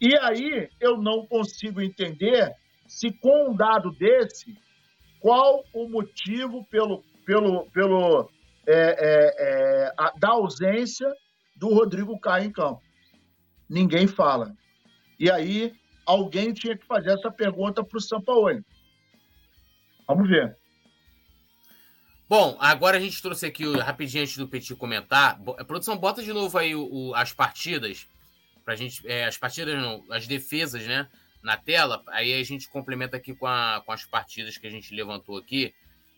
E 0.00 0.16
aí 0.18 0.68
eu 0.80 0.96
não 0.96 1.26
consigo 1.26 1.80
entender 1.80 2.52
se 2.86 3.12
com 3.12 3.50
um 3.50 3.56
dado 3.56 3.90
desse, 3.92 4.56
qual 5.20 5.64
o 5.74 5.88
motivo 5.88 6.64
pelo, 6.70 7.02
pelo, 7.26 7.70
pelo 7.70 8.30
é, 8.66 8.74
é, 8.74 9.86
é, 9.88 9.92
da 10.18 10.30
ausência 10.30 11.08
do 11.56 11.68
Rodrigo 11.68 12.18
Caio 12.18 12.46
em 12.46 12.52
campo. 12.52 12.80
Ninguém 13.72 14.06
fala. 14.06 14.54
E 15.18 15.30
aí 15.30 15.72
alguém 16.04 16.52
tinha 16.52 16.76
que 16.76 16.84
fazer 16.84 17.12
essa 17.12 17.30
pergunta 17.30 17.82
para 17.82 17.96
o 17.96 18.00
Sampaoli. 18.02 18.62
Vamos 20.06 20.28
ver. 20.28 20.54
Bom, 22.28 22.54
agora 22.60 22.98
a 22.98 23.00
gente 23.00 23.22
trouxe 23.22 23.46
aqui 23.46 23.64
rapidinho 23.78 24.24
antes 24.24 24.36
do 24.36 24.46
Petit 24.46 24.74
comentar. 24.74 25.40
Produção, 25.66 25.96
bota 25.96 26.22
de 26.22 26.34
novo 26.34 26.58
aí 26.58 26.74
o, 26.74 26.86
o, 26.86 27.14
as 27.14 27.32
partidas 27.32 28.06
pra 28.62 28.76
gente. 28.76 29.06
É, 29.08 29.24
as 29.24 29.38
partidas 29.38 29.80
não, 29.80 30.04
as 30.10 30.26
defesas, 30.26 30.86
né? 30.86 31.08
Na 31.42 31.56
tela. 31.56 32.02
Aí 32.08 32.34
a 32.34 32.44
gente 32.44 32.68
complementa 32.68 33.16
aqui 33.16 33.34
com, 33.34 33.46
a, 33.46 33.82
com 33.86 33.92
as 33.92 34.04
partidas 34.04 34.58
que 34.58 34.66
a 34.66 34.70
gente 34.70 34.94
levantou 34.94 35.38
aqui 35.38 35.74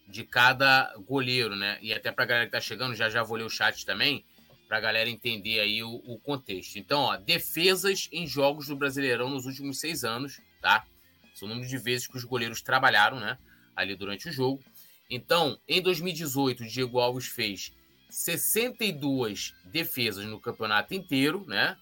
de 0.08 0.24
cada 0.24 0.92
goleiro, 1.06 1.54
né? 1.54 1.78
E 1.80 1.92
até 1.94 2.10
pra 2.10 2.24
galera 2.24 2.46
que 2.46 2.52
tá 2.52 2.60
chegando, 2.60 2.96
já 2.96 3.08
já 3.08 3.22
vou 3.22 3.36
ler 3.36 3.44
o 3.44 3.50
chat 3.50 3.86
também, 3.86 4.24
pra 4.68 4.80
galera 4.80 5.10
entender 5.10 5.60
aí 5.60 5.82
o, 5.82 5.94
o 6.04 6.18
contexto. 6.18 6.76
Então, 6.76 7.00
ó, 7.00 7.16
defesas 7.16 8.08
em 8.10 8.26
jogos 8.26 8.68
do 8.68 8.76
Brasileirão 8.76 9.30
nos 9.30 9.46
últimos 9.46 9.78
seis 9.78 10.04
anos, 10.04 10.40
tá? 10.60 10.86
São 11.34 11.46
o 11.46 11.50
número 11.50 11.68
de 11.68 11.78
vezes 11.78 12.06
que 12.06 12.16
os 12.16 12.24
goleiros 12.24 12.62
trabalharam, 12.62 13.20
né? 13.20 13.38
Ali 13.74 13.94
durante 13.96 14.28
o 14.28 14.32
jogo. 14.32 14.62
Então, 15.10 15.58
em 15.68 15.82
2018, 15.82 16.62
o 16.62 16.66
Diego 16.66 16.98
Alves 16.98 17.26
fez 17.26 17.72
62 18.08 19.54
defesas 19.66 20.24
no 20.24 20.40
campeonato 20.40 20.94
inteiro, 20.94 21.44
né? 21.46 21.76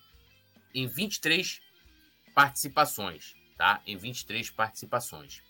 em 0.74 0.86
23 0.86 1.60
participações, 2.34 3.34
tá? 3.56 3.82
Em 3.86 3.96
23 3.96 4.50
participações. 4.50 5.42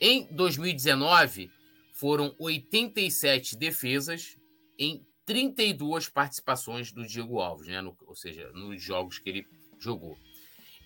Em 0.00 0.26
2019, 0.30 1.50
foram 1.92 2.34
87 2.38 3.56
defesas 3.56 4.36
em 4.78 5.06
32 5.26 6.08
participações 6.08 6.92
do 6.92 7.06
Diego 7.06 7.40
Alves, 7.40 7.66
né? 7.66 7.82
No, 7.82 7.96
ou 8.06 8.14
seja, 8.14 8.50
nos 8.52 8.82
jogos 8.82 9.18
que 9.18 9.28
ele 9.28 9.46
jogou. 9.78 10.16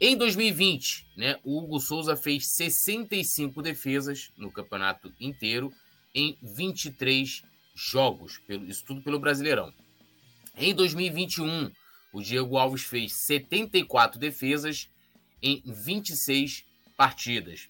Em 0.00 0.16
2020, 0.16 1.06
né, 1.14 1.38
o 1.44 1.58
Hugo 1.58 1.78
Souza 1.78 2.16
fez 2.16 2.46
65 2.52 3.60
defesas 3.60 4.30
no 4.38 4.50
campeonato 4.50 5.12
inteiro 5.20 5.70
em 6.14 6.38
23 6.42 7.42
jogos, 7.74 8.38
pelo, 8.38 8.64
isso 8.64 8.82
tudo 8.84 9.02
pelo 9.02 9.20
Brasileirão. 9.20 9.72
Em 10.56 10.74
2021, 10.74 11.70
o 12.14 12.22
Diego 12.22 12.56
Alves 12.56 12.82
fez 12.82 13.12
74 13.12 14.18
defesas 14.18 14.88
em 15.42 15.62
26 15.66 16.64
partidas. 16.96 17.68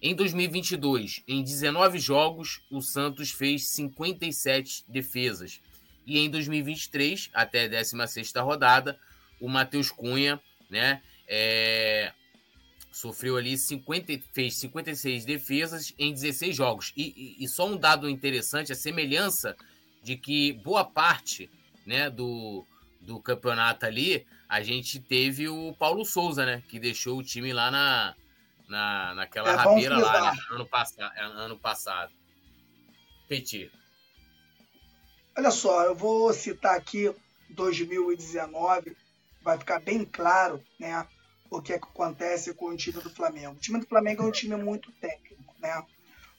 Em 0.00 0.14
2022, 0.14 1.22
em 1.26 1.42
19 1.42 1.98
jogos, 1.98 2.60
o 2.70 2.80
Santos 2.80 3.30
fez 3.30 3.68
57 3.68 4.84
defesas. 4.88 5.60
E 6.06 6.18
em 6.18 6.30
2023, 6.30 7.30
até 7.32 7.64
a 7.64 7.68
16ª 7.68 8.42
rodada, 8.42 8.98
o 9.40 9.48
Matheus 9.48 9.90
Cunha 9.90 10.40
né, 10.70 11.02
é, 11.26 12.12
sofreu 12.92 13.36
ali 13.36 13.56
50, 13.56 14.20
fez 14.32 14.56
56 14.56 15.24
defesas 15.24 15.94
em 15.98 16.12
16 16.12 16.54
jogos. 16.54 16.92
E, 16.96 17.36
e, 17.38 17.44
e, 17.44 17.48
só 17.48 17.66
um 17.66 17.76
dado 17.76 18.08
interessante, 18.08 18.72
a 18.72 18.76
semelhança 18.76 19.56
de 20.02 20.16
que 20.16 20.52
boa 20.52 20.84
parte 20.84 21.50
né, 21.86 22.10
do, 22.10 22.66
do 23.00 23.20
campeonato 23.20 23.86
ali, 23.86 24.26
a 24.48 24.62
gente 24.62 25.00
teve 25.00 25.48
o 25.48 25.74
Paulo 25.74 26.04
Souza, 26.04 26.44
né? 26.44 26.62
Que 26.68 26.78
deixou 26.78 27.18
o 27.18 27.22
time 27.22 27.52
lá 27.52 27.70
na, 27.70 28.14
na, 28.68 29.14
naquela 29.14 29.50
é 29.50 29.54
rabeira 29.54 29.98
lá, 29.98 30.32
né, 30.32 30.40
ano, 30.50 30.66
pass 30.66 30.94
ano 30.98 31.58
passado. 31.58 32.12
Petit. 33.28 33.70
Olha 35.36 35.50
só, 35.50 35.84
eu 35.84 35.94
vou 35.94 36.32
citar 36.32 36.76
aqui 36.76 37.12
2019, 37.50 38.96
vai 39.42 39.58
ficar 39.58 39.80
bem 39.80 40.04
claro, 40.04 40.62
né? 40.78 41.06
o 41.50 41.62
que, 41.62 41.72
é 41.72 41.78
que 41.78 41.84
acontece 41.84 42.52
com 42.54 42.66
o 42.66 42.76
time 42.76 43.00
do 43.00 43.10
Flamengo. 43.10 43.54
O 43.54 43.60
time 43.60 43.80
do 43.80 43.86
Flamengo 43.86 44.22
é 44.22 44.26
um 44.26 44.30
time 44.30 44.56
muito 44.56 44.90
técnico, 44.92 45.54
né? 45.60 45.84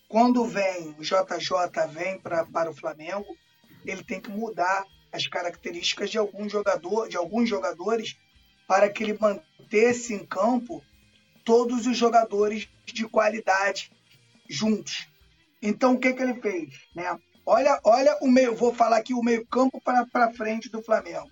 Quando 0.08 0.45
vem 0.45 0.95
o 0.97 1.03
JJ 1.03 1.88
vem 1.91 2.19
pra, 2.19 2.45
para 2.45 2.69
o 2.69 2.75
Flamengo, 2.75 3.25
ele 3.86 4.03
tem 4.03 4.19
que 4.19 4.29
mudar 4.29 4.86
as 5.12 5.27
características 5.27 6.10
de 6.10 6.17
algum 6.17 6.47
jogador, 6.49 7.08
de 7.08 7.17
alguns 7.17 7.49
jogadores, 7.49 8.17
para 8.67 8.89
que 8.89 9.03
ele 9.03 9.17
mantesse 9.19 10.13
em 10.13 10.25
campo 10.25 10.84
todos 11.43 11.88
os 11.88 11.97
jogadores 11.97 12.67
de 12.86 13.08
qualidade 13.08 13.91
juntos. 14.49 15.08
Então 15.62 15.93
o 15.93 15.99
que, 15.99 16.13
que 16.13 16.21
ele 16.21 16.41
fez, 16.41 16.79
né? 16.93 17.17
Olha, 17.45 17.79
olha 17.84 18.17
o 18.21 18.27
meio, 18.27 18.55
vou 18.55 18.73
falar 18.73 18.97
aqui 18.97 19.13
o 19.13 19.21
meio 19.21 19.45
campo 19.45 19.79
para 19.79 20.05
para 20.08 20.34
frente 20.34 20.67
do 20.67 20.81
Flamengo. 20.81 21.29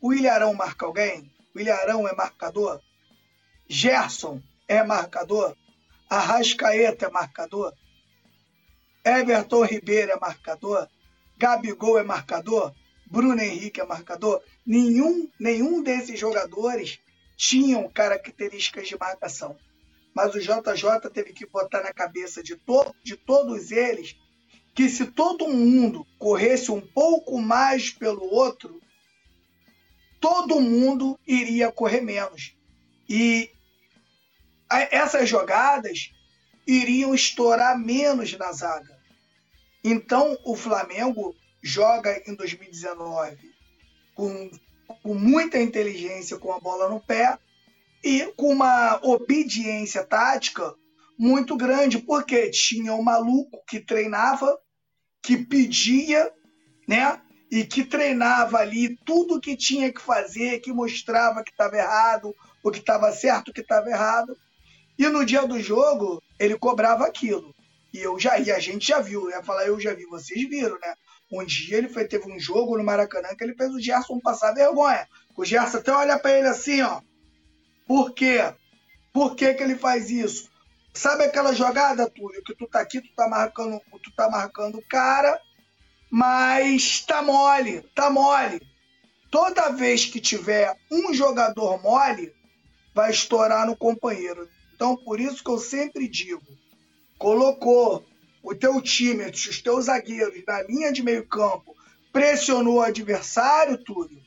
O 0.00 0.14
Ilharão 0.14 0.54
marca 0.54 0.86
alguém? 0.86 1.30
O 1.54 1.58
Ilharão 1.58 2.06
é 2.06 2.14
marcador? 2.14 2.80
Gerson 3.68 4.40
é 4.68 4.82
marcador. 4.84 5.56
Arrascaeta 6.08 7.06
é 7.06 7.10
marcador. 7.10 7.74
Everton 9.04 9.64
Ribeiro 9.64 10.12
é 10.12 10.20
marcador. 10.20 10.88
Gabigol 11.36 11.98
é 11.98 12.04
marcador. 12.04 12.72
Bruno 13.06 13.42
Henrique 13.42 13.80
é 13.80 13.84
marcador. 13.84 14.40
Nenhum, 14.64 15.28
nenhum 15.38 15.82
desses 15.82 16.18
jogadores 16.18 17.00
tinham 17.36 17.88
características 17.88 18.86
de 18.86 18.96
marcação. 18.96 19.56
Mas 20.14 20.32
o 20.34 20.40
JJ 20.40 21.10
teve 21.12 21.32
que 21.32 21.46
botar 21.46 21.82
na 21.82 21.92
cabeça 21.92 22.40
de, 22.40 22.54
to 22.54 22.94
de 23.02 23.16
todos 23.16 23.72
eles 23.72 24.16
que 24.74 24.88
se 24.88 25.06
todo 25.06 25.48
mundo 25.48 26.06
corresse 26.18 26.70
um 26.70 26.80
pouco 26.80 27.40
mais 27.40 27.90
pelo 27.90 28.24
outro, 28.32 28.80
todo 30.20 30.60
mundo 30.60 31.18
iria 31.26 31.72
correr 31.72 32.00
menos. 32.00 32.54
E 33.08 33.50
essas 34.90 35.28
jogadas 35.28 36.12
iriam 36.66 37.14
estourar 37.14 37.78
menos 37.78 38.36
na 38.36 38.52
zaga. 38.52 38.98
Então 39.82 40.38
o 40.44 40.54
Flamengo 40.54 41.34
joga 41.62 42.22
em 42.26 42.34
2019 42.34 43.36
com, 44.14 44.50
com 45.02 45.14
muita 45.14 45.60
inteligência 45.60 46.38
com 46.38 46.52
a 46.52 46.60
bola 46.60 46.88
no 46.88 47.00
pé 47.00 47.38
e 48.04 48.32
com 48.36 48.50
uma 48.52 49.00
obediência 49.02 50.04
tática 50.04 50.74
muito 51.20 51.54
grande, 51.54 51.98
porque 51.98 52.48
tinha 52.48 52.94
um 52.94 53.02
maluco 53.02 53.62
que 53.68 53.78
treinava, 53.78 54.58
que 55.22 55.36
pedia, 55.36 56.32
né? 56.88 57.20
E 57.50 57.62
que 57.62 57.84
treinava 57.84 58.56
ali 58.56 58.96
tudo 59.04 59.38
que 59.38 59.54
tinha 59.54 59.92
que 59.92 60.00
fazer, 60.00 60.60
que 60.60 60.72
mostrava 60.72 61.44
que 61.44 61.50
estava 61.50 61.76
errado, 61.76 62.34
o 62.64 62.70
que 62.70 62.78
estava 62.78 63.12
certo, 63.12 63.48
o 63.48 63.52
que 63.52 63.60
estava 63.60 63.90
errado. 63.90 64.34
E 64.98 65.06
no 65.10 65.22
dia 65.22 65.46
do 65.46 65.60
jogo, 65.60 66.22
ele 66.38 66.56
cobrava 66.56 67.04
aquilo. 67.04 67.54
E 67.92 67.98
eu 67.98 68.18
já 68.18 68.38
e 68.38 68.50
a 68.50 68.58
gente 68.58 68.88
já 68.88 68.98
viu, 68.98 69.28
ia 69.28 69.42
falar, 69.42 69.66
eu 69.66 69.78
já 69.78 69.92
vi, 69.92 70.06
vocês 70.06 70.48
viram, 70.48 70.78
né? 70.80 70.94
Um 71.30 71.44
dia 71.44 71.76
ele 71.76 71.90
foi, 71.90 72.08
teve 72.08 72.32
um 72.32 72.40
jogo 72.40 72.78
no 72.78 72.84
Maracanã 72.84 73.28
que 73.36 73.44
ele 73.44 73.54
fez 73.54 73.74
o 73.74 73.80
Gerson 73.80 74.18
passar 74.20 74.54
vergonha. 74.54 75.06
O 75.36 75.44
Gerson 75.44 75.76
até 75.76 75.92
olha 75.92 76.18
para 76.18 76.38
ele 76.38 76.48
assim, 76.48 76.80
ó. 76.80 77.02
Por 77.86 78.14
quê? 78.14 78.54
Por 79.12 79.36
que, 79.36 79.52
que 79.52 79.62
ele 79.62 79.76
faz 79.76 80.08
isso? 80.08 80.49
Sabe 80.92 81.24
aquela 81.24 81.54
jogada, 81.54 82.10
Túlio, 82.10 82.42
que 82.42 82.54
tu 82.54 82.66
tá 82.66 82.80
aqui, 82.80 83.00
tu 83.00 83.14
tá 83.14 83.28
marcando, 83.28 83.80
tu 84.02 84.10
tá 84.16 84.28
marcando 84.28 84.78
o 84.78 84.86
cara, 84.88 85.40
mas 86.10 87.00
tá 87.06 87.22
mole, 87.22 87.82
tá 87.94 88.10
mole. 88.10 88.60
Toda 89.30 89.70
vez 89.70 90.06
que 90.06 90.20
tiver 90.20 90.76
um 90.90 91.14
jogador 91.14 91.80
mole, 91.80 92.34
vai 92.92 93.10
estourar 93.10 93.66
no 93.66 93.76
companheiro. 93.76 94.48
Então, 94.74 94.96
por 94.96 95.20
isso 95.20 95.44
que 95.44 95.50
eu 95.50 95.58
sempre 95.58 96.08
digo, 96.08 96.42
colocou 97.18 98.04
o 98.42 98.54
teu 98.54 98.80
time, 98.80 99.24
os 99.26 99.62
teus 99.62 99.84
zagueiros 99.84 100.42
na 100.46 100.62
linha 100.62 100.92
de 100.92 101.02
meio 101.02 101.26
campo, 101.26 101.76
pressionou 102.12 102.78
o 102.78 102.82
adversário, 102.82 103.78
tudo, 103.78 104.20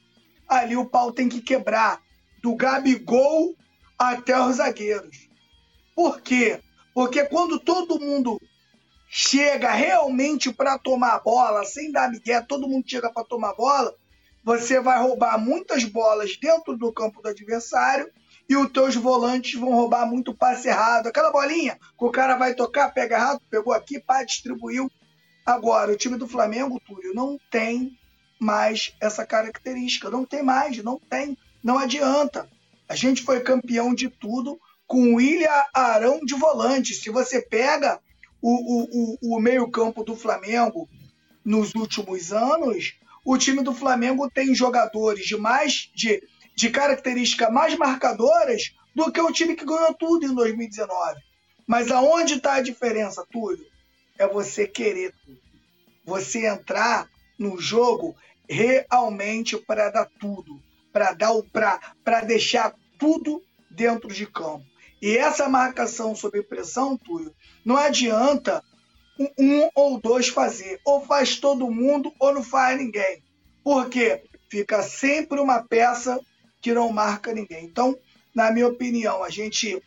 ali 0.47 0.77
o 0.77 0.85
pau 0.85 1.11
tem 1.11 1.27
que 1.27 1.41
quebrar 1.41 2.01
do 2.41 2.55
Gabigol 2.55 3.55
até 3.97 4.39
os 4.39 4.57
zagueiros. 4.57 5.32
Por 5.95 6.21
quê? 6.21 6.59
Porque 6.93 7.25
quando 7.25 7.59
todo 7.59 7.99
mundo 7.99 8.39
chega 9.09 9.71
realmente 9.71 10.51
para 10.51 10.77
tomar 10.77 11.19
bola, 11.19 11.63
sem 11.65 11.91
dar 11.91 12.09
migué, 12.09 12.41
todo 12.41 12.67
mundo 12.67 12.85
chega 12.87 13.11
para 13.11 13.23
tomar 13.23 13.53
bola, 13.53 13.93
você 14.43 14.79
vai 14.79 14.99
roubar 15.01 15.37
muitas 15.37 15.83
bolas 15.83 16.37
dentro 16.37 16.75
do 16.75 16.91
campo 16.91 17.21
do 17.21 17.29
adversário 17.29 18.09
e 18.49 18.55
os 18.57 18.71
teus 18.71 18.95
volantes 18.95 19.59
vão 19.59 19.73
roubar 19.73 20.05
muito 20.05 20.33
passe 20.33 20.67
errado. 20.67 21.07
Aquela 21.07 21.31
bolinha 21.31 21.79
que 21.97 22.05
o 22.05 22.11
cara 22.11 22.35
vai 22.35 22.53
tocar, 22.53 22.93
pega 22.93 23.15
errado, 23.15 23.41
pegou 23.49 23.73
aqui, 23.73 23.99
pá, 23.99 24.23
distribuiu. 24.23 24.91
Agora, 25.45 25.91
o 25.91 25.97
time 25.97 26.17
do 26.17 26.27
Flamengo, 26.27 26.81
Túlio, 26.85 27.13
não 27.13 27.37
tem 27.49 27.97
mais 28.39 28.93
essa 28.99 29.25
característica. 29.25 30.09
Não 30.09 30.25
tem 30.25 30.43
mais, 30.43 30.77
não 30.83 30.99
tem. 30.99 31.37
Não 31.63 31.77
adianta. 31.77 32.49
A 32.87 32.95
gente 32.95 33.23
foi 33.23 33.39
campeão 33.39 33.93
de 33.93 34.09
tudo 34.09 34.59
com 34.87 35.15
William 35.15 35.63
Arão 35.73 36.19
de 36.23 36.35
volante. 36.35 36.93
Se 36.93 37.09
você 37.09 37.41
pega 37.41 37.99
o, 38.41 38.51
o, 38.51 39.17
o, 39.31 39.35
o 39.35 39.39
meio-campo 39.39 40.03
do 40.03 40.15
Flamengo 40.15 40.89
nos 41.43 41.73
últimos 41.75 42.31
anos, 42.31 42.93
o 43.25 43.37
time 43.37 43.63
do 43.63 43.73
Flamengo 43.73 44.29
tem 44.29 44.53
jogadores 44.53 45.25
de 45.25 45.37
mais 45.37 45.89
de 45.95 46.21
de 46.55 46.69
características 46.69 47.51
mais 47.51 47.75
marcadoras 47.77 48.73
do 48.95 49.11
que 49.11 49.21
o 49.21 49.31
time 49.31 49.55
que 49.55 49.65
ganhou 49.65 49.93
tudo 49.93 50.25
em 50.25 50.33
2019. 50.33 51.19
Mas 51.65 51.91
aonde 51.91 52.35
está 52.35 52.55
a 52.55 52.61
diferença, 52.61 53.25
Túlio? 53.31 53.65
É 54.17 54.27
você 54.27 54.67
querer 54.67 55.13
tudo. 55.25 55.41
Você 56.05 56.45
entrar 56.45 57.07
no 57.39 57.59
jogo 57.59 58.15
realmente 58.47 59.57
para 59.57 59.89
dar 59.89 60.05
tudo, 60.19 60.61
para 60.91 61.13
dar 61.13 61.31
para 62.03 62.21
deixar 62.21 62.75
tudo 62.99 63.41
dentro 63.71 64.09
de 64.13 64.27
campo. 64.27 64.65
E 65.03 65.17
essa 65.17 65.49
marcação 65.49 66.15
sob 66.15 66.41
pressão, 66.43 66.95
Túlio, 66.95 67.35
não 67.65 67.75
adianta 67.75 68.63
um, 69.19 69.27
um 69.37 69.69
ou 69.75 69.99
dois 69.99 70.29
fazer. 70.29 70.79
Ou 70.85 71.05
faz 71.05 71.35
todo 71.35 71.69
mundo 71.69 72.13
ou 72.17 72.33
não 72.33 72.41
faz 72.41 72.77
ninguém. 72.77 73.21
Porque 73.61 74.23
fica 74.49 74.81
sempre 74.81 75.41
uma 75.41 75.61
peça 75.61 76.17
que 76.61 76.73
não 76.73 76.89
marca 76.89 77.33
ninguém. 77.33 77.65
Então, 77.65 77.99
na 78.33 78.49
minha 78.49 78.65
opinião, 78.65 79.21
a 79.25 79.29
gente 79.29 79.83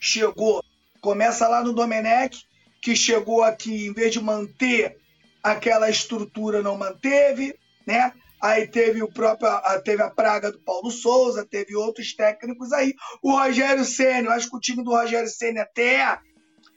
chegou, 0.00 0.64
começa 1.02 1.46
lá 1.46 1.62
no 1.62 1.74
Domenech, 1.74 2.46
que 2.80 2.96
chegou 2.96 3.42
aqui, 3.42 3.88
em 3.88 3.92
vez 3.92 4.10
de 4.10 4.22
manter 4.22 4.96
aquela 5.42 5.90
estrutura, 5.90 6.62
não 6.62 6.78
manteve, 6.78 7.54
né? 7.86 8.14
Aí 8.40 8.66
teve 8.66 9.02
o 9.02 9.12
próprio, 9.12 9.50
teve 9.84 10.02
a 10.02 10.10
praga 10.10 10.50
do 10.50 10.58
Paulo 10.60 10.90
Souza, 10.90 11.44
teve 11.44 11.76
outros 11.76 12.14
técnicos 12.14 12.72
aí. 12.72 12.94
O 13.22 13.32
Rogério 13.32 13.84
Senna, 13.84 14.28
eu 14.28 14.32
acho 14.32 14.48
que 14.48 14.56
o 14.56 14.60
time 14.60 14.82
do 14.82 14.90
Rogério 14.90 15.28
Senna 15.28 15.62
até 15.62 16.18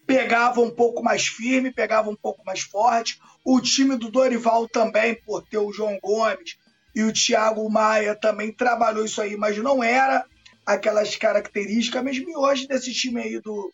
pegava 0.05 0.59
um 0.59 0.69
pouco 0.69 1.01
mais 1.01 1.25
firme, 1.25 1.71
pegava 1.71 2.09
um 2.09 2.15
pouco 2.15 2.43
mais 2.45 2.61
forte. 2.61 3.19
O 3.45 3.61
time 3.61 3.95
do 3.95 4.11
Dorival 4.11 4.67
também, 4.67 5.15
por 5.15 5.41
ter 5.41 5.57
o 5.57 5.71
João 5.71 5.97
Gomes, 6.01 6.57
e 6.95 7.03
o 7.03 7.13
Thiago 7.13 7.69
Maia 7.69 8.15
também 8.15 8.51
trabalhou 8.51 9.05
isso 9.05 9.21
aí, 9.21 9.35
mas 9.35 9.57
não 9.57 9.83
era 9.83 10.25
aquelas 10.65 11.15
características, 11.15 12.03
mesmo 12.03 12.37
hoje 12.37 12.67
desse 12.67 12.93
time 12.93 13.21
aí 13.21 13.39
do, 13.39 13.73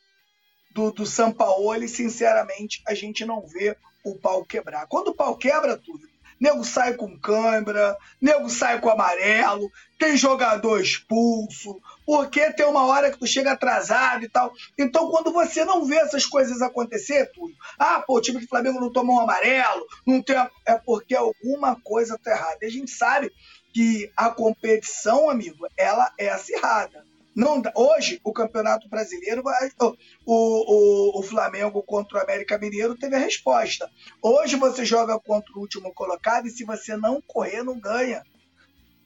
do, 0.73 0.91
do 0.91 1.05
Sampaoli, 1.05 1.87
sinceramente, 1.87 2.81
a 2.87 2.93
gente 2.93 3.25
não 3.25 3.45
vê 3.45 3.75
o 4.03 4.15
pau 4.15 4.43
quebrar. 4.45 4.87
Quando 4.87 5.09
o 5.09 5.15
pau 5.15 5.35
quebra, 5.35 5.77
tudo, 5.77 6.07
nego 6.39 6.63
sai 6.63 6.93
com 6.93 7.19
câimbra, 7.19 7.97
nego 8.21 8.49
sai 8.49 8.79
com 8.79 8.89
amarelo, 8.89 9.69
tem 9.97 10.15
jogador 10.15 10.79
expulso, 10.79 11.81
porque 12.05 12.51
tem 12.53 12.65
uma 12.65 12.85
hora 12.85 13.11
que 13.11 13.19
tu 13.19 13.27
chega 13.27 13.51
atrasado 13.51 14.23
e 14.23 14.29
tal. 14.29 14.51
Então, 14.77 15.09
quando 15.11 15.31
você 15.31 15.65
não 15.65 15.85
vê 15.85 15.97
essas 15.97 16.25
coisas 16.25 16.61
acontecer, 16.61 17.29
tudo, 17.33 17.53
ah, 17.77 18.01
pô, 18.01 18.17
o 18.17 18.21
time 18.21 18.39
do 18.39 18.47
Flamengo 18.47 18.79
não 18.79 18.91
tomou 18.91 19.17
um 19.17 19.21
amarelo, 19.21 19.85
não 20.07 20.21
tem. 20.21 20.37
É 20.65 20.75
porque 20.75 21.15
alguma 21.15 21.75
coisa 21.81 22.17
tá 22.17 22.31
errada. 22.31 22.59
E 22.61 22.67
a 22.67 22.71
gente 22.71 22.91
sabe 22.91 23.31
que 23.73 24.11
a 24.15 24.29
competição, 24.29 25.29
amigo, 25.29 25.67
ela 25.77 26.11
é 26.17 26.29
acirrada. 26.29 27.05
Não, 27.39 27.61
hoje, 27.73 28.19
o 28.21 28.33
Campeonato 28.33 28.89
Brasileiro, 28.89 29.41
o, 29.79 29.95
o, 30.25 31.19
o 31.19 31.23
Flamengo 31.23 31.81
contra 31.81 32.17
o 32.17 32.21
América 32.21 32.57
Mineiro 32.57 32.97
teve 32.97 33.15
a 33.15 33.19
resposta. 33.19 33.89
Hoje 34.21 34.57
você 34.57 34.83
joga 34.83 35.17
contra 35.17 35.53
o 35.55 35.61
último 35.61 35.93
colocado 35.93 36.47
e 36.47 36.51
se 36.51 36.65
você 36.65 36.97
não 36.97 37.21
correr, 37.25 37.63
não 37.63 37.79
ganha. 37.79 38.23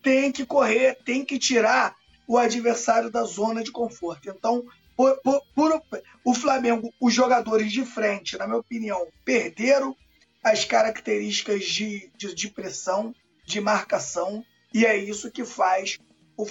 Tem 0.02 0.32
que 0.32 0.48
correr, 0.48 0.98
tem 1.06 1.24
que 1.24 1.38
tirar 1.38 1.96
o 2.28 2.36
adversário 2.36 3.12
da 3.12 3.24
zona 3.24 3.64
de 3.64 3.72
conforto. 3.72 4.28
Então, 4.28 4.66
por, 4.98 5.16
por, 5.22 5.40
por, 5.54 5.84
o 6.26 6.34
Flamengo, 6.34 6.92
os 7.00 7.14
jogadores 7.14 7.72
de 7.72 7.86
frente, 7.86 8.36
na 8.36 8.48
minha 8.48 8.58
opinião, 8.58 9.10
perderam 9.24 9.96
as 10.44 10.66
características 10.66 11.66
de, 11.66 12.12
de, 12.18 12.34
de 12.34 12.50
pressão, 12.50 13.14
de 13.46 13.62
marcação, 13.62 14.44
e 14.74 14.88
é 14.88 14.98
isso 14.98 15.30
que 15.30 15.46
faz 15.46 16.00
o 16.36 16.48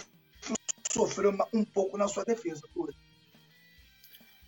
sofrer 0.92 1.32
um 1.52 1.64
pouco 1.64 1.96
na 1.96 2.08
sua 2.08 2.24
defesa. 2.24 2.62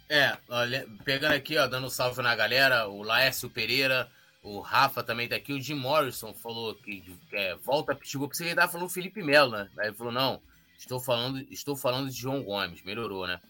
É, 0.09 0.37
olha, 0.49 0.87
pegando 1.05 1.33
aqui, 1.33 1.57
ó, 1.57 1.67
dando 1.67 1.87
um 1.87 1.91
salve 1.91 2.21
na 2.21 2.35
galera, 2.37 2.89
o 2.89 3.03
Laércio 3.03 3.49
Pereira, 3.49 4.11
o 4.43 4.61
Rafa 4.61 5.03
também 5.03 5.27
tá 5.27 5.37
aqui, 5.37 5.53
o 5.53 5.61
Jim 5.61 5.75
Morrison 5.75 6.35
falou 6.35 6.75
que 6.75 7.03
é, 7.33 7.55
volta, 7.57 7.99
chegou 8.03 8.29
que 8.29 8.37
você 8.37 8.45
estava 8.47 8.71
falando 8.71 8.91
Felipe 8.91 9.23
Melo, 9.23 9.53
né? 9.53 9.71
Aí 9.79 9.89
ele 9.89 9.97
falou, 9.97 10.13
não, 10.13 10.43
estou 10.79 11.01
falando, 11.01 11.39
estou 11.51 11.75
falando 11.75 12.11
de 12.11 12.17
João 12.17 12.43
Gomes, 12.43 12.83
melhorou, 12.83 13.27
né? 13.27 13.41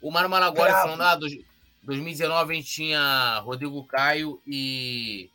O 0.00 0.10
Mário 0.10 0.30
Maragoli 0.30 0.70
falando, 0.70 1.02
ah, 1.02 1.18
2019 1.82 2.52
a 2.52 2.56
gente 2.56 2.70
tinha 2.70 3.38
Rodrigo 3.40 3.84
Caio 3.84 4.40
e, 4.46 5.28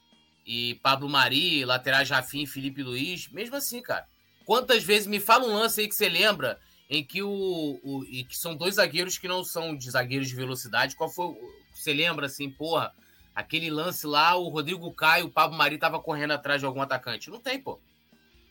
e 0.45 0.79
Pablo 0.81 1.07
Mari, 1.07 1.63
laterais 1.65 2.09
Rafinha 2.09 2.45
e 2.45 2.47
Felipe 2.47 2.81
Luiz, 2.81 3.27
mesmo 3.27 3.55
assim, 3.55 3.81
cara. 3.81 4.07
Quantas 4.45 4.83
vezes 4.83 5.07
me 5.07 5.19
fala 5.19 5.45
um 5.45 5.53
lance 5.53 5.79
aí 5.79 5.87
que 5.87 5.95
você 5.95 6.09
lembra 6.09 6.59
em 6.93 7.03
que 7.03 7.23
o, 7.23 7.79
o 7.83 8.05
e 8.07 8.23
que 8.23 8.37
são 8.37 8.55
dois 8.55 8.75
zagueiros 8.75 9.17
que 9.17 9.27
não 9.27 9.43
são 9.43 9.75
de 9.75 9.89
zagueiros 9.89 10.27
de 10.27 10.35
velocidade. 10.35 10.95
Qual 10.95 11.09
foi? 11.09 11.35
Você 11.73 11.91
lembra 11.91 12.27
assim, 12.27 12.51
porra, 12.51 12.93
aquele 13.33 13.71
lance 13.71 14.05
lá, 14.05 14.35
o 14.35 14.47
Rodrigo 14.47 14.93
Caio, 14.93 15.25
o 15.25 15.31
Pablo 15.31 15.57
Mari 15.57 15.79
tava 15.79 15.99
correndo 15.99 16.31
atrás 16.31 16.61
de 16.61 16.67
algum 16.67 16.83
atacante? 16.83 17.31
Não 17.31 17.39
tem, 17.39 17.59
pô. 17.59 17.79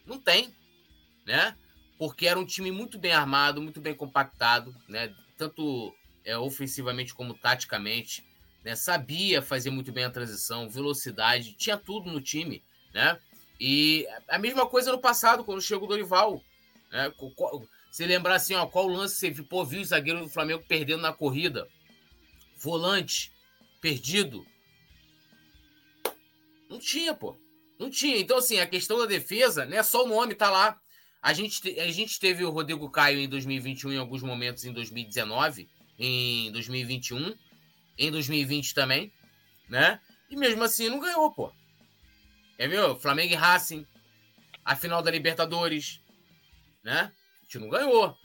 Não 0.04 0.18
tem, 0.18 0.52
né? 1.24 1.56
Porque 1.96 2.26
era 2.26 2.36
um 2.36 2.44
time 2.44 2.72
muito 2.72 2.98
bem 2.98 3.12
armado, 3.12 3.62
muito 3.62 3.80
bem 3.80 3.94
compactado, 3.94 4.74
né? 4.88 5.14
Tanto 5.38 5.94
é, 6.24 6.36
ofensivamente 6.36 7.14
como 7.14 7.34
taticamente, 7.34 8.26
né? 8.64 8.74
Sabia 8.74 9.40
fazer 9.40 9.70
muito 9.70 9.92
bem 9.92 10.02
a 10.02 10.10
transição, 10.10 10.68
velocidade, 10.68 11.52
tinha 11.52 11.76
tudo 11.76 12.10
no 12.10 12.20
time, 12.20 12.60
né? 12.92 13.16
E 13.60 14.04
a 14.26 14.36
mesma 14.36 14.66
coisa 14.66 14.90
no 14.90 14.98
passado, 14.98 15.44
quando 15.44 15.62
chegou 15.62 15.84
o 15.84 15.88
Dorival. 15.88 16.42
Né? 16.90 17.12
Se 17.92 18.06
lembrar 18.06 18.36
assim, 18.36 18.54
ó, 18.54 18.64
qual 18.64 18.88
lance 18.88 19.16
você 19.16 19.30
viu? 19.30 19.44
Pô, 19.44 19.66
viu 19.66 19.82
o 19.82 19.84
zagueiro 19.84 20.20
do 20.20 20.28
Flamengo 20.30 20.64
perdendo 20.66 21.02
na 21.02 21.12
corrida? 21.12 21.68
Volante, 22.56 23.30
perdido. 23.82 24.46
Não 26.70 26.78
tinha, 26.78 27.12
pô. 27.12 27.36
Não 27.78 27.90
tinha. 27.90 28.16
Então, 28.16 28.38
assim, 28.38 28.58
a 28.58 28.66
questão 28.66 28.98
da 28.98 29.04
defesa, 29.04 29.66
né? 29.66 29.82
Só 29.82 30.06
o 30.06 30.08
nome 30.08 30.34
tá 30.34 30.48
lá. 30.48 30.80
A 31.20 31.34
gente, 31.34 31.78
a 31.78 31.92
gente 31.92 32.18
teve 32.18 32.42
o 32.42 32.50
Rodrigo 32.50 32.90
Caio 32.90 33.20
em 33.20 33.28
2021, 33.28 33.92
em 33.92 33.98
alguns 33.98 34.22
momentos 34.22 34.64
em 34.64 34.72
2019, 34.72 35.68
em 35.98 36.50
2021, 36.50 37.36
em 37.98 38.10
2020 38.10 38.72
também, 38.72 39.12
né? 39.68 40.00
E 40.30 40.34
mesmo 40.34 40.64
assim 40.64 40.88
não 40.88 40.98
ganhou, 40.98 41.30
pô. 41.30 41.52
É 42.56 42.66
meu, 42.66 42.98
Flamengo 42.98 43.34
e 43.34 43.36
Racing, 43.36 43.86
a 44.64 44.74
final 44.74 45.02
da 45.02 45.10
Libertadores, 45.10 46.00
né? 46.82 47.12
Gente 47.52 47.58
não 47.58 47.68
ganhou. 47.68 48.16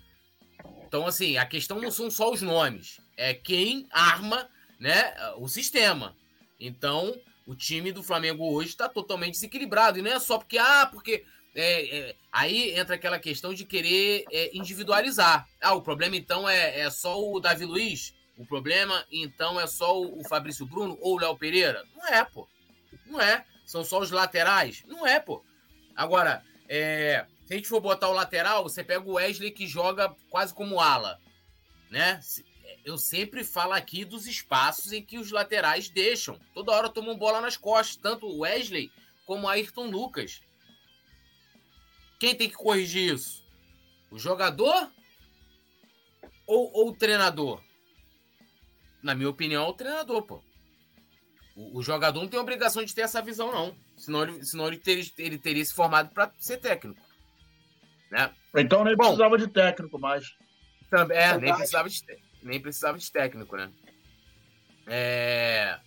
Então, 0.88 1.06
assim, 1.06 1.36
a 1.38 1.46
questão 1.46 1.82
não 1.82 1.92
são 1.92 2.10
só 2.10 2.32
os 2.32 2.42
nomes, 2.42 3.02
é 3.18 3.34
quem 3.34 3.86
arma, 3.92 4.50
né, 4.80 5.14
o 5.36 5.50
sistema. 5.50 6.16
Então, 6.58 7.14
o 7.46 7.54
time 7.54 7.92
do 7.92 8.02
Flamengo 8.02 8.50
hoje 8.50 8.70
está 8.70 8.88
totalmente 8.88 9.34
desequilibrado. 9.34 10.00
E 10.00 10.02
não 10.02 10.12
é 10.12 10.20
só 10.20 10.38
porque, 10.38 10.58
ah, 10.58 10.88
porque. 10.92 11.26
É, 11.60 11.98
é, 11.98 12.16
aí 12.32 12.78
entra 12.78 12.94
aquela 12.94 13.18
questão 13.18 13.52
de 13.52 13.66
querer 13.66 14.24
é, 14.32 14.56
individualizar. 14.56 15.48
Ah, 15.60 15.74
o 15.74 15.82
problema 15.82 16.16
então 16.16 16.48
é, 16.48 16.82
é 16.82 16.90
só 16.92 17.20
o 17.20 17.40
Davi 17.40 17.66
Luiz? 17.66 18.14
O 18.38 18.46
problema 18.46 19.04
então 19.12 19.60
é 19.60 19.66
só 19.66 20.00
o, 20.00 20.22
o 20.22 20.24
Fabrício 20.24 20.68
Bruno 20.68 20.96
ou 21.02 21.16
o 21.16 21.20
Léo 21.20 21.36
Pereira? 21.36 21.84
Não 21.96 22.08
é, 22.08 22.24
pô. 22.24 22.48
Não 23.08 23.20
é 23.20 23.44
são 23.66 23.84
só 23.84 24.00
os 24.00 24.12
laterais? 24.12 24.84
Não 24.88 25.06
é, 25.06 25.20
pô. 25.20 25.44
Agora, 25.96 26.44
é, 26.70 27.26
se 27.48 27.54
a 27.54 27.56
gente 27.56 27.70
for 27.70 27.80
botar 27.80 28.10
o 28.10 28.14
lateral, 28.14 28.64
você 28.64 28.84
pega 28.84 29.08
o 29.08 29.14
Wesley 29.14 29.52
que 29.52 29.66
joga 29.66 30.14
quase 30.30 30.54
como 30.54 30.82
ala, 30.82 31.18
né? 31.90 32.20
Eu 32.84 32.98
sempre 32.98 33.42
falo 33.42 33.72
aqui 33.72 34.04
dos 34.04 34.28
espaços 34.28 34.92
em 34.92 35.02
que 35.02 35.18
os 35.18 35.32
laterais 35.32 35.88
deixam. 35.88 36.38
Toda 36.54 36.74
hora 36.74 36.90
tomam 36.90 37.18
bola 37.18 37.40
nas 37.40 37.56
costas, 37.56 37.96
tanto 37.96 38.26
o 38.26 38.40
Wesley 38.40 38.92
como 39.26 39.46
o 39.46 39.48
Ayrton 39.48 39.90
Lucas. 39.90 40.42
Quem 42.20 42.36
tem 42.36 42.50
que 42.50 42.56
corrigir 42.56 43.14
isso? 43.14 43.46
O 44.12 44.20
jogador 44.20 44.92
ou, 46.46 46.70
ou 46.74 46.90
o 46.90 46.96
treinador? 46.96 47.64
Na 49.02 49.16
minha 49.16 49.30
opinião, 49.30 49.66
é 49.66 49.70
o 49.70 49.74
treinador, 49.74 50.24
pô. 50.24 50.44
O, 51.56 51.80
o, 51.80 51.82
jogador 51.82 52.20
não 52.20 52.28
tem 52.28 52.40
obrigação 52.40 52.84
de 52.84 52.94
ter 52.94 53.02
essa 53.02 53.22
visão, 53.22 53.54
não. 53.54 53.74
Senão 53.96 54.24
ele, 54.24 54.46
senão 54.46 54.68
ele, 54.68 54.78
ter, 54.78 55.14
ele 55.18 55.38
teria 55.38 55.64
se 55.64 55.74
formado 55.74 56.10
para 56.10 56.32
ser 56.38 56.58
técnico. 56.58 57.07
Né? 58.12 58.32
Então 58.56 58.84
nem 58.84 58.96
Bom, 58.96 59.04
precisava 59.04 59.38
de 59.38 59.48
técnico 59.48 60.00
mais. 60.00 60.36
Também, 60.90 61.18
é, 61.18 61.38
nem 61.38 61.54
precisava, 61.54 61.90
de, 61.90 62.04
nem 62.42 62.60
precisava 62.60 62.98
de 62.98 63.12
técnico, 63.12 63.56
né? 63.58 63.70
É... 64.88 65.78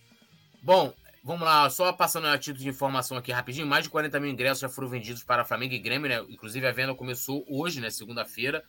Bom, 0.61 0.93
vamos 1.23 1.41
lá, 1.41 1.69
só 1.69 1.91
passando 1.91 2.27
a 2.27 2.37
título 2.37 2.63
de 2.63 2.69
informação 2.69 3.17
aqui 3.17 3.31
rapidinho. 3.31 3.65
Mais 3.65 3.83
de 3.83 3.89
40 3.89 4.19
mil 4.19 4.29
ingressos 4.29 4.59
já 4.59 4.69
foram 4.69 4.87
vendidos 4.87 5.23
para 5.23 5.43
Flamengo 5.43 5.73
e 5.73 5.79
Grêmio, 5.79 6.07
né? 6.07 6.23
Inclusive 6.29 6.65
a 6.67 6.71
venda 6.71 6.93
começou 6.93 7.43
hoje, 7.49 7.81
né? 7.81 7.89
Segunda-feira. 7.89 8.63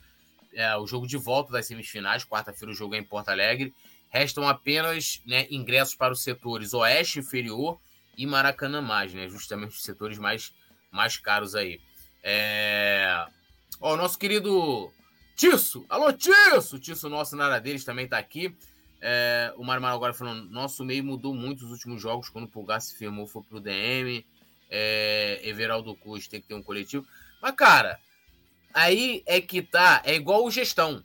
É, 0.55 0.75
o 0.77 0.87
jogo 0.87 1.07
de 1.07 1.17
volta 1.17 1.53
das 1.53 1.67
semifinais. 1.67 2.25
Quarta-feira 2.25 2.73
o 2.73 2.75
jogo 2.75 2.95
é 2.95 2.99
em 2.99 3.05
Porto 3.05 3.29
Alegre. 3.29 3.75
Restam 4.09 4.49
apenas 4.49 5.23
né, 5.27 5.47
ingressos 5.51 5.95
para 5.95 6.13
os 6.13 6.23
setores 6.23 6.75
Oeste 6.75 7.19
Inferior 7.19 7.79
e 8.17 8.27
Maracanã 8.27 8.81
Mais, 8.81 9.13
né? 9.13 9.29
Justamente 9.29 9.73
os 9.73 9.83
setores 9.83 10.19
mais, 10.19 10.53
mais 10.91 11.17
caros 11.17 11.55
aí. 11.55 11.81
É... 12.23 13.27
Ó, 13.85 13.95
o 13.95 13.97
nosso 13.97 14.17
querido 14.17 14.93
Tisso! 15.35 15.85
Alô, 15.89 16.13
Tisso! 16.13 16.79
Tisso, 16.79 17.09
nosso 17.09 17.35
na 17.35 17.47
área 17.47 17.61
deles, 17.61 17.85
também 17.85 18.05
está 18.05 18.17
aqui. 18.17 18.55
É... 19.01 19.53
O 19.57 19.65
Marmar 19.65 19.93
agora 19.93 20.15
falando, 20.15 20.49
nosso 20.49 20.85
meio 20.85 21.03
mudou 21.03 21.35
muito 21.35 21.65
nos 21.65 21.73
últimos 21.73 22.01
jogos, 22.01 22.29
quando 22.29 22.45
o 22.45 22.49
Pulgar 22.49 22.81
se 22.81 22.97
firmou, 22.97 23.27
foi 23.27 23.43
pro 23.43 23.59
DM. 23.59 24.25
É... 24.71 25.41
Everaldo 25.43 25.97
Cruz 25.97 26.29
tem 26.29 26.41
que 26.41 26.47
ter 26.47 26.55
um 26.55 26.63
coletivo. 26.63 27.05
Mas, 27.43 27.57
cara, 27.57 27.99
aí 28.73 29.25
é 29.27 29.41
que 29.41 29.61
tá, 29.61 30.01
é 30.05 30.15
igual 30.15 30.45
o 30.45 30.51
gestão. 30.51 31.05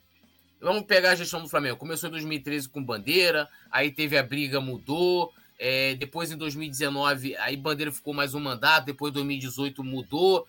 Vamos 0.60 0.84
pegar 0.84 1.10
a 1.10 1.16
gestão 1.16 1.42
do 1.42 1.48
Flamengo. 1.48 1.78
Começou 1.78 2.08
em 2.08 2.12
2013 2.12 2.68
com 2.68 2.80
Bandeira, 2.80 3.48
aí 3.72 3.90
teve 3.90 4.16
a 4.16 4.22
briga, 4.22 4.60
mudou. 4.60 5.32
É, 5.58 5.96
depois 5.96 6.30
em 6.30 6.36
2019, 6.36 7.34
aí 7.38 7.56
Bandeira 7.56 7.90
ficou 7.90 8.14
mais 8.14 8.34
um 8.34 8.40
mandato, 8.40 8.86
depois 8.86 9.10
em 9.10 9.14
2018 9.14 9.82
mudou. 9.82 10.46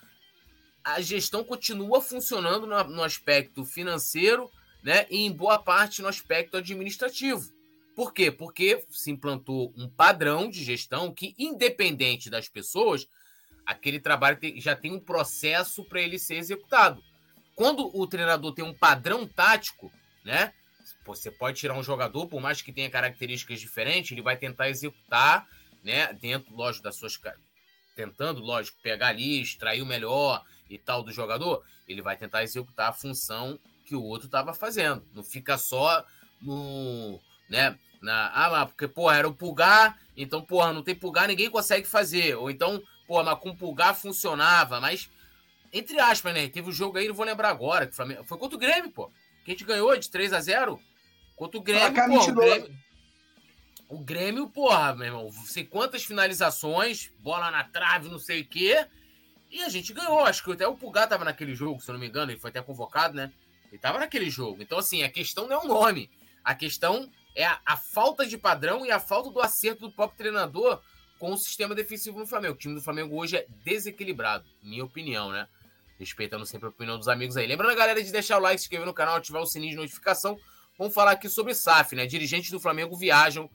A 0.83 1.01
gestão 1.01 1.43
continua 1.43 2.01
funcionando 2.01 2.65
no, 2.65 2.83
no 2.85 3.03
aspecto 3.03 3.65
financeiro, 3.65 4.49
né? 4.83 5.05
E 5.09 5.25
em 5.25 5.31
boa 5.31 5.59
parte 5.59 6.01
no 6.01 6.07
aspecto 6.07 6.57
administrativo. 6.57 7.51
Por 7.95 8.13
quê? 8.13 8.31
Porque 8.31 8.85
se 8.89 9.11
implantou 9.11 9.73
um 9.75 9.89
padrão 9.89 10.49
de 10.49 10.63
gestão 10.63 11.13
que, 11.13 11.35
independente 11.37 12.29
das 12.29 12.47
pessoas, 12.47 13.05
aquele 13.65 13.99
trabalho 13.99 14.39
já 14.55 14.75
tem 14.75 14.91
um 14.91 14.99
processo 14.99 15.83
para 15.83 16.01
ele 16.01 16.17
ser 16.17 16.35
executado. 16.35 17.03
Quando 17.55 17.93
o 17.93 18.07
treinador 18.07 18.53
tem 18.53 18.63
um 18.63 18.73
padrão 18.73 19.27
tático, 19.27 19.91
né? 20.23 20.53
Você 21.05 21.29
pode 21.29 21.59
tirar 21.59 21.77
um 21.77 21.83
jogador, 21.83 22.27
por 22.27 22.39
mais 22.39 22.61
que 22.61 22.71
tenha 22.71 22.89
características 22.89 23.59
diferentes, 23.59 24.11
ele 24.11 24.21
vai 24.21 24.37
tentar 24.37 24.69
executar, 24.69 25.45
né? 25.83 26.13
Dentro, 26.13 26.55
lógico, 26.55 26.85
das 26.85 26.95
suas. 26.95 27.19
Tentando, 27.95 28.39
lógico, 28.39 28.79
pegar 28.81 29.07
ali, 29.09 29.41
extrair 29.41 29.81
o 29.81 29.85
melhor 29.85 30.41
e 30.69 30.77
tal 30.77 31.03
do 31.03 31.11
jogador, 31.11 31.63
ele 31.87 32.01
vai 32.01 32.15
tentar 32.15 32.43
executar 32.43 32.89
a 32.89 32.93
função 32.93 33.59
que 33.85 33.95
o 33.95 34.03
outro 34.03 34.27
estava 34.27 34.53
fazendo. 34.53 35.03
Não 35.13 35.23
fica 35.23 35.57
só 35.57 36.05
no. 36.41 37.19
né? 37.49 37.77
Na, 38.01 38.31
ah, 38.33 38.47
lá, 38.47 38.65
porque, 38.65 38.87
porra, 38.87 39.17
era 39.17 39.27
o 39.27 39.33
pulgar, 39.33 39.99
então, 40.15 40.41
porra, 40.41 40.71
não 40.71 40.81
tem 40.81 40.95
pulgar, 40.95 41.27
ninguém 41.27 41.49
consegue 41.49 41.85
fazer. 41.85 42.35
Ou 42.35 42.49
então, 42.49 42.81
porra, 43.05 43.23
mas 43.23 43.39
com 43.39 43.55
pulgar 43.55 43.95
funcionava, 43.95 44.79
mas. 44.79 45.09
Entre 45.71 45.99
aspas, 45.99 46.33
né? 46.33 46.47
Teve 46.47 46.69
um 46.69 46.71
jogo 46.71 46.97
aí, 46.97 47.07
não 47.07 47.13
vou 47.13 47.25
lembrar 47.25 47.49
agora, 47.49 47.85
que 47.85 47.95
Flamengo, 47.95 48.23
foi 48.23 48.37
contra 48.37 48.55
o 48.55 48.59
Grêmio, 48.59 48.91
pô 48.91 49.11
que 49.49 49.51
a 49.51 49.53
gente 49.53 49.65
ganhou 49.65 49.97
de 49.97 50.09
3 50.09 50.33
a 50.33 50.41
0 50.41 50.79
Contra 51.35 51.57
o 51.57 51.63
Grêmio, 51.63 52.05
pô, 52.05 52.19
o 52.19 52.35
Grêmio, 52.35 52.75
o 53.87 53.99
Grêmio, 53.99 54.49
porra, 54.49 54.93
meu 54.93 55.07
irmão, 55.07 55.31
sei 55.45 55.63
quantas 55.63 56.03
finalizações, 56.03 57.11
bola 57.19 57.49
na 57.49 57.63
trave, 57.63 58.09
não 58.09 58.19
sei 58.19 58.41
o 58.41 58.45
quê. 58.45 58.85
E 59.49 59.63
a 59.63 59.69
gente 59.69 59.93
ganhou. 59.93 60.19
Acho 60.19 60.43
que 60.43 60.51
até 60.51 60.67
o 60.67 60.75
Pulgar 60.75 61.07
tava 61.07 61.25
naquele 61.25 61.55
jogo, 61.55 61.81
se 61.81 61.89
eu 61.89 61.93
não 61.93 61.99
me 61.99 62.07
engano, 62.07 62.31
ele 62.31 62.39
foi 62.39 62.49
até 62.49 62.61
convocado, 62.61 63.15
né? 63.15 63.31
Ele 63.67 63.75
estava 63.75 63.99
naquele 63.99 64.29
jogo. 64.29 64.61
Então, 64.61 64.77
assim, 64.77 65.03
a 65.03 65.09
questão 65.09 65.47
não 65.47 65.55
é 65.55 65.59
o 65.59 65.67
nome. 65.67 66.09
A 66.43 66.55
questão 66.55 67.09
é 67.35 67.45
a, 67.45 67.59
a, 67.65 67.77
falta 67.77 68.25
de 68.25 68.37
padrão 68.37 68.85
e 68.85 68.91
a 68.91 68.99
falta 68.99 69.29
do 69.29 69.41
acerto 69.41 69.81
do 69.81 69.91
próprio 69.91 70.17
treinador 70.17 70.81
com 71.19 71.31
o 71.33 71.37
sistema 71.37 71.75
defensivo 71.75 72.19
no 72.19 72.27
Flamengo. 72.27 72.55
O 72.55 72.57
time 72.57 72.75
do 72.75 72.81
Flamengo 72.81 73.15
hoje 73.15 73.37
é 73.37 73.45
desequilibrado, 73.63 74.45
minha 74.63 74.83
opinião, 74.83 75.31
né? 75.31 75.47
Respeitando 75.99 76.45
sempre 76.45 76.67
a 76.67 76.69
opinião 76.69 76.97
dos 76.97 77.07
amigos 77.07 77.35
aí. 77.35 77.45
Lembrando 77.45 77.71
a 77.71 77.75
galera 77.75 78.01
de 78.01 78.11
deixar 78.11 78.37
o 78.37 78.41
like, 78.41 78.59
se 78.59 78.65
inscrever 78.65 78.87
no 78.87 78.93
canal, 78.93 79.17
ativar 79.17 79.41
o 79.41 79.45
sininho 79.45 79.71
de 79.71 79.77
notificação. 79.77 80.39
Vamos 80.77 80.93
falar 80.93 81.11
aqui 81.11 81.27
sobre 81.27 81.53
SAF, 81.53 81.95
né? 81.95 82.05
Dirigentes 82.05 82.51
do 82.51 82.59
Flamengo 82.59 82.95
viajam 82.95 83.49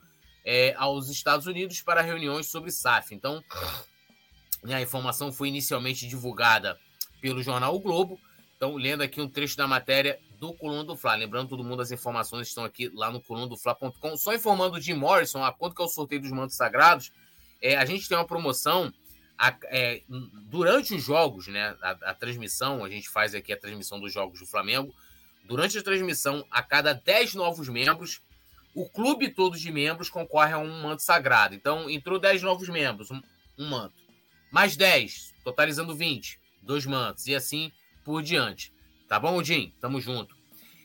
é, 0.44 0.74
aos 0.76 1.09
Estados 1.09 1.46
Unidos 1.46 1.80
para 1.80 2.02
reuniões 2.02 2.46
sobre 2.46 2.70
SAF. 2.70 3.14
Então, 3.14 3.42
a 4.72 4.81
informação 4.81 5.33
foi 5.33 5.48
inicialmente 5.48 6.07
divulgada 6.07 6.79
pelo 7.20 7.42
jornal 7.42 7.74
O 7.74 7.81
Globo. 7.81 8.18
Então, 8.57 8.77
lendo 8.77 9.03
aqui 9.03 9.20
um 9.20 9.29
trecho 9.29 9.57
da 9.57 9.66
matéria 9.66 10.18
do 10.38 10.55
Coluna 10.55 10.85
do 10.85 10.96
Fla. 10.96 11.14
Lembrando, 11.14 11.48
todo 11.48 11.64
mundo, 11.64 11.83
as 11.83 11.90
informações 11.90 12.48
estão 12.48 12.64
aqui 12.64 12.88
lá 12.94 13.11
no 13.11 13.20
colunadofla.com. 13.20 14.16
Só 14.16 14.35
informando 14.35 14.81
Jim 14.81 14.94
Morrison, 14.94 15.42
a 15.42 15.53
quanto 15.53 15.74
que 15.74 15.83
é 15.83 15.85
o 15.85 15.88
sorteio 15.88 16.22
dos 16.22 16.31
mantos 16.31 16.57
sagrados, 16.57 17.11
é, 17.61 17.77
a 17.77 17.85
gente 17.85 18.09
tem 18.09 18.16
uma 18.16 18.27
promoção 18.27 18.92
a, 19.38 19.57
é, 19.64 20.03
durante 20.48 20.94
os 20.94 21.03
jogos, 21.03 21.48
né? 21.48 21.77
A, 21.83 21.90
a, 22.11 22.14
transmissão, 22.14 22.85
a 22.85 22.90
gente 22.90 23.09
faz 23.09 23.35
aqui 23.35 23.53
a 23.53 23.57
transmissão 23.57 23.98
dos 23.98 24.12
jogos 24.12 24.40
do 24.40 24.46
Flamengo. 24.46 24.94
Durante 25.44 25.79
a 25.79 25.83
transmissão, 25.83 26.44
a 26.50 26.62
cada 26.62 26.92
10 26.92 27.35
novos 27.35 27.68
membros, 27.68 28.20
o 28.74 28.88
clube 28.88 29.31
todo 29.31 29.59
de 29.59 29.70
membros 29.70 30.09
concorre 30.09 30.53
a 30.53 30.59
um 30.59 30.83
manto 30.83 31.03
sagrado. 31.03 31.55
Então, 31.55 31.88
entrou 31.88 32.18
10 32.18 32.42
novos 32.42 32.68
membros, 32.68 33.11
um, 33.11 33.20
um 33.59 33.68
manto. 33.68 34.04
Mais 34.55 34.77
10, 34.77 35.35
totalizando 35.43 35.97
20, 35.97 36.38
dois 36.62 36.87
mantos. 36.87 37.27
E 37.27 37.35
assim 37.35 37.73
por 38.05 38.23
diante. 38.23 38.73
Tá 39.09 39.19
bom, 39.19 39.43
Jim? 39.43 39.75
Tamo 39.81 40.01
junto. 40.01 40.37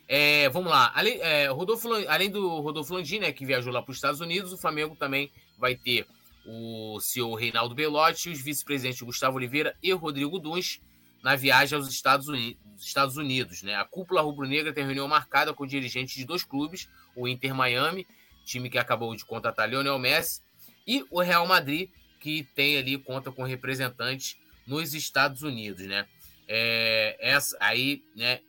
É, 0.07 0.49
vamos 0.49 0.71
lá. 0.71 0.91
Além, 0.95 1.21
é, 1.21 1.45
Rodolfo, 1.49 1.87
além 2.07 2.31
do 2.31 2.61
Rodolfo 2.61 2.95
Landim, 2.95 3.19
né, 3.19 3.31
que 3.31 3.45
viajou 3.45 3.71
lá 3.71 3.79
para 3.83 3.91
os 3.91 3.97
Estados 3.97 4.21
Unidos, 4.21 4.51
o 4.51 4.57
Flamengo 4.57 4.95
também 4.95 5.31
vai 5.55 5.75
ter 5.75 6.07
o 6.47 6.99
CEO 6.99 7.35
Reinaldo 7.35 7.75
Belotti, 7.75 8.31
os 8.31 8.41
vice-presidentes 8.41 9.03
Gustavo 9.03 9.37
Oliveira 9.37 9.75
e 9.83 9.91
Rodrigo 9.91 10.39
Duns 10.39 10.81
na 11.21 11.35
viagem 11.35 11.77
aos 11.77 11.87
Estados 11.87 12.27
Unidos. 12.27 12.59
Estados 12.79 13.17
Unidos 13.17 13.61
né? 13.61 13.75
A 13.75 13.85
cúpula 13.85 14.23
rubro-negra 14.23 14.73
tem 14.73 14.83
reunião 14.83 15.07
marcada 15.07 15.53
com 15.53 15.67
dirigentes 15.67 16.15
de 16.15 16.25
dois 16.25 16.43
clubes, 16.43 16.89
o 17.15 17.27
Inter 17.27 17.53
Miami, 17.53 18.07
time 18.43 18.67
que 18.67 18.79
acabou 18.79 19.15
de 19.15 19.23
contratar 19.23 19.69
Lionel 19.69 19.99
Messi, 19.99 20.41
e 20.87 21.05
o 21.11 21.21
Real 21.21 21.45
Madrid, 21.45 21.91
que 22.19 22.43
tem 22.55 22.77
ali, 22.77 22.97
conta 22.97 23.31
com 23.31 23.43
representantes 23.43 24.37
nos 24.67 24.93
Estados 24.93 25.41
Unidos, 25.41 25.85
né? 25.85 26.07
É, 26.47 27.17
essa 27.19 27.57
aí, 27.59 28.03
né? 28.15 28.41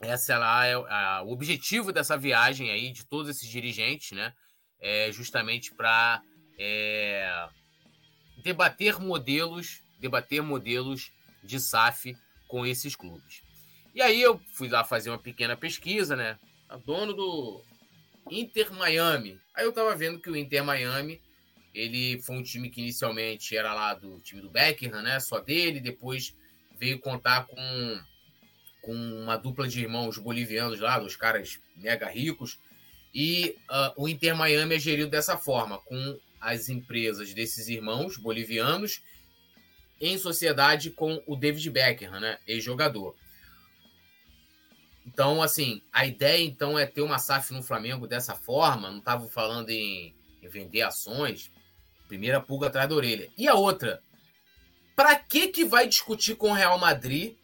Essa 0.00 0.38
lá 0.38 0.66
é 0.66 0.74
a, 0.74 1.22
o 1.22 1.32
objetivo 1.32 1.92
dessa 1.92 2.16
viagem 2.16 2.70
aí 2.70 2.90
de 2.90 3.04
todos 3.04 3.28
esses 3.28 3.48
dirigentes, 3.48 4.12
né? 4.12 4.32
É 4.80 5.12
justamente 5.12 5.74
para 5.74 6.22
é, 6.58 7.48
debater 8.42 8.98
modelos, 8.98 9.82
debater 9.98 10.42
modelos 10.42 11.12
de 11.44 11.60
SAF 11.60 12.16
com 12.48 12.66
esses 12.66 12.96
clubes. 12.96 13.42
E 13.94 14.00
aí 14.00 14.20
eu 14.20 14.40
fui 14.54 14.68
lá 14.68 14.84
fazer 14.84 15.10
uma 15.10 15.18
pequena 15.18 15.56
pesquisa, 15.56 16.16
né? 16.16 16.38
Dono 16.84 17.12
do 17.12 17.62
Inter 18.30 18.72
Miami. 18.72 19.38
Aí 19.54 19.64
eu 19.64 19.72
tava 19.72 19.94
vendo 19.96 20.20
que 20.20 20.30
o 20.30 20.36
Inter 20.36 20.64
Miami, 20.64 21.20
ele 21.74 22.20
foi 22.22 22.36
um 22.36 22.42
time 22.42 22.70
que 22.70 22.80
inicialmente 22.80 23.56
era 23.56 23.72
lá 23.74 23.94
do 23.94 24.20
time 24.20 24.40
do 24.40 24.50
Beckham, 24.50 25.02
né? 25.02 25.20
Só 25.20 25.40
dele, 25.40 25.80
depois 25.80 26.34
veio 26.78 26.98
contar 26.98 27.46
com, 27.46 28.00
com 28.82 28.94
uma 28.94 29.36
dupla 29.36 29.68
de 29.68 29.80
irmãos 29.80 30.18
bolivianos 30.18 30.80
lá, 30.80 30.98
dos 30.98 31.16
caras 31.16 31.60
mega 31.76 32.08
ricos. 32.08 32.58
E 33.14 33.56
uh, 33.70 34.02
o 34.02 34.08
Inter 34.08 34.36
Miami 34.36 34.76
é 34.76 34.78
gerido 34.78 35.10
dessa 35.10 35.36
forma, 35.36 35.78
com 35.78 36.18
as 36.40 36.68
empresas 36.68 37.34
desses 37.34 37.68
irmãos 37.68 38.16
bolivianos 38.16 39.02
em 40.00 40.16
sociedade 40.16 40.90
com 40.90 41.22
o 41.26 41.36
David 41.36 41.68
Beckham, 41.70 42.18
né, 42.18 42.38
ex-jogador. 42.46 43.14
Então, 45.06 45.42
assim, 45.42 45.82
a 45.92 46.06
ideia 46.06 46.42
então 46.42 46.78
é 46.78 46.86
ter 46.86 47.02
uma 47.02 47.18
SAF 47.18 47.52
no 47.52 47.62
Flamengo 47.62 48.06
dessa 48.06 48.34
forma. 48.34 48.90
Não 48.90 48.98
estava 48.98 49.28
falando 49.28 49.70
em, 49.70 50.14
em, 50.42 50.48
vender 50.48 50.82
ações. 50.82 51.50
Primeira 52.10 52.40
pulga 52.40 52.66
atrás 52.66 52.88
da 52.88 52.94
orelha. 52.96 53.30
E 53.38 53.46
a 53.46 53.54
outra, 53.54 54.02
para 54.96 55.14
que 55.14 55.46
que 55.46 55.64
vai 55.64 55.86
discutir 55.86 56.34
com 56.34 56.50
o 56.50 56.54
Real 56.54 56.76
Madrid? 56.76 57.36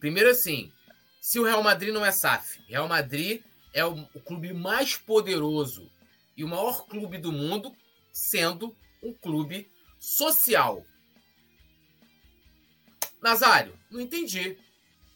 Primeiro 0.00 0.28
assim, 0.28 0.72
se 1.20 1.38
o 1.38 1.44
Real 1.44 1.62
Madrid 1.62 1.94
não 1.94 2.04
é 2.04 2.10
SAF, 2.10 2.60
Real 2.66 2.88
Madrid 2.88 3.40
é 3.72 3.84
o, 3.84 3.92
o 4.12 4.20
clube 4.20 4.52
mais 4.52 4.96
poderoso 4.96 5.88
e 6.36 6.42
o 6.42 6.48
maior 6.48 6.84
clube 6.88 7.16
do 7.16 7.30
mundo, 7.30 7.72
sendo 8.12 8.74
um 9.00 9.14
clube 9.14 9.70
social. 10.00 10.84
Nazário, 13.22 13.78
não 13.88 14.00
entendi. 14.00 14.58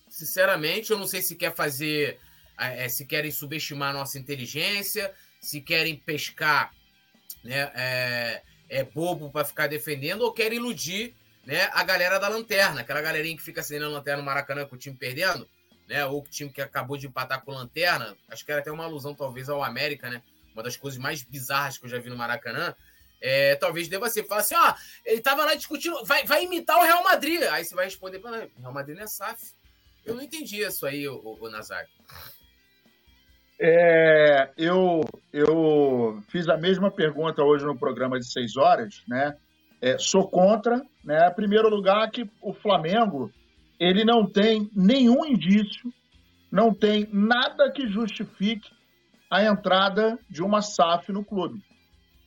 Sinceramente, 0.09 0.93
eu 0.93 0.99
não 0.99 1.09
sei 1.09 1.23
se 1.23 1.35
quer 1.35 1.53
fazer, 1.57 2.21
é, 2.57 2.89
se 2.89 3.05
querem 3.05 3.33
subestimar 3.33 3.91
a 3.91 3.99
nossa 3.99 4.17
inteligência, 4.17 5.13
se 5.41 5.61
querem 5.61 5.97
pescar, 5.97 6.73
né, 7.45 7.71
é, 7.75 8.43
é 8.69 8.83
bobo 8.83 9.31
para 9.31 9.45
ficar 9.45 9.67
defendendo 9.69 10.23
ou 10.23 10.33
querem 10.33 10.59
iludir 10.59 11.15
né, 11.45 11.69
a 11.73 11.85
galera 11.85 12.19
da 12.19 12.29
lanterna, 12.29 12.81
aquela 12.81 13.03
galerinha 13.03 13.37
que 13.37 13.43
fica 13.43 13.61
acendendo 13.61 13.91
lanterna 13.91 14.23
no 14.23 14.27
Maracanã 14.27 14.65
com 14.67 14.75
o 14.75 14.79
time 14.79 14.97
perdendo, 14.97 15.49
né, 15.87 16.05
ou 16.07 16.23
o 16.23 16.29
time 16.29 16.51
que 16.51 16.63
acabou 16.63 16.97
de 16.97 17.07
empatar 17.07 17.43
com 17.45 17.53
lanterna, 17.53 18.17
acho 18.31 18.45
que 18.45 18.51
era 18.51 18.61
até 18.61 18.73
uma 18.73 18.85
alusão 18.85 19.15
talvez 19.15 19.49
ao 19.49 19.63
América, 19.63 20.09
né, 20.09 20.23
uma 20.55 20.63
das 20.63 20.77
coisas 20.77 20.99
mais 20.99 21.23
bizarras 21.23 21.77
que 21.77 21.85
eu 21.85 21.91
já 21.91 21.99
vi 21.99 22.09
no 22.09 22.17
Maracanã, 22.17 22.75
é, 23.21 23.55
talvez 23.57 23.89
deva 23.89 24.09
ser, 24.09 24.25
falar 24.25 24.41
assim, 24.41 24.55
ó, 24.55 24.75
ele 25.05 25.21
tava 25.21 25.45
lá 25.45 25.55
discutindo, 25.55 26.05
vai, 26.05 26.25
vai 26.25 26.45
imitar 26.45 26.79
o 26.79 26.83
Real 26.83 27.03
Madrid, 27.03 27.43
aí 27.43 27.65
você 27.65 27.75
vai 27.75 27.85
responder, 27.85 28.21
Real 28.21 28.73
Madrid 28.73 28.97
não 28.97 29.05
é 29.05 29.07
SAF. 29.07 29.53
Eu 30.05 30.15
não 30.15 30.23
entendi 30.23 30.63
isso 30.63 30.85
aí, 30.87 31.09
o, 31.09 31.15
o, 31.15 31.39
o. 31.41 31.51
É, 33.61 34.51
eu, 34.57 35.03
eu 35.33 36.23
fiz 36.29 36.49
a 36.49 36.57
mesma 36.57 36.91
pergunta 36.91 37.43
hoje 37.43 37.65
no 37.65 37.79
programa 37.79 38.19
de 38.19 38.27
seis 38.27 38.57
horas, 38.57 39.03
né? 39.09 39.37
É, 39.81 39.97
sou 39.99 40.29
contra, 40.29 40.83
né? 41.05 41.31
Primeiro 41.31 41.69
lugar 41.69 42.11
que 42.11 42.29
o 42.41 42.53
Flamengo 42.53 43.31
ele 43.79 44.05
não 44.05 44.27
tem 44.27 44.71
nenhum 44.75 45.25
indício, 45.25 45.93
não 46.51 46.73
tem 46.73 47.09
nada 47.13 47.71
que 47.71 47.87
justifique 47.89 48.71
a 49.31 49.45
entrada 49.45 50.19
de 50.29 50.43
uma 50.43 50.63
SAF 50.63 51.13
no 51.13 51.25
clube. 51.25 51.59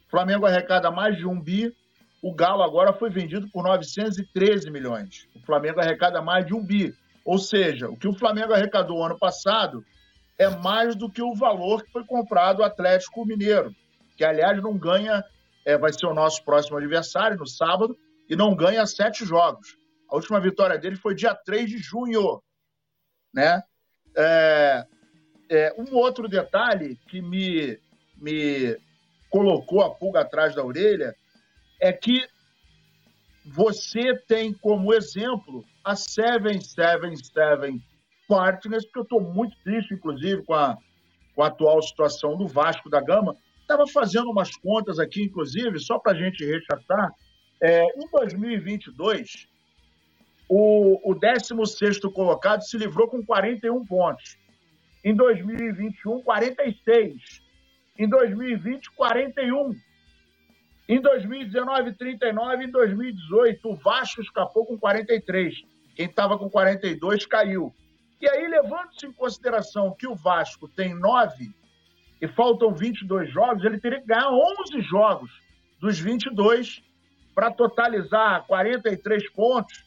O 0.08 0.10
Flamengo 0.10 0.46
arrecada 0.46 0.92
mais 0.92 1.18
de 1.18 1.26
um 1.26 1.40
bi, 1.40 1.74
o 2.22 2.34
Galo 2.34 2.64
agora 2.64 2.94
foi 2.94 3.10
vendido 3.10 3.50
por 3.50 3.64
913 3.64 4.70
milhões. 4.72 5.28
O 5.36 5.46
Flamengo 5.46 5.80
arrecada 5.80 6.22
mais 6.22 6.46
de 6.46 6.54
um 6.54 6.66
bi. 6.66 6.94
Ou 7.26 7.38
seja, 7.38 7.90
o 7.90 7.98
que 7.98 8.08
o 8.08 8.14
Flamengo 8.14 8.54
arrecadou 8.54 9.04
ano 9.04 9.18
passado 9.18 9.84
é 10.38 10.50
mais 10.50 10.96
do 10.96 11.10
que 11.10 11.22
o 11.22 11.34
valor 11.34 11.84
que 11.84 11.92
foi 11.92 12.06
comprado 12.06 12.60
o 12.60 12.64
Atlético 12.64 13.26
Mineiro, 13.26 13.76
que 14.16 14.24
aliás 14.24 14.62
não 14.62 14.78
ganha 14.78 15.24
é, 15.66 15.78
vai 15.78 15.92
ser 15.92 16.06
o 16.06 16.14
nosso 16.14 16.44
próximo 16.46 16.78
adversário 16.78 17.38
no 17.38 17.46
sábado 17.46 17.98
e 18.30 18.36
não 18.36 18.56
ganha 18.56 18.86
sete 18.86 19.26
jogos. 19.26 19.78
A 20.10 20.16
última 20.16 20.40
vitória 20.40 20.78
dele 20.78 20.96
foi 20.96 21.14
dia 21.14 21.36
3 21.36 21.70
de 21.70 21.78
junho. 21.78 22.42
Né? 23.34 23.62
É, 24.16 24.86
é, 25.50 25.76
um 25.78 25.94
outro 25.96 26.30
detalhe 26.30 26.98
que 27.10 27.22
me, 27.22 27.78
me 28.16 28.78
colocou 29.30 29.82
a 29.82 29.94
pulga 29.94 30.22
atrás 30.22 30.56
da 30.56 30.64
orelha 30.64 31.14
é 31.82 31.92
que 31.92 32.26
você 33.46 34.16
tem 34.26 34.54
como 34.54 34.94
exemplo 34.94 35.66
a 35.84 35.96
777 35.96 37.82
Partners, 38.28 38.86
porque 38.86 39.00
eu 39.00 39.04
estou 39.04 39.22
muito 39.22 39.56
triste, 39.64 39.94
inclusive, 39.94 40.44
com 40.44 40.54
a, 40.54 40.78
com 41.36 41.44
a 41.44 41.48
atual 41.48 41.82
situação 41.82 42.38
do 42.38 42.48
Vasco 42.48 42.90
da 42.90 43.02
Gama, 43.02 43.36
Estava 43.68 43.86
fazendo 43.86 44.32
umas 44.32 44.56
contas 44.56 44.98
aqui, 44.98 45.24
inclusive, 45.24 45.78
só 45.80 46.00
para 46.00 46.14
a 46.14 46.16
gente 46.16 46.46
rechaçar. 46.46 47.12
É, 47.62 47.84
em 47.84 48.10
2022, 48.10 49.46
o, 50.48 51.12
o 51.12 51.14
16 51.14 52.00
colocado 52.14 52.62
se 52.62 52.78
livrou 52.78 53.10
com 53.10 53.22
41 53.26 53.86
pontos. 53.86 54.38
Em 55.04 55.14
2021, 55.14 56.22
46. 56.22 57.42
Em 58.00 58.08
2020, 58.08 58.90
41. 58.92 59.76
Em 60.88 61.02
2019, 61.02 61.92
39. 61.96 62.64
Em 62.64 62.72
2018, 62.72 63.70
o 63.70 63.76
Vasco 63.76 64.22
escapou 64.22 64.66
com 64.66 64.78
43. 64.78 65.62
Quem 65.94 66.06
estava 66.06 66.38
com 66.38 66.50
42 66.50 67.26
caiu. 67.26 67.76
E 68.20 68.28
aí, 68.28 68.48
levando-se 68.48 69.06
em 69.06 69.12
consideração 69.12 69.94
que 69.94 70.08
o 70.08 70.16
Vasco 70.16 70.68
tem 70.68 70.94
nove 70.94 71.54
e 72.22 72.28
faltam 72.28 72.74
22 72.74 73.32
jogos, 73.32 73.64
ele 73.64 73.80
teria 73.80 74.02
que 74.02 74.08
ganhar 74.08 74.30
11 74.30 74.82
jogos 74.82 75.32
dos 75.80 76.00
22 76.00 76.84
para 77.36 77.52
totalizar 77.52 78.46
43 78.48 79.32
pontos. 79.32 79.86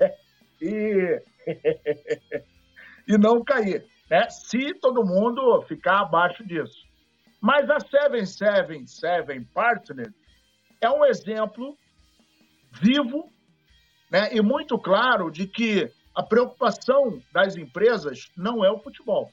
e 0.60 1.22
e 3.06 3.18
não 3.18 3.42
cair, 3.42 3.84
né? 4.10 4.28
Se 4.30 4.74
todo 4.74 5.04
mundo 5.04 5.62
ficar 5.62 6.00
abaixo 6.00 6.44
disso. 6.44 6.86
Mas 7.40 7.68
a 7.68 7.80
777 7.80 9.48
Partners 9.52 10.14
é 10.80 10.90
um 10.90 11.04
exemplo 11.04 11.76
vivo 12.70 13.28
né, 14.10 14.28
e 14.32 14.40
muito 14.40 14.78
claro 14.78 15.30
de 15.30 15.46
que 15.46 15.90
a 16.14 16.22
preocupação 16.22 17.20
das 17.32 17.56
empresas 17.56 18.30
não 18.36 18.64
é 18.64 18.70
o 18.70 18.78
futebol. 18.78 19.30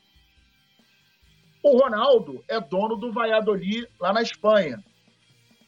O 1.62 1.78
Ronaldo 1.78 2.44
é 2.48 2.60
dono 2.60 2.96
do 2.96 3.12
Valladolid 3.12 3.88
lá 4.00 4.14
na 4.14 4.22
Espanha. 4.22 4.82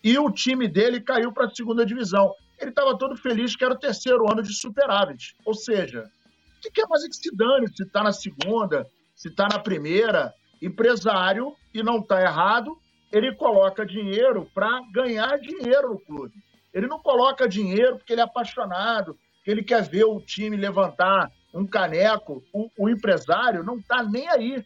E 0.03 0.17
o 0.17 0.31
time 0.31 0.67
dele 0.67 1.01
caiu 1.01 1.31
para 1.31 1.45
a 1.45 1.49
segunda 1.49 1.85
divisão. 1.85 2.33
Ele 2.59 2.69
estava 2.69 2.97
todo 2.97 3.17
feliz 3.17 3.55
que 3.55 3.63
era 3.63 3.73
o 3.73 3.79
terceiro 3.79 4.31
ano 4.31 4.41
de 4.41 4.53
superávit. 4.53 5.35
Ou 5.45 5.53
seja, 5.53 6.09
o 6.57 6.61
que 6.61 6.71
quer 6.71 6.87
fazer 6.87 7.09
que 7.09 7.15
se 7.15 7.35
dane 7.35 7.67
se 7.67 7.83
está 7.83 8.03
na 8.03 8.13
segunda, 8.13 8.87
se 9.15 9.27
está 9.27 9.47
na 9.47 9.59
primeira? 9.59 10.33
Empresário, 10.61 11.55
e 11.73 11.81
não 11.81 11.97
está 11.97 12.21
errado, 12.21 12.77
ele 13.11 13.35
coloca 13.35 13.85
dinheiro 13.85 14.49
para 14.53 14.81
ganhar 14.91 15.37
dinheiro 15.39 15.89
no 15.89 15.99
clube. 15.99 16.33
Ele 16.73 16.87
não 16.87 16.99
coloca 16.99 17.49
dinheiro 17.49 17.97
porque 17.97 18.13
ele 18.13 18.21
é 18.21 18.23
apaixonado, 18.23 19.17
que 19.43 19.51
ele 19.51 19.63
quer 19.63 19.83
ver 19.83 20.05
o 20.05 20.19
time 20.19 20.55
levantar 20.55 21.31
um 21.53 21.65
caneco. 21.65 22.43
O, 22.53 22.69
o 22.77 22.89
empresário 22.89 23.63
não 23.63 23.77
está 23.77 24.03
nem 24.03 24.29
aí 24.29 24.63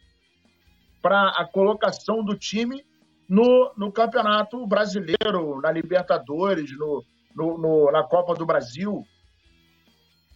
para 1.01 1.29
a 1.29 1.45
colocação 1.45 2.23
do 2.23 2.35
time 2.35 2.83
no, 3.27 3.71
no 3.77 3.91
Campeonato 3.91 4.65
Brasileiro, 4.65 5.59
na 5.61 5.71
Libertadores, 5.71 6.71
no, 6.77 7.03
no, 7.35 7.57
no, 7.57 7.91
na 7.91 8.03
Copa 8.03 8.33
do 8.33 8.45
Brasil. 8.45 9.05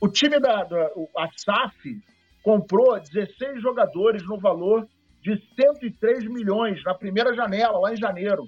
O 0.02 0.08
time 0.08 0.40
da, 0.40 0.64
da 0.64 0.90
a 1.18 1.30
SAF 1.36 2.02
comprou 2.44 3.00
16 3.00 3.62
jogadores 3.62 4.26
no 4.26 4.40
valor 4.40 4.88
de 5.22 5.42
103 5.60 6.26
milhões 6.26 6.84
na 6.84 6.94
primeira 6.94 7.34
janela, 7.34 7.80
lá 7.80 7.94
em 7.94 7.98
janeiro. 7.98 8.44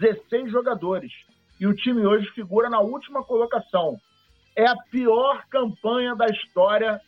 16 0.00 0.50
jogadores. 0.50 1.12
E 1.60 1.66
o 1.66 1.74
time 1.74 2.06
hoje 2.06 2.30
figura 2.30 2.70
na 2.70 2.80
última 2.80 3.24
colocação. 3.24 3.98
É 4.56 4.66
a 4.66 4.76
pior 4.90 5.44
campanha 5.48 6.14
da 6.14 6.26
história 6.26 7.00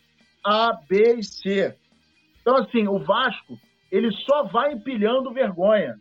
A, 0.45 0.73
B 0.89 1.17
e 1.19 1.23
C. 1.23 1.77
Então, 2.41 2.57
assim, 2.57 2.87
o 2.89 2.99
Vasco 2.99 3.59
ele 3.91 4.11
só 4.27 4.43
vai 4.45 4.73
empilhando 4.73 5.33
vergonha, 5.33 5.97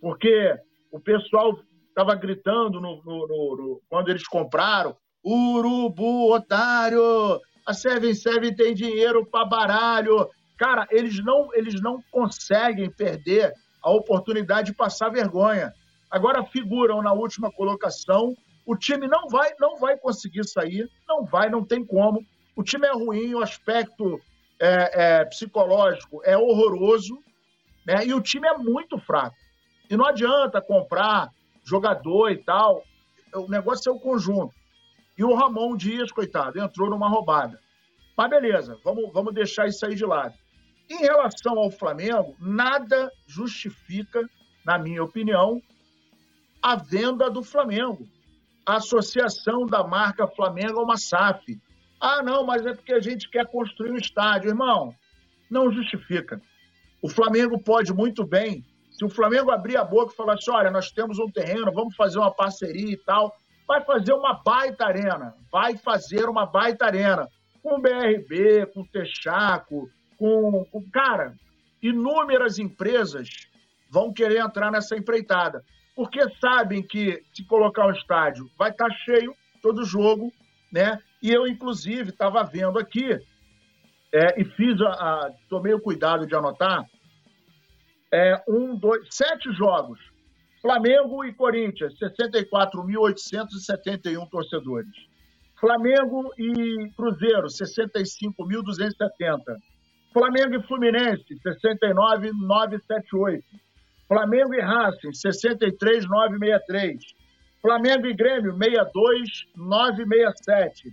porque 0.00 0.54
o 0.90 0.98
pessoal 0.98 1.56
estava 1.88 2.14
gritando 2.14 2.80
no, 2.80 3.02
no, 3.04 3.26
no, 3.26 3.80
quando 3.88 4.08
eles 4.08 4.26
compraram: 4.26 4.96
Urubu, 5.24 6.32
otário! 6.32 7.40
A 7.66 7.74
77 7.74 8.56
tem 8.56 8.74
dinheiro 8.74 9.26
para 9.26 9.44
baralho. 9.44 10.28
Cara, 10.56 10.86
eles 10.90 11.22
não, 11.22 11.54
eles 11.54 11.80
não 11.80 12.02
conseguem 12.10 12.90
perder 12.90 13.52
a 13.82 13.90
oportunidade 13.90 14.72
de 14.72 14.76
passar 14.76 15.10
vergonha. 15.10 15.72
Agora 16.10 16.44
figuram 16.44 17.02
na 17.02 17.12
última 17.12 17.52
colocação. 17.52 18.34
O 18.68 18.76
time 18.76 19.08
não 19.08 19.30
vai, 19.30 19.54
não 19.58 19.78
vai 19.78 19.96
conseguir 19.96 20.46
sair, 20.46 20.90
não 21.08 21.24
vai, 21.24 21.48
não 21.48 21.64
tem 21.64 21.82
como. 21.82 22.22
O 22.54 22.62
time 22.62 22.86
é 22.86 22.92
ruim, 22.92 23.34
o 23.34 23.42
aspecto 23.42 24.20
é, 24.60 25.20
é, 25.20 25.24
psicológico 25.24 26.20
é 26.22 26.36
horroroso. 26.36 27.18
Né? 27.86 28.04
E 28.04 28.12
o 28.12 28.20
time 28.20 28.46
é 28.46 28.58
muito 28.58 28.98
fraco. 28.98 29.34
E 29.88 29.96
não 29.96 30.04
adianta 30.04 30.60
comprar 30.60 31.30
jogador 31.64 32.30
e 32.30 32.44
tal. 32.44 32.84
O 33.34 33.48
negócio 33.48 33.88
é 33.88 33.92
o 33.92 33.98
conjunto. 33.98 34.52
E 35.16 35.24
o 35.24 35.34
Ramon 35.34 35.74
Dias, 35.74 36.12
coitado, 36.12 36.60
entrou 36.60 36.90
numa 36.90 37.08
roubada. 37.08 37.58
Mas 38.14 38.28
beleza, 38.28 38.78
vamos, 38.84 39.10
vamos 39.14 39.32
deixar 39.32 39.66
isso 39.66 39.86
aí 39.86 39.94
de 39.94 40.04
lado. 40.04 40.34
Em 40.90 40.98
relação 40.98 41.58
ao 41.58 41.70
Flamengo, 41.70 42.36
nada 42.38 43.10
justifica, 43.26 44.28
na 44.62 44.78
minha 44.78 45.02
opinião, 45.02 45.58
a 46.60 46.76
venda 46.76 47.30
do 47.30 47.42
Flamengo. 47.42 48.06
Associação 48.76 49.66
da 49.66 49.82
marca 49.82 50.26
Flamengo 50.26 50.80
a 50.80 50.84
uma 50.84 50.96
SAF. 50.96 51.60
Ah, 52.00 52.22
não, 52.22 52.44
mas 52.44 52.64
é 52.64 52.74
porque 52.74 52.92
a 52.92 53.00
gente 53.00 53.28
quer 53.28 53.46
construir 53.46 53.90
um 53.90 53.96
estádio. 53.96 54.50
Irmão, 54.50 54.94
não 55.50 55.70
justifica. 55.72 56.40
O 57.02 57.08
Flamengo 57.08 57.58
pode 57.58 57.92
muito 57.92 58.26
bem, 58.26 58.64
se 58.90 59.04
o 59.04 59.08
Flamengo 59.08 59.52
abrir 59.52 59.76
a 59.76 59.84
boca 59.84 60.12
e 60.12 60.16
falar 60.16 60.34
assim: 60.34 60.50
olha, 60.50 60.70
nós 60.70 60.90
temos 60.90 61.18
um 61.18 61.30
terreno, 61.30 61.72
vamos 61.72 61.94
fazer 61.94 62.18
uma 62.18 62.32
parceria 62.32 62.92
e 62.92 62.96
tal, 62.96 63.36
vai 63.66 63.84
fazer 63.84 64.12
uma 64.12 64.34
baita 64.34 64.86
arena, 64.86 65.34
vai 65.52 65.76
fazer 65.76 66.28
uma 66.28 66.44
baita 66.44 66.86
arena, 66.86 67.28
com 67.62 67.76
o 67.76 67.80
BRB, 67.80 68.66
com 68.74 68.80
o 68.80 68.88
Texaco, 68.88 69.88
com, 70.18 70.64
com. 70.72 70.82
Cara, 70.90 71.34
inúmeras 71.80 72.58
empresas 72.58 73.28
vão 73.88 74.12
querer 74.12 74.40
entrar 74.40 74.70
nessa 74.72 74.96
empreitada, 74.96 75.64
porque 75.98 76.20
sabem 76.38 76.80
que 76.80 77.20
se 77.34 77.44
colocar 77.44 77.88
um 77.88 77.90
estádio 77.90 78.48
vai 78.56 78.70
estar 78.70 78.88
cheio 79.04 79.34
todo 79.60 79.84
jogo, 79.84 80.32
né? 80.72 80.96
E 81.20 81.32
eu, 81.32 81.48
inclusive, 81.48 82.10
estava 82.10 82.44
vendo 82.44 82.78
aqui 82.78 83.18
é, 84.14 84.40
e 84.40 84.44
fiz 84.44 84.80
a, 84.80 84.90
a, 84.90 85.32
tomei 85.48 85.74
o 85.74 85.80
cuidado 85.80 86.24
de 86.24 86.36
anotar 86.36 86.84
é, 88.14 88.40
um, 88.46 88.76
dois, 88.76 89.08
sete 89.10 89.52
jogos. 89.54 89.98
Flamengo 90.62 91.24
e 91.24 91.34
Corinthians, 91.34 91.98
64.871 91.98 94.30
torcedores. 94.30 94.94
Flamengo 95.58 96.32
e 96.38 96.92
Cruzeiro, 96.96 97.48
65.270. 97.48 99.56
Flamengo 100.12 100.54
e 100.54 100.62
Fluminense, 100.62 101.34
69.978. 101.44 103.42
Flamengo 104.08 104.54
e 104.54 104.60
Racing, 104.60 105.10
63.963. 105.10 106.98
Flamengo 107.60 108.06
e 108.06 108.14
Grêmio, 108.14 108.54
62.967. 108.54 110.92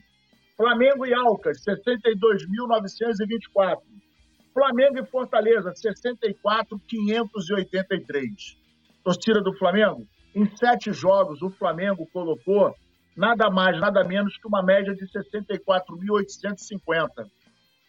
Flamengo 0.58 1.06
e 1.06 1.14
Alcas, 1.14 1.64
62.924. 1.64 3.80
Flamengo 4.54 5.00
e 5.00 5.06
Fortaleza, 5.06 5.72
64.583. 5.74 8.58
Torcida 9.04 9.42
do 9.42 9.54
Flamengo, 9.54 10.06
em 10.34 10.46
sete 10.58 10.92
jogos, 10.92 11.42
o 11.42 11.50
Flamengo 11.52 12.06
colocou 12.12 12.76
nada 13.16 13.50
mais, 13.50 13.80
nada 13.80 14.04
menos 14.04 14.38
que 14.38 14.48
uma 14.48 14.62
média 14.62 14.94
de 14.94 15.08
64.850. 15.08 17.30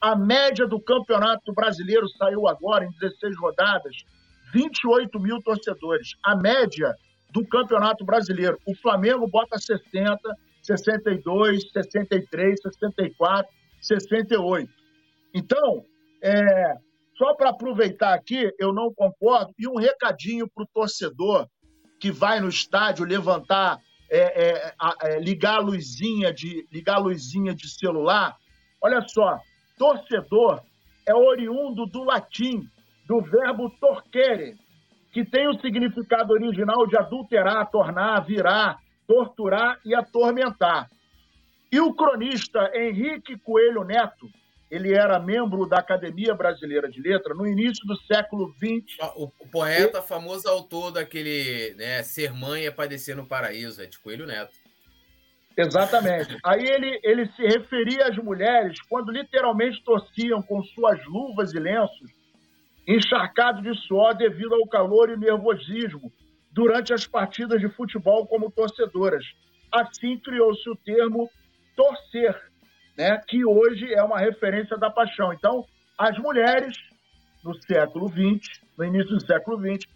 A 0.01 0.14
média 0.14 0.64
do 0.66 0.81
Campeonato 0.81 1.53
Brasileiro 1.53 2.09
saiu 2.11 2.47
agora, 2.47 2.85
em 2.85 2.91
16 3.01 3.37
rodadas, 3.39 3.97
28 4.53 5.18
mil 5.20 5.40
torcedores. 5.42 6.14
A 6.24 6.36
média 6.36 6.94
do 7.30 7.47
Campeonato 7.47 8.05
Brasileiro. 8.05 8.59
O 8.66 8.74
Flamengo 8.76 9.28
bota 9.28 9.59
60, 9.59 10.18
62, 10.62 11.70
63, 11.70 12.61
64, 12.62 13.53
68. 13.80 14.70
Então, 15.34 15.84
é, 16.22 16.78
só 17.16 17.34
para 17.34 17.51
aproveitar 17.51 18.14
aqui, 18.14 18.51
eu 18.59 18.72
não 18.72 18.92
concordo, 18.92 19.53
e 19.59 19.68
um 19.68 19.76
recadinho 19.76 20.49
para 20.49 20.64
o 20.64 20.68
torcedor 20.72 21.47
que 22.01 22.11
vai 22.11 22.40
no 22.40 22.49
estádio 22.49 23.05
levantar, 23.05 23.78
é, 24.11 24.18
é, 24.18 24.74
é, 25.03 25.18
ligar, 25.18 25.57
a 25.57 25.61
luzinha 25.61 26.32
de, 26.32 26.66
ligar 26.70 26.99
luzinha 26.99 27.55
de 27.55 27.68
celular. 27.68 28.36
Olha 28.80 29.01
só, 29.09 29.38
torcedor 29.78 30.62
é 31.07 31.14
oriundo 31.14 31.86
do 31.86 32.05
latim, 32.05 32.68
do 33.07 33.20
verbo 33.20 33.70
torquere, 33.80 34.57
que 35.12 35.24
tem 35.24 35.48
o 35.48 35.59
significado 35.61 36.32
original 36.32 36.86
de 36.86 36.96
adulterar, 36.96 37.70
tornar, 37.70 38.20
virar, 38.20 38.78
torturar 39.07 39.80
e 39.84 39.94
atormentar. 39.94 40.88
E 41.70 41.80
o 41.80 41.94
cronista 41.94 42.70
Henrique 42.74 43.38
Coelho 43.38 43.84
Neto, 43.84 44.28
ele 44.70 44.92
era 44.92 45.18
membro 45.18 45.66
da 45.66 45.78
Academia 45.78 46.34
Brasileira 46.34 46.88
de 46.88 47.00
Letras 47.00 47.36
no 47.36 47.46
início 47.46 47.86
do 47.86 47.96
século 48.02 48.52
XX. 48.54 48.98
O, 49.14 49.30
poeta, 49.50 50.02
famoso 50.02 50.48
autor 50.48 50.90
daquele 50.90 51.74
né, 51.74 52.02
Ser 52.02 52.32
Mãe 52.32 52.66
é 52.66 52.70
Padecer 52.70 53.16
no 53.16 53.26
Paraíso, 53.26 53.82
é 53.82 53.86
de 53.86 53.98
Coelho 53.98 54.26
Neto. 54.26 54.57
Exatamente. 55.57 56.36
Aí 56.44 56.64
ele, 56.64 57.00
ele 57.02 57.26
se 57.32 57.42
referia 57.42 58.09
às 58.09 58.16
mulheres 58.16 58.80
quando 58.82 59.11
literalmente 59.11 59.82
torciam 59.84 60.42
com 60.42 60.62
suas 60.62 61.04
luvas 61.07 61.54
e 61.54 61.59
lenços, 61.59 62.11
encharcados 62.87 63.62
de 63.62 63.74
suor 63.87 64.14
devido 64.14 64.55
ao 64.55 64.66
calor 64.68 65.11
e 65.11 65.16
nervosismo, 65.16 66.12
durante 66.53 66.93
as 66.95 67.07
partidas 67.07 67.61
de 67.61 67.68
futebol 67.68 68.26
como 68.26 68.51
torcedoras. 68.51 69.24
Assim 69.72 70.18
criou-se 70.18 70.68
o 70.70 70.76
termo 70.76 71.28
torcer, 71.74 72.34
né, 72.97 73.20
que 73.26 73.45
hoje 73.45 73.93
é 73.93 74.03
uma 74.03 74.18
referência 74.18 74.78
da 74.78 74.89
paixão. 74.89 75.32
Então, 75.32 75.66
as 75.99 76.16
mulheres 76.18 76.74
no 77.45 77.55
século 77.62 78.09
XX, 78.09 78.61
no 78.76 78.84
início 78.84 79.16
do 79.16 79.26
século 79.26 79.59
XX, 79.59 79.87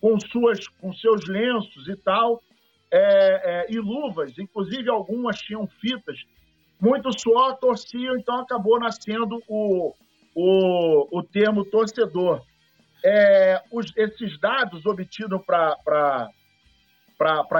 com, 0.00 0.18
suas, 0.18 0.66
com 0.68 0.92
seus 0.94 1.26
lenços 1.26 1.86
e 1.88 1.96
tal, 1.96 2.42
é, 2.90 2.98
é, 2.98 3.66
e 3.68 3.78
luvas, 3.78 4.38
inclusive 4.38 4.88
algumas 4.88 5.38
tinham 5.38 5.66
fitas, 5.66 6.18
muito 6.80 7.10
suor 7.18 7.56
torciam, 7.56 8.16
então 8.16 8.40
acabou 8.40 8.78
nascendo 8.78 9.42
o, 9.48 9.94
o, 10.36 11.18
o 11.18 11.22
termo 11.22 11.64
torcedor. 11.64 12.42
É, 13.02 13.62
os, 13.72 13.90
esses 13.96 14.38
dados 14.38 14.84
obtidos 14.84 15.40
para 15.46 16.28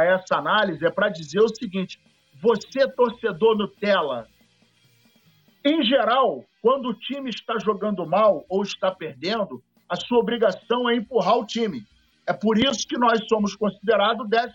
essa 0.05 0.37
análise 0.37 0.85
é 0.85 0.91
para 0.91 1.09
dizer 1.09 1.41
o 1.41 1.49
seguinte: 1.49 1.99
você, 2.41 2.87
torcedor 2.95 3.57
Nutella, 3.57 4.29
em 5.65 5.83
geral, 5.83 6.45
quando 6.61 6.91
o 6.91 6.95
time 6.95 7.31
está 7.31 7.59
jogando 7.59 8.07
mal 8.07 8.45
ou 8.49 8.63
está 8.63 8.91
perdendo, 8.91 9.63
a 9.89 9.97
sua 9.97 10.19
obrigação 10.19 10.89
é 10.91 10.97
empurrar 10.97 11.39
o 11.39 11.47
time. 11.47 11.83
É 12.29 12.33
por 12.33 12.59
isso 12.59 12.87
que 12.87 12.99
nós 12.99 13.21
somos 13.29 13.57
considerados 13.57 14.27
o 14.27 14.29
12 14.29 14.53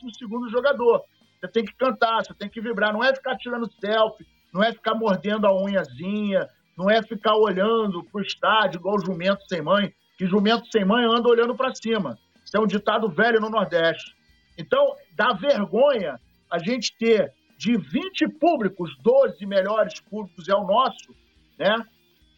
jogador. 0.52 1.02
Você 1.40 1.48
tem 1.48 1.66
que 1.66 1.74
cantar, 1.74 2.24
você 2.24 2.34
tem 2.36 2.50
que 2.50 2.62
vibrar, 2.62 2.94
não 2.94 3.04
é 3.04 3.16
ficar 3.16 3.36
tirando 3.38 3.72
selfie, 3.80 4.28
não 4.54 4.62
é 4.62 4.72
ficar 4.74 4.94
mordendo 4.94 5.48
a 5.48 5.56
unhazinha, 5.56 6.48
não 6.82 6.90
é 6.90 7.04
ficar 7.04 7.36
olhando 7.36 8.04
para 8.04 8.20
o 8.20 8.24
estádio 8.24 8.80
igual 8.80 9.00
jumento 9.00 9.48
sem 9.48 9.62
mãe, 9.62 9.94
que 10.18 10.26
jumento 10.26 10.68
sem 10.72 10.84
mãe 10.84 11.06
anda 11.06 11.30
olhando 11.30 11.56
para 11.56 11.76
cima. 11.76 12.18
Isso 12.44 12.58
é 12.58 12.60
um 12.60 12.66
ditado 12.66 13.08
velho 13.08 13.40
no 13.40 13.52
Nordeste. 13.52 14.16
Então, 14.58 14.96
dá 15.16 15.32
vergonha 15.32 16.20
a 16.50 16.58
gente 16.58 16.98
ter 16.98 17.32
de 17.56 17.78
20 17.78 18.28
públicos, 18.40 18.98
12 19.04 19.46
melhores 19.46 20.00
públicos 20.00 20.50
é 20.50 20.56
o 20.56 20.66
nosso, 20.66 21.16
né? 21.60 21.86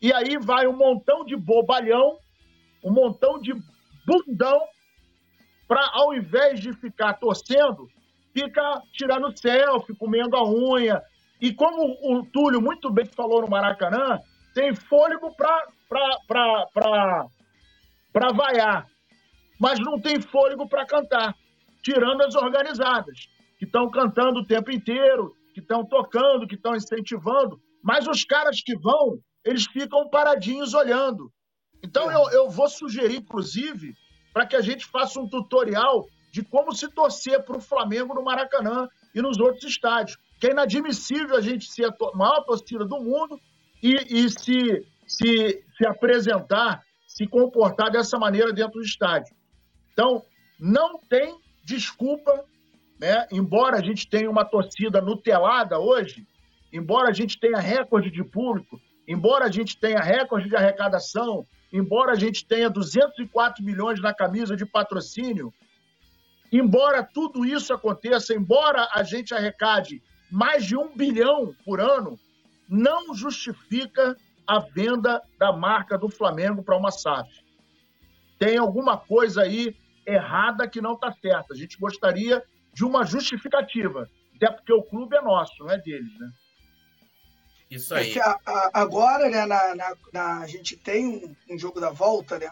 E 0.02 0.12
aí 0.12 0.38
vai 0.38 0.68
um 0.68 0.76
montão 0.76 1.24
de 1.24 1.38
bobalhão, 1.38 2.18
um 2.84 2.92
montão 2.92 3.40
de 3.40 3.54
bundão, 4.06 4.62
para 5.66 5.90
ao 5.94 6.14
invés 6.14 6.60
de 6.60 6.74
ficar 6.74 7.14
torcendo, 7.14 7.88
fica 8.34 8.82
tirando 8.92 9.36
selfie, 9.38 9.96
comendo 9.96 10.36
a 10.36 10.46
unha. 10.46 11.02
E 11.40 11.54
como 11.54 11.98
o 12.04 12.26
Túlio 12.26 12.62
muito 12.62 12.92
bem 12.92 13.06
falou 13.06 13.42
no 13.42 13.50
Maracanã, 13.50 14.20
tem 14.54 14.76
fôlego 14.76 15.36
para 15.36 15.66
vaiar, 18.34 18.88
mas 19.60 19.80
não 19.80 20.00
tem 20.00 20.22
fôlego 20.22 20.68
para 20.68 20.86
cantar, 20.86 21.36
tirando 21.82 22.22
as 22.22 22.36
organizadas, 22.36 23.28
que 23.58 23.66
estão 23.66 23.90
cantando 23.90 24.40
o 24.40 24.46
tempo 24.46 24.72
inteiro, 24.72 25.36
que 25.54 25.60
estão 25.60 25.86
tocando, 25.86 26.48
que 26.48 26.56
estão 26.56 26.76
incentivando, 26.76 27.60
mas 27.84 28.08
os 28.08 28.24
caras 28.24 28.62
que 28.62 28.78
vão, 28.78 29.20
eles 29.44 29.66
ficam 29.66 30.10
paradinhos 30.10 30.74
olhando. 30.74 31.32
Então 31.84 32.10
eu, 32.12 32.30
eu 32.32 32.50
vou 32.50 32.70
sugerir, 32.70 33.18
inclusive, 33.18 33.94
para 34.34 34.46
que 34.46 34.56
a 34.56 34.62
gente 34.62 34.86
faça 34.86 35.20
um 35.20 35.28
tutorial 35.28 36.08
de 36.32 36.44
como 36.44 36.74
se 36.74 36.88
torcer 36.90 37.44
para 37.44 37.58
o 37.58 37.62
Flamengo 37.62 38.16
no 38.16 38.24
Maracanã 38.24 38.88
e 39.14 39.22
nos 39.22 39.40
outros 39.40 39.64
estádios. 39.66 40.18
Que 40.40 40.48
é 40.48 40.52
inadmissível 40.52 41.36
a 41.36 41.42
gente 41.42 41.72
ser 41.72 41.86
a 41.86 41.94
maior 42.16 42.42
torcida 42.44 42.86
do 42.86 43.00
mundo 43.00 43.40
e, 43.84 44.24
e 44.24 44.30
se, 44.30 44.88
se, 45.06 45.64
se 45.78 45.86
apresentar, 45.86 46.82
se 47.06 47.28
comportar 47.28 47.92
dessa 47.92 48.18
maneira 48.18 48.54
dentro 48.54 48.80
do 48.80 48.86
estádio. 48.86 49.36
Então, 49.92 50.24
não 50.58 50.98
tem 50.98 51.38
desculpa, 51.66 52.46
né? 52.98 53.28
embora 53.30 53.78
a 53.78 53.82
gente 53.82 54.10
tenha 54.10 54.30
uma 54.32 54.46
torcida 54.46 55.02
nutelada 55.02 55.78
hoje, 55.78 56.26
embora 56.72 57.10
a 57.10 57.14
gente 57.14 57.38
tenha 57.38 57.60
recorde 57.60 58.10
de 58.10 58.24
público, 58.24 58.80
embora 59.06 59.46
a 59.46 59.52
gente 59.52 59.78
tenha 59.78 60.00
recorde 60.00 60.48
de 60.48 60.56
arrecadação, 60.56 61.46
embora 61.72 62.14
a 62.14 62.16
gente 62.16 62.46
tenha 62.46 62.70
204 62.70 63.64
milhões 63.64 64.02
na 64.02 64.14
camisa 64.14 64.56
de 64.56 64.66
patrocínio, 64.66 65.54
embora 66.52 67.04
tudo 67.04 67.46
isso 67.46 67.74
aconteça, 67.74 68.34
embora 68.34 68.88
a 68.94 69.04
gente 69.04 69.34
arrecade 69.34 70.02
mais 70.32 70.66
de 70.66 70.78
um 70.78 70.96
bilhão 70.96 71.54
por 71.66 71.82
ano, 71.82 72.18
não 72.68 73.14
justifica 73.14 74.18
a 74.48 74.60
venda 74.60 75.22
da 75.38 75.52
marca 75.52 75.98
do 75.98 76.10
Flamengo 76.10 76.64
para 76.64 76.78
uma 76.78 76.92
SAF. 76.92 77.30
Tem 78.38 78.58
alguma 78.58 78.98
coisa 78.98 79.44
aí 79.44 79.76
errada 80.06 80.68
que 80.68 80.82
não 80.82 80.94
está 80.94 81.14
certa. 81.14 81.54
A 81.54 81.58
gente 81.58 81.78
gostaria 81.78 82.44
de 82.74 82.84
uma 82.84 83.06
justificativa, 83.06 84.10
até 84.36 84.52
porque 84.52 84.74
o 84.74 84.84
clube 84.84 85.16
é 85.16 85.22
nosso, 85.22 85.54
não 85.60 85.72
é 85.72 85.78
deles, 85.78 86.20
né? 86.20 86.30
Isso 87.70 87.94
aí. 87.96 88.18
É 88.18 88.22
a, 88.22 88.40
a, 88.46 88.72
agora, 88.74 89.30
né, 89.30 89.46
na, 89.46 89.76
na, 89.76 89.96
na, 90.12 90.40
a 90.40 90.48
gente 90.48 90.78
tem 90.78 91.08
um, 91.08 91.36
um, 91.50 91.58
jogo 91.58 91.80
da 91.80 91.90
volta, 91.90 92.38
né? 92.38 92.52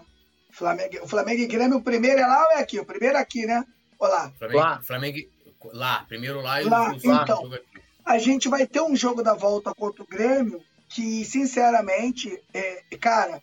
Flamengo, 0.52 1.04
o 1.04 1.08
Flamengo 1.08 1.42
e 1.42 1.48
Grêmio, 1.48 1.78
o 1.78 1.84
primeiro 1.84 2.20
é 2.20 2.26
lá 2.26 2.46
ou 2.46 2.52
é 2.58 2.62
aqui? 2.62 2.80
O 2.80 2.86
primeiro 2.86 3.18
é 3.18 3.22
aqui, 3.22 3.46
né? 3.46 3.64
Olá. 4.00 4.32
Flamengo, 4.38 4.60
lá. 4.60 4.82
Flamengo 4.82 5.18
lá, 5.74 6.06
primeiro 6.08 6.42
lá 6.42 6.62
e 6.62 6.66
lá, 6.66 6.92
o 6.92 6.96
então, 6.96 7.26
jogo 7.26 7.56
aqui. 7.56 7.71
A 8.12 8.18
gente 8.18 8.50
vai 8.50 8.68
ter 8.68 8.82
um 8.82 8.94
jogo 8.94 9.24
da 9.24 9.34
volta 9.34 9.74
contra 9.74 10.04
o 10.04 10.06
Grêmio 10.06 10.62
que, 10.90 11.24
sinceramente, 11.24 12.38
é, 12.54 12.84
cara, 13.00 13.42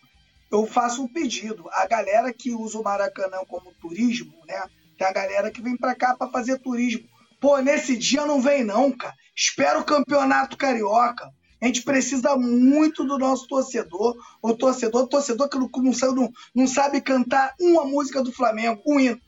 eu 0.52 0.66
faço 0.66 1.02
um 1.02 1.08
pedido. 1.08 1.64
A 1.72 1.86
galera 1.86 2.30
que 2.34 2.50
usa 2.50 2.78
o 2.78 2.82
Maracanã 2.82 3.38
como 3.48 3.72
turismo, 3.80 4.34
né? 4.46 4.62
Tem 4.98 5.06
a 5.06 5.12
galera 5.12 5.50
que 5.50 5.62
vem 5.62 5.74
para 5.74 5.94
cá 5.94 6.14
para 6.14 6.30
fazer 6.30 6.58
turismo. 6.58 7.08
Pô, 7.40 7.56
nesse 7.60 7.96
dia 7.96 8.26
não 8.26 8.42
vem 8.42 8.62
não, 8.62 8.92
cara. 8.92 9.14
Espera 9.34 9.78
o 9.78 9.84
campeonato 9.84 10.58
carioca. 10.58 11.30
A 11.62 11.66
gente 11.66 11.80
precisa 11.80 12.36
muito 12.36 13.04
do 13.04 13.16
nosso 13.16 13.48
torcedor. 13.48 14.18
O 14.42 14.52
torcedor, 14.52 15.04
o 15.04 15.08
torcedor 15.08 15.48
que 15.48 15.56
não, 15.56 15.70
não, 16.14 16.32
não 16.54 16.66
sabe 16.66 17.00
cantar 17.00 17.54
uma 17.58 17.86
música 17.86 18.22
do 18.22 18.30
Flamengo, 18.30 18.82
um 18.86 19.00
hino. 19.00 19.18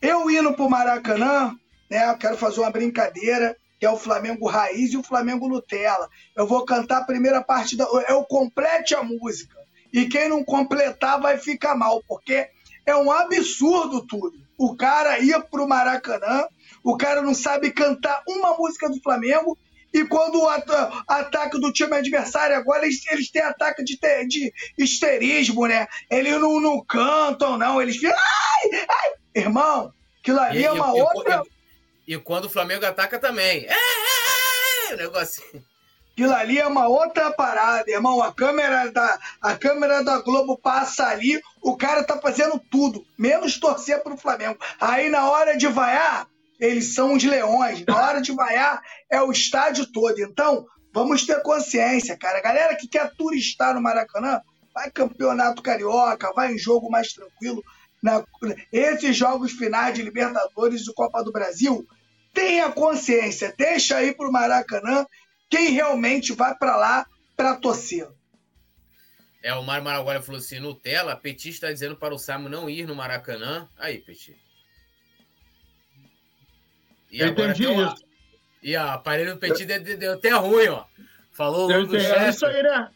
Eu 0.00 0.30
indo 0.30 0.54
pro 0.54 0.70
Maracanã, 0.70 1.52
né? 1.90 2.08
Eu 2.08 2.16
quero 2.16 2.36
fazer 2.36 2.60
uma 2.60 2.70
brincadeira, 2.70 3.56
que 3.82 3.86
é 3.86 3.90
o 3.90 3.96
Flamengo 3.96 4.46
Raiz 4.46 4.92
e 4.92 4.96
o 4.96 5.02
Flamengo 5.02 5.48
Nutella. 5.48 6.08
Eu 6.36 6.46
vou 6.46 6.64
cantar 6.64 6.98
a 6.98 7.04
primeira 7.04 7.42
parte 7.42 7.76
da. 7.76 7.84
Eu 8.08 8.22
complete 8.22 8.94
a 8.94 9.02
música. 9.02 9.58
E 9.92 10.06
quem 10.06 10.28
não 10.28 10.44
completar 10.44 11.20
vai 11.20 11.36
ficar 11.36 11.74
mal, 11.74 12.00
porque 12.06 12.46
é 12.86 12.94
um 12.94 13.10
absurdo 13.10 14.06
tudo. 14.06 14.38
O 14.56 14.76
cara 14.76 15.18
ia 15.18 15.40
pro 15.40 15.66
Maracanã, 15.66 16.46
o 16.84 16.96
cara 16.96 17.22
não 17.22 17.34
sabe 17.34 17.72
cantar 17.72 18.22
uma 18.28 18.56
música 18.56 18.88
do 18.88 19.02
Flamengo 19.02 19.58
e 19.92 20.04
quando 20.04 20.40
o 20.40 20.48
ataque 21.08 21.58
do 21.58 21.72
time 21.72 21.96
adversário, 21.96 22.54
agora 22.54 22.86
eles, 22.86 23.04
eles 23.10 23.32
têm 23.32 23.42
ataque 23.42 23.82
de, 23.82 23.98
de 24.28 24.52
histerismo, 24.78 25.66
né? 25.66 25.88
Eles 26.08 26.40
não, 26.40 26.60
não 26.60 26.84
cantam, 26.84 27.58
não. 27.58 27.82
Eles 27.82 27.96
ficam. 27.96 28.16
Ai, 28.16 28.86
ai. 28.88 29.10
Irmão, 29.34 29.92
aquilo 30.20 30.38
ali 30.38 30.60
e, 30.60 30.64
é 30.66 30.70
uma 30.70 30.96
e, 30.96 31.02
outra. 31.02 31.42
E, 31.44 31.51
e, 32.06 32.18
quando 32.18 32.46
o 32.46 32.50
Flamengo 32.50 32.84
ataca 32.84 33.18
também. 33.18 33.66
É, 33.66 33.72
é, 33.72 34.90
é, 34.90 34.92
é 34.92 34.96
negocinho. 34.96 35.64
Aquilo 36.12 36.34
ali 36.34 36.58
é 36.58 36.66
uma 36.66 36.88
outra 36.88 37.32
parada, 37.32 37.90
irmão. 37.90 38.22
A 38.22 38.32
câmera 38.32 38.90
da, 38.92 39.18
a 39.40 39.56
câmera 39.56 40.04
da 40.04 40.18
Globo 40.20 40.58
passa 40.58 41.06
ali, 41.06 41.40
o 41.62 41.74
cara 41.74 42.04
tá 42.04 42.18
fazendo 42.18 42.60
tudo, 42.70 43.02
menos 43.18 43.58
torcer 43.58 44.02
pro 44.02 44.16
Flamengo. 44.16 44.58
Aí 44.78 45.08
na 45.08 45.30
hora 45.30 45.56
de 45.56 45.66
vaiar, 45.68 46.26
eles 46.60 46.94
são 46.94 47.14
os 47.14 47.24
leões. 47.24 47.84
Na 47.86 47.96
hora 47.96 48.20
de 48.20 48.30
vaiar, 48.30 48.82
é 49.10 49.22
o 49.22 49.32
estádio 49.32 49.90
todo. 49.90 50.20
Então, 50.20 50.66
vamos 50.92 51.24
ter 51.24 51.40
consciência, 51.42 52.16
cara. 52.16 52.38
A 52.38 52.42
galera 52.42 52.76
que 52.76 52.86
quer 52.86 53.10
turistar 53.16 53.74
no 53.74 53.80
Maracanã, 53.80 54.40
vai 54.74 54.90
campeonato 54.90 55.62
carioca, 55.62 56.32
vai 56.34 56.52
em 56.52 56.58
jogo 56.58 56.90
mais 56.90 57.12
tranquilo. 57.12 57.64
Na... 58.02 58.24
Esses 58.72 59.16
jogos 59.16 59.52
finais 59.52 59.94
de 59.94 60.02
Libertadores 60.02 60.86
e 60.86 60.94
Copa 60.94 61.22
do 61.22 61.30
Brasil, 61.32 61.86
tenha 62.34 62.70
consciência, 62.70 63.54
deixa 63.56 63.98
aí 63.98 64.14
pro 64.14 64.32
Maracanã 64.32 65.06
quem 65.48 65.70
realmente 65.70 66.32
vai 66.32 66.54
para 66.56 66.76
lá 66.76 67.06
para 67.36 67.56
torcer. 67.56 68.08
É, 69.42 69.52
o 69.54 69.62
Mário 69.62 69.84
Maraguaia 69.84 70.22
falou 70.22 70.38
assim: 70.38 70.60
Nutella, 70.60 71.16
Petit 71.16 71.50
está 71.50 71.70
dizendo 71.70 71.96
para 71.96 72.14
o 72.14 72.18
Samu 72.18 72.48
não 72.48 72.70
ir 72.70 72.86
no 72.86 72.94
Maracanã. 72.94 73.68
Aí, 73.76 73.98
Petit. 73.98 74.36
E 77.10 77.20
eu 77.20 77.28
entendi 77.28 77.64
isso. 77.64 78.04
E 78.62 78.76
a 78.76 78.94
aparelho 78.94 79.34
do 79.34 79.40
Petit 79.40 79.66
deu, 79.66 79.98
deu, 79.98 80.12
até 80.12 80.30
ruim, 80.30 80.68
ó. 80.68 80.84
Falou 81.32 81.68
o 81.68 81.86
do 81.86 81.96
É 81.96 82.28
isso 82.28 82.46
aí, 82.46 82.62
né? 82.62 82.90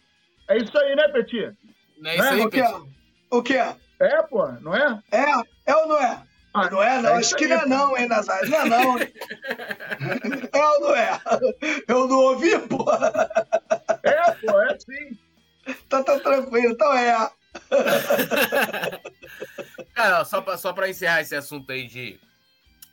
É 0.49 0.57
isso 0.57 0.79
aí, 0.79 0.95
né, 0.95 1.09
Petit? 1.09 1.57
Não 1.99 2.11
é 2.11 2.15
isso 2.15 2.29
aí, 2.29 2.41
o 2.41 2.51
que 2.51 2.63
Petit? 2.63 2.97
O 3.31 3.43
que 3.43 3.55
é? 3.55 3.77
Pô, 4.29 4.47
não 4.61 4.75
é? 4.75 5.03
É, 5.11 5.25
é 5.67 5.77
ou 5.77 5.89
não 5.89 5.99
é? 5.99 6.23
Ah, 6.55 6.71
não 6.71 6.83
é, 6.83 7.03
não. 7.03 7.11
É 7.11 7.15
Acho 7.15 7.37
que 7.37 7.47
não 7.47 7.57
é, 7.57 7.67
não, 7.67 7.99
hein, 7.99 8.09
Nazário? 8.09 8.49
Não 8.49 8.59
é, 8.59 8.69
não. 8.69 8.99
é 10.53 10.65
ou 10.65 10.81
não 10.81 10.95
é? 10.95 11.21
Eu 11.87 12.09
não 12.09 12.19
ouvi, 12.19 12.59
pô. 12.61 12.87
É, 14.03 14.31
pô, 14.33 14.63
é 14.63 14.79
sim. 14.79 15.19
Tá, 15.89 16.03
tá 16.03 16.19
tranquilo, 16.21 16.73
então 16.73 16.95
é. 16.95 17.31
Cara, 19.95 20.25
só 20.25 20.41
pra, 20.41 20.57
só 20.57 20.73
pra 20.73 20.89
encerrar 20.89 21.21
esse 21.21 21.35
assunto 21.35 21.71
aí 21.73 21.87
de, 21.87 22.19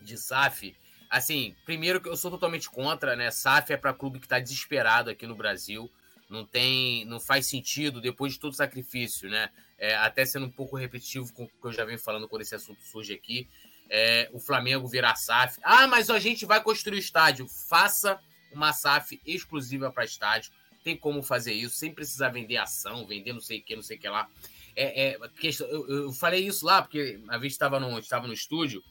de 0.01 0.17
SAF, 0.17 0.75
Assim, 1.13 1.55
primeiro 1.63 2.01
que 2.01 2.09
eu 2.09 2.17
sou 2.17 2.31
totalmente 2.31 2.67
contra, 2.67 3.15
né? 3.15 3.29
SAF 3.29 3.71
é 3.71 3.77
para 3.77 3.93
clube 3.93 4.19
que 4.19 4.25
está 4.25 4.39
desesperado 4.39 5.11
aqui 5.11 5.27
no 5.27 5.35
Brasil. 5.35 5.87
Não 6.33 6.45
tem, 6.45 7.05
não 7.05 7.19
faz 7.19 7.45
sentido 7.45 8.01
depois 8.01 8.33
de 8.33 8.39
todo 8.39 8.55
sacrifício, 8.55 9.29
né? 9.29 9.49
É, 9.77 9.95
até 9.95 10.25
sendo 10.25 10.47
um 10.47 10.51
pouco 10.51 10.75
repetitivo 10.75 11.31
com 11.31 11.43
o 11.43 11.47
que 11.47 11.65
eu 11.65 11.71
já 11.71 11.85
venho 11.85 11.99
falando 11.99 12.27
quando 12.27 12.41
esse 12.41 12.55
assunto 12.55 12.81
surge 12.81 13.13
aqui. 13.13 13.47
É, 13.89 14.29
o 14.33 14.39
Flamengo 14.39 14.87
virar 14.87 15.15
SAF. 15.15 15.59
Ah, 15.61 15.85
mas 15.85 16.09
a 16.09 16.17
gente 16.17 16.45
vai 16.45 16.61
construir 16.63 16.95
o 16.95 16.99
estádio. 16.99 17.47
Faça 17.47 18.19
uma 18.51 18.73
SAF 18.73 19.21
exclusiva 19.25 19.91
para 19.91 20.05
estádio. 20.05 20.51
tem 20.83 20.97
como 20.97 21.21
fazer 21.21 21.53
isso 21.53 21.75
sem 21.75 21.93
precisar 21.93 22.29
vender 22.29 22.57
ação, 22.57 23.05
vender 23.05 23.31
não 23.31 23.39
sei 23.39 23.59
o 23.59 23.63
que, 23.63 23.75
não 23.75 23.83
sei 23.83 23.97
o 23.97 23.99
que 23.99 24.09
lá. 24.09 24.27
É, 24.75 25.11
é, 25.11 25.17
eu, 25.59 25.87
eu, 25.87 26.11
falei 26.11 26.45
isso 26.45 26.65
lá, 26.65 26.81
porque 26.81 27.21
a 27.29 27.37
vez 27.37 27.53
estava 27.53 27.79
no, 27.79 27.99
estava 27.99 28.27
no 28.27 28.33
estúdio, 28.33 28.83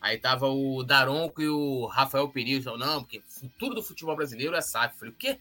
aí 0.00 0.18
tava 0.18 0.48
o 0.48 0.82
Daronco 0.82 1.40
e 1.40 1.48
o 1.48 1.86
Rafael 1.86 2.28
Peniz, 2.28 2.64
não, 2.64 3.02
porque 3.02 3.18
o 3.18 3.22
futuro 3.22 3.76
do 3.76 3.82
futebol 3.82 4.16
brasileiro 4.16 4.56
é 4.56 4.60
SAF. 4.60 4.94
Eu 4.94 4.98
falei, 4.98 5.14
o 5.14 5.16
quê? 5.16 5.38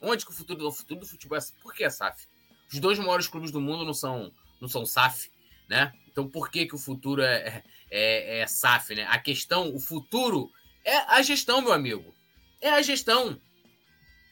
Onde 0.00 0.24
que 0.24 0.30
o 0.30 0.34
futuro, 0.34 0.66
o 0.66 0.72
futuro 0.72 1.00
do 1.00 1.06
futebol 1.06 1.36
é 1.36 1.40
SAF? 1.40 1.60
Por 1.60 1.74
que 1.74 1.84
é 1.84 1.90
SAF? 1.90 2.26
Os 2.72 2.78
dois 2.78 2.98
maiores 2.98 3.28
clubes 3.28 3.50
do 3.50 3.60
mundo 3.60 3.84
não 3.84 3.94
são, 3.94 4.32
não 4.60 4.68
são 4.68 4.84
SAF, 4.84 5.30
né? 5.68 5.92
Então 6.10 6.28
por 6.28 6.50
que, 6.50 6.66
que 6.66 6.74
o 6.74 6.78
futuro 6.78 7.22
é, 7.22 7.62
é, 7.90 8.40
é 8.40 8.46
SAF, 8.46 8.94
né? 8.94 9.06
A 9.08 9.18
questão, 9.18 9.74
o 9.74 9.80
futuro 9.80 10.50
é 10.84 10.96
a 11.14 11.22
gestão, 11.22 11.60
meu 11.60 11.72
amigo. 11.72 12.14
É 12.60 12.70
a 12.70 12.82
gestão. 12.82 13.40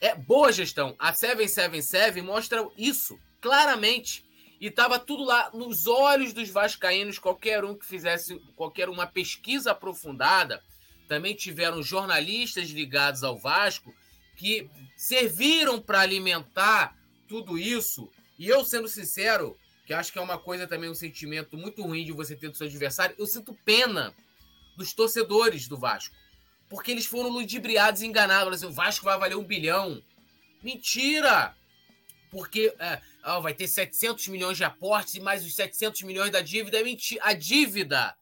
É 0.00 0.14
boa 0.14 0.52
gestão. 0.52 0.94
A 0.98 1.12
777 1.12 2.20
mostra 2.22 2.66
isso 2.76 3.18
claramente. 3.40 4.24
E 4.60 4.68
estava 4.68 4.98
tudo 4.98 5.24
lá 5.24 5.50
nos 5.52 5.86
olhos 5.86 6.32
dos 6.32 6.48
vascaínos, 6.48 7.18
qualquer 7.18 7.62
um 7.64 7.76
que 7.76 7.84
fizesse 7.84 8.38
qualquer 8.54 8.88
uma 8.88 9.06
pesquisa 9.06 9.72
aprofundada. 9.72 10.62
Também 11.08 11.34
tiveram 11.34 11.82
jornalistas 11.82 12.70
ligados 12.70 13.22
ao 13.22 13.38
Vasco 13.38 13.94
que 14.36 14.70
serviram 14.96 15.80
para 15.80 16.00
alimentar 16.00 16.96
tudo 17.26 17.58
isso. 17.58 18.10
E 18.38 18.46
eu, 18.46 18.64
sendo 18.64 18.86
sincero, 18.86 19.58
que 19.86 19.94
acho 19.94 20.12
que 20.12 20.18
é 20.18 20.22
uma 20.22 20.38
coisa 20.38 20.66
também, 20.66 20.90
um 20.90 20.94
sentimento 20.94 21.56
muito 21.56 21.82
ruim 21.82 22.04
de 22.04 22.12
você 22.12 22.36
ter 22.36 22.48
do 22.48 22.56
seu 22.56 22.66
adversário, 22.66 23.16
eu 23.18 23.26
sinto 23.26 23.54
pena 23.64 24.14
dos 24.76 24.92
torcedores 24.92 25.66
do 25.66 25.78
Vasco. 25.78 26.14
Porque 26.68 26.90
eles 26.90 27.06
foram 27.06 27.30
ludibriados 27.30 28.02
e 28.02 28.06
enganados. 28.06 28.54
Assim, 28.54 28.66
o 28.66 28.72
Vasco 28.72 29.04
vai 29.04 29.18
valer 29.18 29.36
um 29.36 29.44
bilhão. 29.44 30.02
Mentira! 30.62 31.56
Porque 32.30 32.74
é, 32.78 33.00
ó, 33.24 33.40
vai 33.40 33.54
ter 33.54 33.68
700 33.68 34.26
milhões 34.28 34.56
de 34.56 34.64
aportes 34.64 35.14
e 35.14 35.20
mais 35.20 35.44
os 35.46 35.54
700 35.54 36.02
milhões 36.02 36.30
da 36.30 36.40
dívida. 36.40 36.78
É 36.78 36.82
mentira. 36.82 37.22
A 37.24 37.32
dívida, 37.32 38.16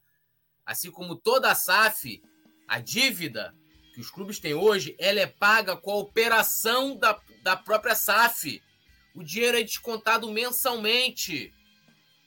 assim 0.65 0.91
como 0.91 1.15
toda 1.15 1.51
a 1.51 1.55
SAF, 1.55 2.21
a 2.67 2.79
dívida 2.79 3.53
que 3.95 4.01
os 4.01 4.11
clubes 4.11 4.39
têm 4.39 4.53
hoje, 4.53 4.93
ela 4.99 5.21
é 5.21 5.25
paga 5.25 5.77
com 5.77 5.89
a 5.89 5.95
operação 5.95 6.97
da, 6.97 7.17
da 7.41 7.55
própria 7.55 7.95
SAF. 7.95 8.61
O 9.15 9.23
dinheiro 9.23 9.57
é 9.57 9.63
descontado 9.63 10.29
mensalmente. 10.29 11.53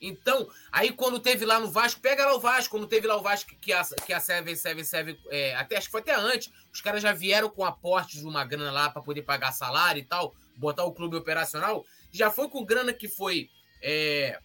Então, 0.01 0.49
aí 0.73 0.91
quando 0.93 1.21
teve 1.21 1.45
lá 1.45 1.61
no 1.61 1.71
Vasco, 1.71 2.01
pega 2.01 2.25
lá 2.25 2.35
o 2.35 2.41
Vasco, 2.41 2.71
quando 2.71 2.87
teve 2.87 3.07
lá 3.07 3.17
o 3.17 3.23
Vasco 3.23 3.55
que 3.61 3.71
a, 3.71 3.85
que 4.07 4.15
a 4.15 4.21
777, 4.21 5.21
é, 5.29 5.55
até, 5.57 5.77
acho 5.77 5.89
que 5.89 5.93
foi 5.93 6.01
até 6.01 6.15
antes, 6.15 6.51
os 6.73 6.81
caras 6.81 7.03
já 7.03 7.13
vieram 7.13 7.51
com 7.51 7.65
aportes 7.65 8.21
de 8.21 8.27
uma 8.27 8.45
grana 8.45 8.73
lá 8.73 8.89
para 8.89 9.03
poder 9.03 9.23
pagar 9.23 9.53
salário 9.53 10.01
e 10.01 10.05
tal, 10.05 10.35
botar 10.57 10.85
o 10.85 10.93
clube 10.93 11.17
operacional, 11.17 11.85
já 12.11 12.31
foi 12.31 12.49
com 12.49 12.65
grana 12.65 12.93
que 12.95 13.09
foi 13.09 13.51
é, 13.83 14.39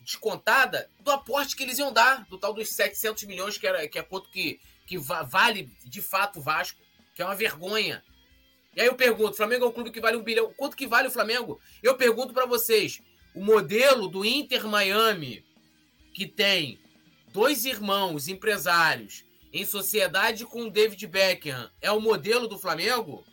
descontada 0.00 0.88
do 1.00 1.10
aporte 1.10 1.56
que 1.56 1.64
eles 1.64 1.78
iam 1.78 1.92
dar, 1.92 2.24
do 2.28 2.38
tal 2.38 2.52
dos 2.52 2.68
700 2.68 3.24
milhões, 3.24 3.58
que, 3.58 3.66
era, 3.66 3.88
que 3.88 3.98
é 3.98 4.02
quanto 4.02 4.30
que, 4.30 4.60
que 4.88 4.96
vale 4.96 5.70
de 5.84 6.00
fato 6.00 6.38
o 6.38 6.42
Vasco, 6.42 6.80
que 7.14 7.20
é 7.20 7.24
uma 7.24 7.34
vergonha. 7.34 8.02
E 8.74 8.80
aí 8.80 8.86
eu 8.86 8.94
pergunto, 8.94 9.36
Flamengo 9.36 9.66
é 9.66 9.68
um 9.68 9.72
clube 9.72 9.90
que 9.90 10.00
vale 10.00 10.16
um 10.16 10.22
bilhão, 10.22 10.52
quanto 10.56 10.76
que 10.76 10.86
vale 10.86 11.08
o 11.08 11.10
Flamengo? 11.10 11.60
Eu 11.82 11.94
pergunto 11.96 12.32
para 12.32 12.46
vocês, 12.46 13.02
o 13.34 13.44
modelo 13.44 14.08
do 14.08 14.24
Inter 14.24 14.66
Miami, 14.66 15.44
que 16.14 16.26
tem 16.26 16.80
dois 17.34 17.66
irmãos 17.66 18.28
empresários 18.28 19.26
em 19.52 19.64
sociedade 19.66 20.46
com 20.46 20.62
o 20.62 20.70
David 20.70 21.06
Beckham, 21.06 21.70
é 21.82 21.92
o 21.92 22.00
modelo 22.00 22.48
do 22.48 22.58
Flamengo? 22.58 23.26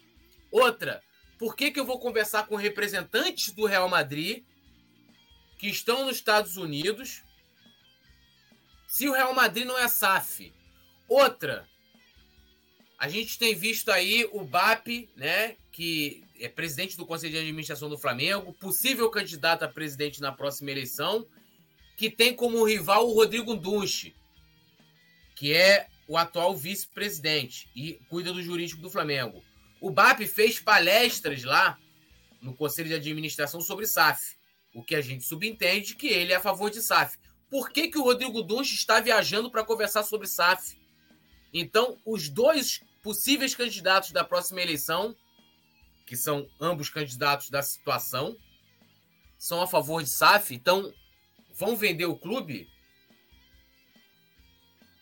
Outra, 0.52 1.02
por 1.40 1.56
que, 1.56 1.72
que 1.72 1.80
eu 1.80 1.86
vou 1.86 2.00
conversar 2.00 2.48
com 2.48 2.58
representantes 2.58 3.54
do 3.54 3.66
Real 3.66 3.88
Madrid 3.88 4.44
que 5.58 5.68
estão 5.68 6.06
nos 6.06 6.18
Estados 6.18 6.58
Unidos 6.58 7.24
se 8.88 9.08
o 9.08 9.14
Real 9.14 9.34
Madrid 9.34 9.66
não 9.66 9.78
é 9.78 9.88
SAF? 9.88 10.54
Outra, 11.08 11.68
a 12.98 13.08
gente 13.08 13.38
tem 13.38 13.56
visto 13.56 13.90
aí 13.90 14.28
o 14.32 14.44
BAP, 14.44 15.10
né, 15.16 15.56
que 15.72 16.24
é 16.40 16.50
presidente 16.50 16.98
do 16.98 17.06
Conselho 17.06 17.34
de 17.34 17.40
Administração 17.40 17.90
do 17.90 17.98
Flamengo, 17.98 18.54
possível 18.54 19.10
candidato 19.10 19.64
a 19.64 19.68
presidente 19.68 20.22
na 20.22 20.32
próxima 20.32 20.72
eleição, 20.72 21.26
que 21.96 22.10
tem 22.10 22.36
como 22.36 22.64
rival 22.66 23.08
o 23.08 23.14
Rodrigo 23.14 23.56
Dunche, 23.56 24.16
que 25.36 25.54
é 25.54 25.88
o 26.08 26.18
atual 26.18 26.56
vice-presidente 26.56 27.70
e 27.76 27.94
cuida 28.10 28.32
do 28.32 28.42
jurídico 28.42 28.82
do 28.82 28.90
Flamengo. 28.90 29.44
O 29.82 29.92
BAP 29.92 30.22
fez 30.22 30.60
palestras 30.60 31.44
lá 31.44 31.78
no 32.42 32.56
Conselho 32.56 32.90
de 32.90 32.96
Administração 32.96 33.60
sobre 33.62 33.88
SAF, 33.88 34.36
o 34.74 34.84
que 34.84 34.96
a 34.96 35.02
gente 35.02 35.26
subentende 35.26 35.96
que 35.96 36.08
ele 36.08 36.34
é 36.34 36.36
a 36.36 36.42
favor 36.42 36.70
de 36.70 36.82
SAF. 36.82 37.18
Por 37.50 37.72
que, 37.72 37.88
que 37.88 37.98
o 37.98 38.04
Rodrigo 38.04 38.42
Dunche 38.42 38.76
está 38.76 39.00
viajando 39.00 39.50
para 39.50 39.64
conversar 39.64 40.04
sobre 40.04 40.28
SAF? 40.28 40.76
Então, 41.58 41.98
os 42.06 42.28
dois 42.28 42.84
possíveis 43.02 43.56
candidatos 43.56 44.12
da 44.12 44.26
próxima 44.26 44.62
eleição, 44.62 45.16
que 46.06 46.18
são 46.18 46.50
ambos 46.60 46.90
candidatos 46.90 47.50
da 47.50 47.62
situação, 47.62 48.36
são 49.38 49.62
a 49.62 49.68
favor 49.68 50.04
de 50.04 50.10
SAF, 50.10 50.54
então 50.54 50.94
vão 51.54 51.78
vender 51.78 52.08
o 52.08 52.18
clube. 52.18 52.68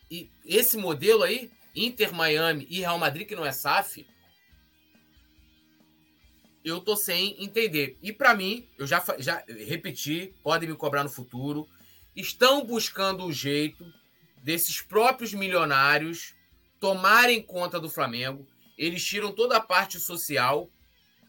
E 0.08 0.30
esse 0.44 0.76
modelo 0.76 1.24
aí, 1.24 1.50
Inter 1.74 2.14
Miami 2.14 2.68
e 2.70 2.78
Real 2.78 3.00
Madrid, 3.00 3.26
que 3.26 3.34
não 3.34 3.44
é 3.44 3.50
SAF, 3.50 4.06
eu 6.64 6.80
tô 6.80 6.94
sem 6.94 7.42
entender. 7.42 7.98
E 8.00 8.12
para 8.12 8.32
mim, 8.32 8.68
eu 8.78 8.86
já, 8.86 9.04
já 9.18 9.44
repeti, 9.48 10.32
podem 10.40 10.68
me 10.68 10.76
cobrar 10.76 11.02
no 11.02 11.10
futuro, 11.10 11.68
estão 12.14 12.64
buscando 12.64 13.24
o 13.24 13.32
jeito 13.32 13.84
desses 14.40 14.80
próprios 14.80 15.34
milionários 15.34 16.32
tomarem 16.84 17.40
conta 17.40 17.80
do 17.80 17.88
Flamengo. 17.88 18.46
Eles 18.76 19.02
tiram 19.02 19.32
toda 19.32 19.56
a 19.56 19.60
parte 19.60 19.98
social, 19.98 20.68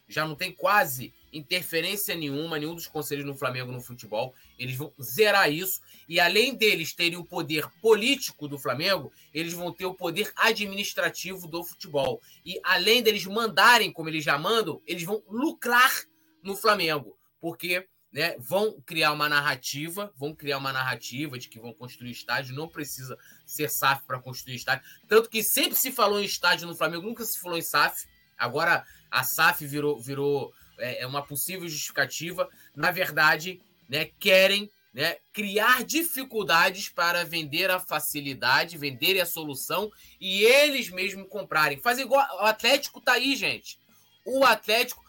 já 0.05 0.27
não 0.27 0.35
tem 0.35 0.51
quase 0.51 1.13
interferência 1.31 2.13
nenhuma, 2.13 2.59
nenhum 2.59 2.75
dos 2.75 2.87
conselhos 2.87 3.25
no 3.25 3.33
Flamengo 3.33 3.71
no 3.71 3.79
futebol. 3.79 4.35
Eles 4.59 4.75
vão 4.75 4.91
zerar 5.01 5.49
isso. 5.49 5.79
E 6.09 6.19
além 6.19 6.55
deles 6.55 6.91
terem 6.91 7.17
o 7.17 7.23
poder 7.23 7.69
político 7.81 8.49
do 8.49 8.59
Flamengo, 8.59 9.13
eles 9.33 9.53
vão 9.53 9.71
ter 9.71 9.85
o 9.85 9.93
poder 9.93 10.29
administrativo 10.35 11.47
do 11.47 11.63
futebol. 11.63 12.21
E 12.45 12.59
além 12.61 13.01
deles 13.01 13.25
mandarem 13.25 13.93
como 13.93 14.09
eles 14.09 14.25
já 14.25 14.37
mandam, 14.37 14.81
eles 14.85 15.03
vão 15.03 15.23
lucrar 15.29 16.03
no 16.43 16.53
Flamengo. 16.53 17.17
Porque 17.39 17.87
né, 18.16 18.34
vão 18.39 18.80
criar 18.86 19.11
uma 19.11 19.28
narrativa, 19.28 20.09
vão 20.16 20.34
criar 20.34 20.57
uma 20.57 20.72
narrativa 20.72 21.38
de 21.38 21.49
que 21.49 21.59
vão 21.59 21.74
construir 21.74 22.11
estádio, 22.11 22.55
não 22.55 22.66
precisa 22.66 23.18
ser 23.45 23.70
SAF 23.70 24.05
para 24.07 24.22
construir 24.22 24.55
estádio. 24.55 24.86
Tanto 25.05 25.30
que 25.30 25.43
sempre 25.43 25.78
se 25.78 25.91
falou 25.91 26.22
em 26.22 26.24
estádio 26.24 26.66
no 26.66 26.74
Flamengo, 26.74 27.05
nunca 27.05 27.26
se 27.26 27.38
falou 27.38 27.57
em 27.57 27.61
SAF. 27.61 28.07
Agora 28.38 28.86
a 29.11 29.22
SAF 29.22 29.68
virou, 29.68 30.01
virou 30.01 30.53
é, 30.80 31.01
é, 31.01 31.05
uma 31.05 31.28
possível 31.28 31.68
justificativa. 31.68 32.47
Na 32.74 32.89
verdade, 32.89 33.59
né, 33.89 34.05
querem 34.18 34.72
né, 34.93 35.18
criar 35.34 35.84
dificuldades 35.84 36.88
para 36.88 37.26
vender 37.26 37.70
a 37.70 37.82
facilidade, 37.82 38.78
vender 38.78 39.20
a 39.20 39.26
solução 39.26 39.91
e 40.22 40.41
eles 40.41 40.89
mesmos 40.89 41.28
comprarem. 41.28 41.82
Fazer 41.82 42.03
igual. 42.03 42.26
O 42.38 42.45
Atlético 42.45 43.01
tá 43.01 43.11
aí, 43.11 43.36
gente. 43.36 43.78
O 44.26 44.45
Atlético 44.45 45.04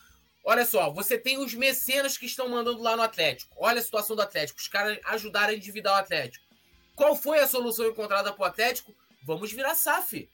Olha 0.48 0.64
só, 0.64 0.88
você 0.90 1.18
tem 1.18 1.38
os 1.38 1.54
mecenas 1.54 2.16
que 2.16 2.24
estão 2.24 2.48
mandando 2.48 2.80
lá 2.80 2.96
no 2.96 3.02
Atlético. 3.02 3.56
Olha 3.58 3.80
a 3.80 3.82
situação 3.82 4.14
do 4.14 4.22
Atlético. 4.22 4.60
Os 4.60 4.68
caras 4.68 4.96
ajudaram 5.06 5.52
a 5.52 5.56
endividar 5.56 5.94
o 5.94 5.98
Atlético. 5.98 6.46
Qual 6.94 7.16
foi 7.16 7.40
a 7.40 7.48
solução 7.48 7.84
encontrada 7.84 8.32
para 8.32 8.42
o 8.42 8.46
Atlético? 8.46 8.94
Vamos 9.24 9.50
virar 9.50 9.74
SAF. 9.74 10.30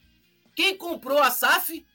Quem 0.55 0.77
comprou 0.77 1.19
a 1.19 1.31
SAF? 1.31 1.87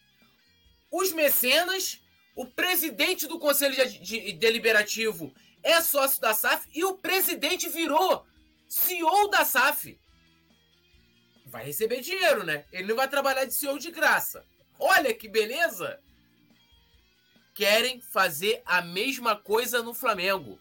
Os 0.91 1.13
mecenas, 1.13 2.01
o 2.35 2.43
presidente 2.47 3.27
do 3.27 3.37
Conselho 3.37 3.75
de, 3.75 3.99
de, 3.99 4.33
Deliberativo 4.33 5.31
é 5.61 5.79
sócio 5.79 6.19
da 6.19 6.33
SAF 6.33 6.67
e 6.73 6.83
o 6.83 6.95
presidente 6.95 7.69
virou 7.69 8.25
CEO 8.67 9.29
da 9.29 9.45
SAF. 9.45 9.95
Vai 11.45 11.65
receber 11.65 12.01
dinheiro, 12.01 12.43
né? 12.43 12.65
Ele 12.71 12.87
não 12.87 12.95
vai 12.95 13.07
trabalhar 13.07 13.45
de 13.45 13.53
CEO 13.53 13.77
de 13.77 13.91
graça. 13.91 14.43
Olha 14.79 15.13
que 15.13 15.27
beleza! 15.27 16.01
Querem 17.57 17.99
fazer 17.99 18.61
a 18.67 18.83
mesma 18.83 19.35
coisa 19.35 19.81
no 19.81 19.91
Flamengo. 19.91 20.59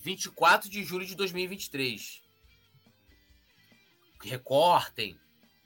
24 0.00 0.70
de 0.70 0.82
julho 0.82 1.04
de 1.04 1.14
2023. 1.14 2.22
Recortem, 4.22 5.20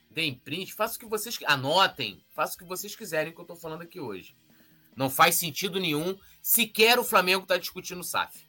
deem 0.09 0.35
print, 0.35 0.73
façam 0.73 0.97
o 0.97 0.99
que 0.99 1.05
vocês 1.05 1.39
anotem, 1.45 2.21
façam 2.35 2.55
o 2.55 2.57
que 2.57 2.65
vocês 2.65 2.97
quiserem 2.97 3.31
que 3.31 3.39
eu 3.39 3.43
estou 3.43 3.55
falando 3.55 3.83
aqui 3.83 3.97
hoje. 3.97 4.35
Não 4.93 5.09
faz 5.09 5.35
sentido 5.35 5.79
nenhum. 5.79 6.19
Sequer 6.41 6.99
o 6.99 7.03
Flamengo 7.05 7.43
está 7.43 7.55
discutindo 7.55 8.01
o 8.01 8.03
SAF. 8.03 8.45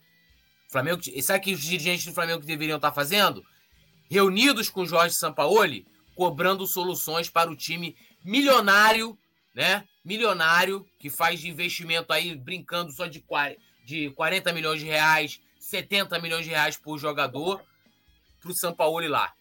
Flamengo, 0.69 1.01
sabe 1.23 1.39
o 1.39 1.43
que 1.43 1.53
os 1.53 1.61
dirigentes 1.61 2.05
do 2.05 2.15
Flamengo 2.15 2.45
deveriam 2.45 2.79
estar 2.79 2.91
tá 2.91 2.95
fazendo? 2.95 3.47
Reunidos 4.11 4.69
com 4.69 4.85
Jorge 4.85 5.15
Sampaoli, 5.15 5.87
cobrando 6.17 6.67
soluções 6.67 7.31
para 7.31 7.49
o 7.49 7.55
time 7.55 7.97
milionário 8.25 9.17
né? 9.55 9.87
Milionário, 10.05 10.87
que 10.99 11.09
faz 11.09 11.41
de 11.41 11.49
investimento 11.49 12.13
aí, 12.13 12.35
brincando 12.35 12.91
só 12.93 13.07
de, 13.07 13.25
de 13.85 14.11
40 14.11 14.53
milhões 14.53 14.81
de 14.81 14.87
reais, 14.87 15.41
70 15.59 16.19
milhões 16.19 16.45
de 16.45 16.51
reais 16.51 16.77
por 16.77 16.99
jogador, 16.99 17.63
pro 18.41 18.53
São 18.53 18.75
Paulo 18.75 19.07
lá. 19.09 19.33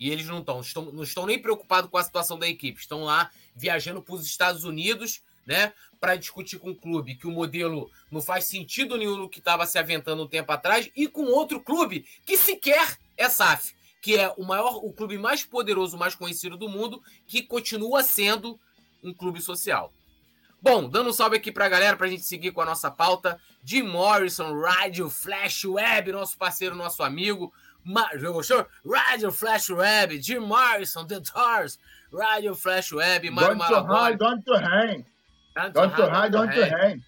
E 0.00 0.10
eles 0.10 0.26
não 0.26 0.40
estão, 0.40 0.60
estão, 0.60 0.84
não 0.86 1.02
estão 1.04 1.26
nem 1.26 1.38
preocupados 1.38 1.88
com 1.88 1.96
a 1.96 2.02
situação 2.02 2.38
da 2.38 2.48
equipe. 2.48 2.80
Estão 2.80 3.04
lá 3.04 3.30
viajando 3.54 4.02
para 4.02 4.14
os 4.14 4.26
Estados 4.26 4.64
Unidos, 4.64 5.22
né? 5.46 5.72
Para 6.00 6.16
discutir 6.16 6.58
com 6.58 6.70
o 6.70 6.74
clube 6.74 7.14
que 7.14 7.26
o 7.26 7.30
modelo 7.30 7.90
não 8.10 8.20
faz 8.20 8.46
sentido 8.46 8.96
nenhum 8.96 9.16
no 9.16 9.28
que 9.28 9.38
estava 9.38 9.64
se 9.66 9.78
aventando 9.78 10.22
um 10.24 10.28
tempo 10.28 10.50
atrás, 10.50 10.90
e 10.96 11.06
com 11.06 11.24
outro 11.26 11.60
clube 11.60 12.04
que 12.26 12.36
sequer 12.36 12.98
é 13.16 13.28
SAF, 13.28 13.74
que 14.00 14.16
é 14.16 14.32
o 14.36 14.44
maior, 14.44 14.84
o 14.84 14.92
clube 14.92 15.16
mais 15.18 15.44
poderoso, 15.44 15.96
mais 15.96 16.14
conhecido 16.16 16.56
do 16.56 16.68
mundo, 16.68 17.00
que 17.26 17.42
continua 17.42 18.02
sendo 18.02 18.58
um 19.02 19.12
clube 19.12 19.40
social. 19.40 19.92
Bom, 20.60 20.88
dando 20.88 21.10
um 21.10 21.12
salve 21.12 21.36
aqui 21.36 21.50
para 21.50 21.66
a 21.66 21.68
galera, 21.68 21.96
para 21.96 22.06
a 22.06 22.10
gente 22.10 22.22
seguir 22.22 22.52
com 22.52 22.60
a 22.60 22.64
nossa 22.64 22.90
pauta. 22.90 23.40
Jim 23.64 23.82
Morrison, 23.82 24.60
Rádio 24.60 25.10
Flash 25.10 25.64
Web, 25.64 26.12
nosso 26.12 26.38
parceiro, 26.38 26.76
nosso 26.76 27.02
amigo. 27.02 27.52
Radio 28.84 29.32
Flash 29.32 29.70
Web, 29.70 30.22
Jim 30.22 30.38
Morrison, 30.38 31.04
The 31.04 31.20
Doors, 31.20 31.80
Radio 32.12 32.54
Flash 32.54 32.92
Web, 32.92 33.28
Mário 33.30 33.56
Malagoli. 33.56 34.16
Don't 34.16 34.44
to 34.44 34.54
hang. 34.54 35.04
Don't 35.72 35.96
to 35.96 36.06
hang, 36.06 36.30
don't 36.30 36.54
to 36.54 36.64
hang. 36.64 37.02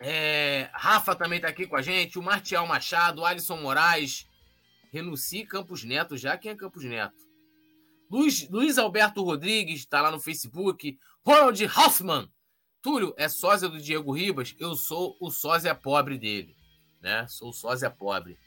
É, 0.00 0.68
Rafa 0.72 1.14
também 1.16 1.40
tá 1.40 1.48
aqui 1.48 1.66
com 1.66 1.74
a 1.74 1.82
gente, 1.82 2.18
o 2.18 2.22
Martial 2.22 2.66
Machado, 2.66 3.22
o 3.22 3.24
Alisson 3.24 3.56
Moraes, 3.56 4.28
Renuncie 4.92 5.44
Campos 5.44 5.82
Neto, 5.82 6.16
já 6.16 6.36
quem 6.36 6.52
é 6.52 6.54
Campos 6.54 6.84
Neto? 6.84 7.27
Luiz, 8.10 8.48
Luiz 8.48 8.78
Alberto 8.78 9.22
Rodrigues 9.22 9.80
está 9.80 10.00
lá 10.00 10.10
no 10.10 10.20
Facebook, 10.20 10.98
Ronald 11.24 11.64
Hoffman, 11.66 12.28
Túlio 12.80 13.14
é 13.16 13.28
sósia 13.28 13.68
do 13.68 13.80
Diego 13.80 14.12
Ribas, 14.12 14.54
eu 14.58 14.74
sou 14.74 15.16
o 15.20 15.30
sósia 15.30 15.74
pobre 15.74 16.16
dele, 16.16 16.56
né? 17.02 17.26
Sou 17.28 17.50
o 17.50 17.52
sósia 17.52 17.90
pobre 17.90 18.38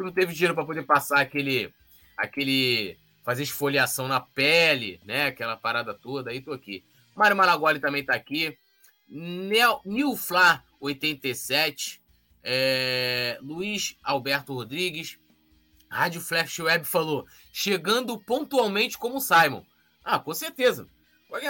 tu 0.00 0.04
não 0.04 0.12
teve 0.12 0.32
dinheiro 0.32 0.54
para 0.54 0.64
poder 0.64 0.82
passar 0.84 1.20
aquele, 1.20 1.72
aquele, 2.16 2.98
fazer 3.22 3.42
esfoliação 3.42 4.08
na 4.08 4.18
pele, 4.18 4.98
né? 5.04 5.26
Aquela 5.26 5.56
parada 5.56 5.92
toda. 5.92 6.30
Aí 6.30 6.40
tô 6.40 6.52
aqui. 6.52 6.82
Mário 7.14 7.36
Malagoli 7.36 7.78
também 7.78 8.04
tá 8.04 8.14
aqui. 8.14 8.56
Nilfla 9.84 10.64
87, 10.80 12.00
é, 12.42 13.38
Luiz 13.42 13.96
Alberto 14.02 14.54
Rodrigues, 14.54 15.18
Rádio 15.90 16.20
Flash 16.20 16.60
Web 16.60 16.86
falou, 16.86 17.26
chegando 17.52 18.16
pontualmente 18.18 18.96
como 18.96 19.20
Simon. 19.20 19.64
Ah, 20.04 20.20
com 20.20 20.32
certeza. 20.32 20.86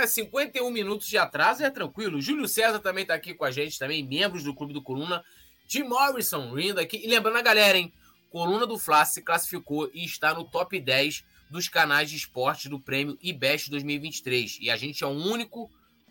51 0.07 0.71
minutos 0.71 1.07
de 1.07 1.19
atraso 1.19 1.63
é 1.63 1.71
tranquilo. 1.71 2.21
Júlio 2.21 2.49
César 2.49 2.81
também 2.81 3.05
tá 3.05 3.15
aqui 3.15 3.35
com 3.35 3.45
a 3.45 3.51
gente, 3.51 3.79
também 3.79 4.07
membros 4.07 4.43
do 4.43 4.55
Clube 4.55 4.73
do 4.73 4.83
Coluna. 4.83 5.23
Jim 5.69 5.85
Morrison 5.85 6.53
rindo 6.55 6.81
aqui. 6.81 7.01
E 7.03 7.07
lembrando 7.07 7.37
a 7.37 7.43
galera, 7.43 7.79
hein? 7.79 7.93
Coluna 8.31 8.67
do 8.67 8.79
Fla 8.79 9.05
se 9.05 9.23
classificou 9.23 9.91
e 9.93 10.05
está 10.05 10.35
no 10.35 10.45
top 10.45 10.79
10 10.81 11.25
dos 11.51 11.69
canais 11.69 12.09
de 12.09 12.17
esportes 12.17 12.71
do 12.71 12.79
prêmio 12.79 13.19
IBEST 13.21 13.71
2023. 13.71 14.59
E 14.61 14.71
a 14.71 14.77
gente 14.77 15.03
é 15.03 15.07
o 15.07 15.11
único, 15.11 15.71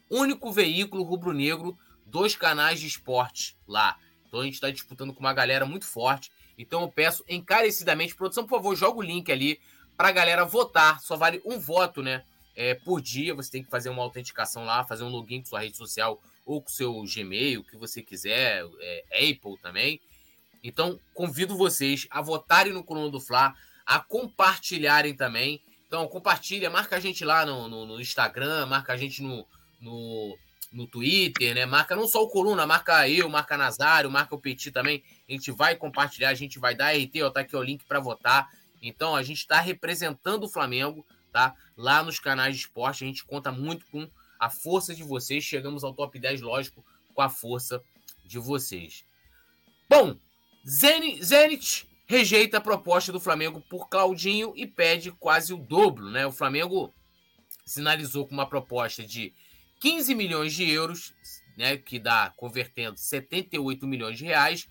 único 0.09 0.51
veículo 0.51 1.03
rubro-negro 1.03 1.77
dos 2.05 2.35
canais 2.35 2.79
de 2.79 2.87
esportes 2.87 3.55
lá. 3.67 3.97
Então 4.27 4.41
a 4.41 4.43
gente 4.43 4.55
está 4.55 4.69
disputando 4.69 5.13
com 5.13 5.19
uma 5.19 5.33
galera 5.33 5.65
muito 5.65 5.85
forte. 5.85 6.31
Então 6.59 6.81
eu 6.81 6.89
peço 6.89 7.23
encarecidamente, 7.29 8.13
produção, 8.13 8.45
por 8.45 8.57
favor, 8.57 8.75
joga 8.75 8.99
o 8.99 9.01
link 9.01 9.31
ali 9.31 9.61
para 9.95 10.09
a 10.09 10.11
galera 10.11 10.43
votar. 10.43 10.99
Só 10.99 11.15
vale 11.15 11.41
um 11.45 11.57
voto, 11.57 12.03
né? 12.03 12.25
É, 12.53 12.75
por 12.75 13.01
dia. 13.01 13.33
Você 13.33 13.49
tem 13.49 13.63
que 13.63 13.69
fazer 13.69 13.89
uma 13.89 14.03
autenticação 14.03 14.65
lá, 14.65 14.83
fazer 14.83 15.05
um 15.05 15.09
login 15.09 15.39
com 15.39 15.47
sua 15.47 15.61
rede 15.61 15.77
social 15.77 16.21
ou 16.45 16.61
com 16.61 16.67
seu 16.67 17.01
Gmail, 17.03 17.61
o 17.61 17.63
que 17.63 17.77
você 17.77 18.01
quiser, 18.01 18.65
é, 18.81 19.31
Apple 19.31 19.57
também. 19.61 20.01
Então, 20.61 20.99
convido 21.13 21.55
vocês 21.55 22.07
a 22.09 22.21
votarem 22.21 22.73
no 22.73 22.83
Coluna 22.83 23.09
do 23.09 23.21
Fla, 23.21 23.55
a 23.85 23.99
compartilharem 23.99 25.15
também. 25.15 25.61
Então, 25.87 26.07
compartilha, 26.07 26.69
marca 26.69 26.97
a 26.97 26.99
gente 26.99 27.23
lá 27.23 27.45
no, 27.45 27.69
no, 27.69 27.85
no 27.85 28.01
Instagram, 28.01 28.65
marca 28.65 28.91
a 28.91 28.97
gente 28.97 29.21
no, 29.21 29.47
no, 29.79 30.37
no, 30.71 30.87
Twitter, 30.87 31.55
né? 31.55 31.65
Marca 31.65 31.95
não 31.95 32.07
só 32.07 32.23
o 32.23 32.29
Coluna, 32.29 32.65
marca 32.65 33.07
eu, 33.09 33.27
marca 33.29 33.57
Nazário, 33.57 34.09
marca 34.09 34.35
o 34.35 34.39
Petit 34.39 34.71
também. 34.71 35.03
A 35.27 35.31
gente 35.31 35.51
vai 35.51 35.75
compartilhar, 35.75 36.29
a 36.29 36.33
gente 36.33 36.59
vai 36.59 36.75
dar 36.75 36.95
RT, 36.95 37.21
ó, 37.23 37.29
tá 37.29 37.41
aqui 37.41 37.55
o 37.55 37.63
link 37.63 37.85
para 37.85 37.99
votar. 37.99 38.49
Então, 38.81 39.15
a 39.15 39.23
gente 39.23 39.39
está 39.39 39.59
representando 39.59 40.43
o 40.43 40.49
Flamengo, 40.49 41.05
tá? 41.31 41.55
Lá 41.75 42.03
nos 42.03 42.19
canais 42.19 42.55
de 42.55 42.61
esporte, 42.61 43.03
a 43.03 43.07
gente 43.07 43.25
conta 43.25 43.51
muito 43.51 43.85
com 43.87 44.09
a 44.39 44.49
força 44.49 44.95
de 44.95 45.03
vocês. 45.03 45.43
Chegamos 45.43 45.83
ao 45.83 45.93
top 45.93 46.17
10, 46.17 46.41
lógico, 46.41 46.85
com 47.13 47.21
a 47.21 47.29
força 47.29 47.81
de 48.23 48.39
vocês. 48.39 49.03
Bom, 49.89 50.15
Zenit 50.65 51.87
rejeita 52.05 52.57
a 52.57 52.61
proposta 52.61 53.11
do 53.11 53.19
Flamengo 53.19 53.61
por 53.69 53.89
Claudinho 53.89 54.53
e 54.55 54.65
pede 54.65 55.11
quase 55.11 55.53
o 55.53 55.57
dobro, 55.57 56.09
né? 56.09 56.25
O 56.25 56.31
Flamengo 56.31 56.93
sinalizou 57.65 58.27
com 58.27 58.33
uma 58.33 58.47
proposta 58.47 59.05
de 59.05 59.33
15 59.79 60.13
milhões 60.15 60.53
de 60.53 60.69
euros, 60.69 61.13
né, 61.57 61.77
que 61.77 61.99
dá 61.99 62.33
convertendo 62.35 62.97
78 62.97 63.87
milhões 63.87 64.17
de 64.17 64.25
reais, 64.25 64.67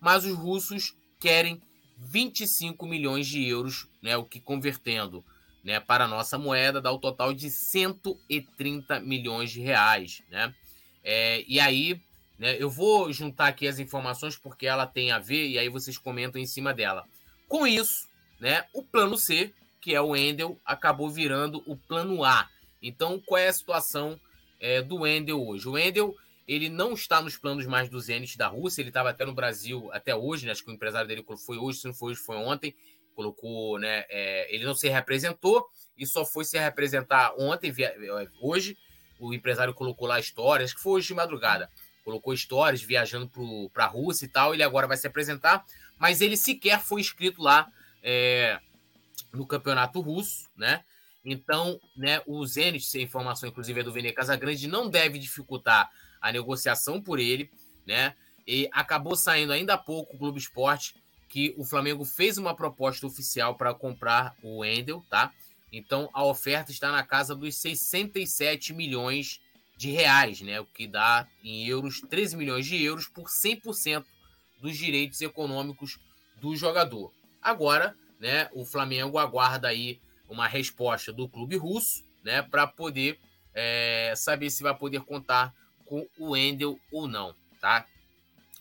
mas 0.00 0.24
os 0.24 0.36
russos 0.36 0.96
querem 1.18 1.60
25 1.98 2.86
milhões 2.86 3.26
de 3.26 3.46
euros, 3.46 3.88
né, 4.02 4.16
o 4.16 4.24
que 4.24 4.40
convertendo, 4.40 5.24
né, 5.62 5.80
para 5.80 6.04
a 6.04 6.08
nossa 6.08 6.38
moeda 6.38 6.80
dá 6.80 6.90
o 6.90 6.98
total 6.98 7.34
de 7.34 7.50
130 7.50 9.00
milhões 9.00 9.50
de 9.50 9.60
reais, 9.60 10.22
né? 10.30 10.54
É, 11.02 11.44
e 11.46 11.58
aí 11.58 12.00
né? 12.40 12.56
Eu 12.58 12.70
vou 12.70 13.12
juntar 13.12 13.48
aqui 13.48 13.68
as 13.68 13.78
informações 13.78 14.34
porque 14.38 14.66
ela 14.66 14.86
tem 14.86 15.12
a 15.12 15.18
ver 15.18 15.46
e 15.46 15.58
aí 15.58 15.68
vocês 15.68 15.98
comentam 15.98 16.40
em 16.40 16.46
cima 16.46 16.72
dela. 16.72 17.04
Com 17.46 17.66
isso, 17.66 18.08
né, 18.40 18.64
o 18.72 18.82
plano 18.82 19.18
C, 19.18 19.52
que 19.78 19.94
é 19.94 20.00
o 20.00 20.16
Endel, 20.16 20.58
acabou 20.64 21.10
virando 21.10 21.62
o 21.66 21.76
plano 21.76 22.24
A. 22.24 22.48
Então, 22.82 23.20
qual 23.20 23.38
é 23.38 23.48
a 23.48 23.52
situação 23.52 24.18
é, 24.60 24.82
do 24.82 25.06
Endel 25.06 25.44
hoje? 25.44 25.68
O 25.68 25.78
Endel 25.78 26.14
ele 26.46 26.68
não 26.68 26.94
está 26.94 27.22
nos 27.22 27.36
planos 27.36 27.64
mais 27.66 27.88
do 27.88 28.00
Zenit 28.00 28.36
da 28.36 28.48
Rússia, 28.48 28.82
ele 28.82 28.90
estava 28.90 29.10
até 29.10 29.24
no 29.24 29.32
Brasil 29.32 29.88
até 29.92 30.14
hoje, 30.14 30.46
né? 30.46 30.52
acho 30.52 30.64
que 30.64 30.70
o 30.70 30.74
empresário 30.74 31.06
dele 31.06 31.24
foi 31.46 31.58
hoje, 31.58 31.78
se 31.78 31.86
não 31.86 31.94
foi 31.94 32.12
hoje, 32.12 32.20
foi 32.20 32.36
ontem, 32.36 32.74
colocou, 33.14 33.78
né? 33.78 34.04
É, 34.08 34.52
ele 34.54 34.64
não 34.64 34.74
se 34.74 34.88
representou 34.88 35.66
e 35.96 36.04
só 36.06 36.24
foi 36.24 36.44
se 36.44 36.58
representar 36.58 37.34
ontem, 37.38 37.70
via, 37.70 37.94
hoje, 38.42 38.76
o 39.20 39.32
empresário 39.32 39.72
colocou 39.74 40.08
lá 40.08 40.18
histórias, 40.18 40.72
que 40.74 40.80
foi 40.80 40.94
hoje 40.94 41.08
de 41.08 41.14
madrugada 41.14 41.70
colocou 42.04 42.36
stories 42.36 42.82
viajando 42.82 43.30
para 43.72 43.84
a 43.84 43.88
Rússia 43.88 44.24
e 44.24 44.28
tal. 44.28 44.52
Ele 44.52 44.62
agora 44.62 44.86
vai 44.86 44.96
se 44.96 45.06
apresentar, 45.06 45.64
mas 45.98 46.20
ele 46.20 46.36
sequer 46.36 46.80
foi 46.80 47.00
inscrito 47.00 47.42
lá 47.42 47.68
é, 48.02 48.58
no 49.32 49.46
campeonato 49.46 50.00
russo, 50.00 50.48
né? 50.56 50.84
Então, 51.24 51.78
né, 51.96 52.22
o 52.26 52.44
Zenit, 52.46 52.96
a 52.96 53.02
informação 53.02 53.48
inclusive 53.48 53.80
é 53.80 53.82
do 53.82 53.92
Vene 53.92 54.12
Casagrande, 54.12 54.66
não 54.66 54.88
deve 54.88 55.18
dificultar 55.18 55.90
a 56.20 56.32
negociação 56.32 57.00
por 57.00 57.18
ele, 57.18 57.50
né? 57.86 58.14
E 58.46 58.68
acabou 58.72 59.14
saindo 59.14 59.52
ainda 59.52 59.74
há 59.74 59.78
pouco 59.78 60.16
o 60.16 60.18
Globo 60.18 60.38
Esporte 60.38 60.94
que 61.28 61.54
o 61.56 61.64
Flamengo 61.64 62.04
fez 62.04 62.38
uma 62.38 62.56
proposta 62.56 63.06
oficial 63.06 63.54
para 63.54 63.72
comprar 63.72 64.34
o 64.42 64.64
Endel, 64.64 65.04
tá? 65.08 65.32
Então 65.72 66.10
a 66.12 66.24
oferta 66.24 66.72
está 66.72 66.90
na 66.90 67.04
casa 67.04 67.34
dos 67.34 67.54
67 67.56 68.72
milhões 68.72 69.40
de 69.76 69.90
reais, 69.90 70.40
né? 70.40 70.60
O 70.60 70.66
que 70.66 70.86
dá 70.86 71.26
em 71.44 71.66
euros 71.66 72.00
13 72.00 72.36
milhões 72.36 72.66
de 72.66 72.82
euros 72.82 73.06
por 73.06 73.28
100% 73.28 74.04
dos 74.60 74.76
direitos 74.76 75.20
econômicos 75.20 75.98
do 76.40 76.56
jogador. 76.56 77.12
Agora, 77.40 77.96
né, 78.18 78.50
o 78.52 78.64
Flamengo 78.64 79.18
aguarda 79.18 79.68
aí 79.68 80.00
uma 80.32 80.46
resposta 80.46 81.12
do 81.12 81.28
clube 81.28 81.56
russo, 81.56 82.04
né, 82.24 82.42
para 82.42 82.66
poder 82.66 83.18
é, 83.54 84.14
saber 84.16 84.50
se 84.50 84.62
vai 84.62 84.74
poder 84.74 85.00
contar 85.00 85.54
com 85.84 86.06
o 86.18 86.36
Endel 86.36 86.78
ou 86.92 87.08
não, 87.08 87.34
tá? 87.60 87.84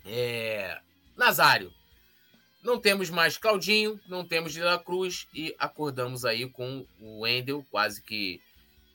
É... 0.05 0.79
Nazário, 1.15 1.71
não 2.63 2.79
temos 2.79 3.09
mais 3.09 3.37
Claudinho, 3.37 3.99
não 4.07 4.25
temos 4.25 4.51
De 4.51 4.61
La 4.61 4.79
Cruz 4.79 5.27
e 5.33 5.55
acordamos 5.59 6.25
aí 6.25 6.49
com 6.49 6.85
o 6.99 7.25
Endel 7.25 7.65
quase 7.69 8.01
que, 8.01 8.41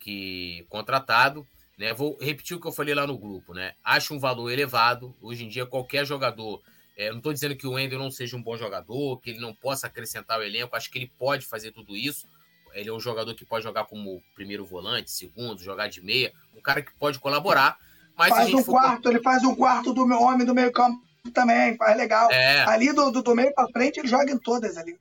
que 0.01 0.67
contratado. 0.69 1.47
Né? 1.79 1.93
Vou 1.95 2.17
repetir 2.21 2.57
o 2.57 2.61
que 2.61 2.67
eu 2.67 2.73
falei 2.73 2.95
lá 2.95 3.07
no 3.07 3.17
grupo. 3.17 3.55
Né? 3.55 3.75
Acho 3.83 4.15
um 4.15 4.19
valor 4.19 4.51
elevado. 4.51 5.17
Hoje 5.21 5.45
em 5.45 5.49
dia, 5.49 5.65
qualquer 5.65 6.05
jogador. 6.05 6.63
É, 6.97 7.11
não 7.11 7.19
estou 7.19 7.33
dizendo 7.33 7.57
que 7.57 7.67
o 7.67 7.73
Wendel 7.73 7.99
não 7.99 8.11
seja 8.11 8.37
um 8.37 8.43
bom 8.43 8.57
jogador, 8.57 9.19
que 9.21 9.31
ele 9.31 9.41
não 9.41 9.55
possa 9.55 9.87
acrescentar 9.87 10.39
o 10.39 10.43
elenco. 10.43 10.77
Acho 10.77 10.91
que 10.91 10.99
ele 10.99 11.11
pode 11.19 11.47
fazer 11.47 11.73
tudo 11.73 11.97
isso. 11.97 12.27
Ele 12.75 12.91
é 12.91 12.93
um 12.93 13.01
jogador 13.01 13.35
que 13.35 13.45
pode 13.45 13.65
jogar 13.65 13.85
como 13.85 14.23
primeiro 14.35 14.65
volante, 14.65 15.11
segundo, 15.11 15.63
jogar 15.63 15.89
de 15.89 16.01
meia. 16.01 16.33
Um 16.57 16.61
cara 16.61 16.83
que 16.83 16.93
pode 16.95 17.19
colaborar. 17.19 17.79
Mas 18.17 18.31
faz 18.31 18.53
um 18.53 18.63
quarto, 18.63 19.05
for... 19.05 19.11
ele 19.11 19.23
faz 19.23 19.43
um 19.45 19.55
quarto 19.55 19.93
do 19.93 20.07
meu 20.07 20.21
homem 20.21 20.47
do 20.47 20.55
meio 20.55 20.73
campo 20.73 21.03
também, 21.33 21.77
faz 21.77 21.97
legal. 21.97 22.31
É. 22.31 22.65
Ali 22.65 22.93
do, 22.93 23.11
do, 23.11 23.23
do 23.23 23.35
meio 23.35 23.53
para 23.55 23.69
frente, 23.69 23.99
ele 23.99 24.09
joga 24.09 24.31
em 24.31 24.39
todas 24.39 24.77
ali. 24.77 24.99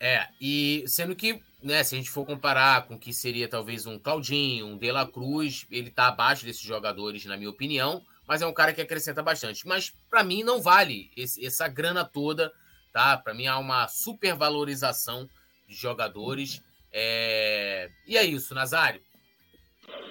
É, 0.00 0.28
e 0.40 0.84
sendo 0.86 1.16
que 1.16 1.42
né, 1.62 1.82
se 1.82 1.94
a 1.94 1.98
gente 1.98 2.10
for 2.10 2.24
comparar 2.24 2.86
com 2.86 2.94
o 2.94 2.98
que 2.98 3.12
seria 3.12 3.48
talvez 3.48 3.86
um 3.86 3.98
Claudinho, 3.98 4.66
um 4.66 4.78
De 4.78 4.90
La 4.92 5.06
Cruz, 5.06 5.66
ele 5.70 5.88
está 5.88 6.08
abaixo 6.08 6.44
desses 6.44 6.62
jogadores, 6.62 7.24
na 7.24 7.36
minha 7.36 7.50
opinião, 7.50 8.02
mas 8.26 8.42
é 8.42 8.46
um 8.46 8.52
cara 8.52 8.72
que 8.72 8.80
acrescenta 8.80 9.22
bastante. 9.22 9.66
Mas 9.66 9.92
para 10.08 10.22
mim 10.22 10.42
não 10.42 10.62
vale 10.62 11.10
esse, 11.16 11.44
essa 11.44 11.66
grana 11.66 12.04
toda, 12.04 12.52
tá? 12.92 13.16
Para 13.16 13.34
mim 13.34 13.46
há 13.46 13.58
uma 13.58 13.88
supervalorização 13.88 15.28
de 15.66 15.74
jogadores. 15.74 16.62
É... 16.98 17.90
E 18.06 18.16
é 18.16 18.24
isso, 18.24 18.54
Nazário. 18.54 19.00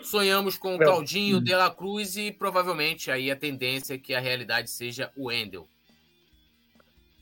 Sonhamos 0.02 0.58
com 0.58 0.76
o 0.76 0.78
Claudinho, 0.80 1.42
De 1.42 1.54
La 1.54 1.70
Cruz 1.70 2.18
e 2.18 2.32
provavelmente 2.32 3.12
aí 3.12 3.30
a 3.30 3.36
tendência 3.36 3.96
é 3.96 3.98
que 3.98 4.16
a 4.16 4.20
realidade 4.20 4.70
seja 4.70 5.12
o 5.16 5.32
Endel. 5.32 5.68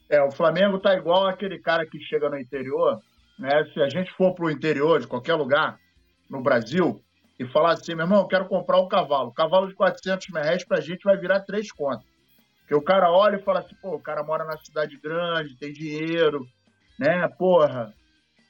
É, 0.10 0.22
o 0.22 0.32
Flamengo 0.32 0.80
tá 0.80 0.96
igual 0.96 1.28
aquele 1.28 1.60
cara 1.60 1.86
que 1.86 2.00
chega 2.00 2.30
no 2.30 2.38
interior 2.38 3.02
né? 3.38 3.66
Se 3.74 3.82
a 3.82 3.90
gente 3.90 4.12
for 4.14 4.34
para 4.34 4.46
o 4.46 4.52
interior 4.52 5.00
de 5.00 5.08
qualquer 5.08 5.36
lugar 5.36 5.78
no 6.30 6.42
Brasil 6.42 7.02
e 7.38 7.46
falar 7.46 7.74
assim, 7.74 7.94
meu 7.94 8.06
irmão, 8.06 8.22
eu 8.22 8.28
quero 8.28 8.48
comprar 8.48 8.80
um 8.80 8.88
cavalo. 8.88 9.34
cavalo 9.34 9.68
de 9.68 9.76
400 9.76 10.30
mil 10.30 10.42
reais 10.42 10.64
para 10.64 10.78
a 10.78 10.82
gente 10.82 11.04
vai 11.04 11.18
virar 11.18 11.42
três 11.42 11.72
contas. 11.72 12.08
Porque 12.60 12.76
o 12.76 12.82
cara 12.82 13.12
olha 13.12 13.36
e 13.36 13.44
fala 13.44 13.60
assim, 13.60 13.76
pô, 13.82 13.96
o 13.96 14.02
cara 14.02 14.24
mora 14.24 14.46
na 14.46 14.58
cidade 14.58 14.98
grande, 14.98 15.58
tem 15.58 15.72
dinheiro, 15.72 16.48
né? 16.98 17.28
Porra, 17.28 17.94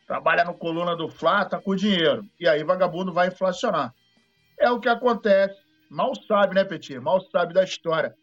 trabalha 0.05 0.43
no 0.45 0.53
coluna 0.53 0.95
do 0.95 1.09
Fla, 1.09 1.45
tá 1.45 1.59
com 1.59 1.75
dinheiro. 1.75 2.23
E 2.39 2.47
aí 2.47 2.63
vagabundo 2.63 3.13
vai 3.13 3.27
inflacionar. 3.27 3.93
É 4.59 4.69
o 4.69 4.79
que 4.79 4.89
acontece. 4.89 5.55
Mal 5.89 6.13
sabe, 6.27 6.55
né, 6.55 6.63
Petir? 6.63 7.01
Mal 7.01 7.21
sabe 7.31 7.53
da 7.53 7.63
história. 7.63 8.13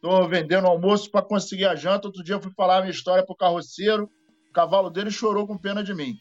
Tô 0.00 0.26
vendendo 0.26 0.66
almoço 0.66 1.10
para 1.10 1.24
conseguir 1.24 1.66
a 1.66 1.74
janta. 1.74 2.08
Outro 2.08 2.22
dia 2.22 2.36
eu 2.36 2.42
fui 2.42 2.52
falar 2.52 2.78
a 2.78 2.80
minha 2.80 2.90
história 2.90 3.24
pro 3.24 3.36
carroceiro. 3.36 4.08
O 4.48 4.52
cavalo 4.52 4.90
dele 4.90 5.10
chorou 5.10 5.46
com 5.46 5.58
pena 5.58 5.82
de 5.82 5.94
mim. 5.94 6.14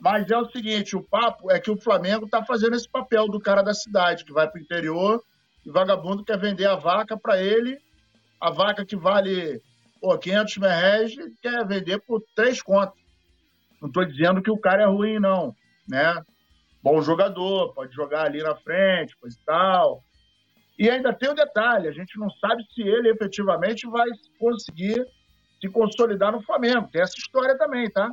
Mas 0.00 0.30
é 0.30 0.36
o 0.36 0.50
seguinte, 0.50 0.96
o 0.96 1.02
papo 1.02 1.50
é 1.50 1.58
que 1.58 1.70
o 1.70 1.80
Flamengo 1.80 2.26
está 2.26 2.44
fazendo 2.44 2.74
esse 2.74 2.88
papel 2.90 3.26
do 3.26 3.40
cara 3.40 3.62
da 3.62 3.72
cidade, 3.72 4.24
que 4.24 4.32
vai 4.32 4.48
para 4.50 4.58
o 4.58 4.62
interior 4.62 5.22
e 5.64 5.70
vagabundo 5.70 6.24
quer 6.24 6.38
vender 6.38 6.66
a 6.66 6.74
vaca 6.74 7.16
para 7.16 7.40
ele, 7.40 7.78
a 8.40 8.50
vaca 8.50 8.84
que 8.84 8.96
vale 8.96 9.62
pô, 10.00 10.18
500 10.18 10.58
mil 10.58 10.68
reais, 10.68 11.14
quer 11.40 11.66
vender 11.66 12.00
por 12.00 12.22
três 12.34 12.60
contas. 12.60 13.03
Não 13.84 13.88
estou 13.88 14.04
dizendo 14.06 14.40
que 14.40 14.50
o 14.50 14.56
cara 14.56 14.84
é 14.84 14.86
ruim, 14.86 15.18
não, 15.18 15.54
né? 15.86 16.14
Bom 16.82 17.02
jogador, 17.02 17.74
pode 17.74 17.94
jogar 17.94 18.24
ali 18.24 18.42
na 18.42 18.56
frente, 18.56 19.14
coisa 19.18 19.36
e 19.38 19.44
tal. 19.44 20.02
E 20.78 20.88
ainda 20.88 21.12
tem 21.12 21.28
o 21.28 21.34
detalhe, 21.34 21.86
a 21.86 21.92
gente 21.92 22.18
não 22.18 22.30
sabe 22.30 22.64
se 22.72 22.80
ele 22.80 23.10
efetivamente 23.10 23.86
vai 23.86 24.08
conseguir 24.38 25.06
se 25.60 25.68
consolidar 25.68 26.32
no 26.32 26.42
Flamengo. 26.42 26.88
Tem 26.90 27.02
essa 27.02 27.18
história 27.18 27.58
também, 27.58 27.90
tá? 27.90 28.10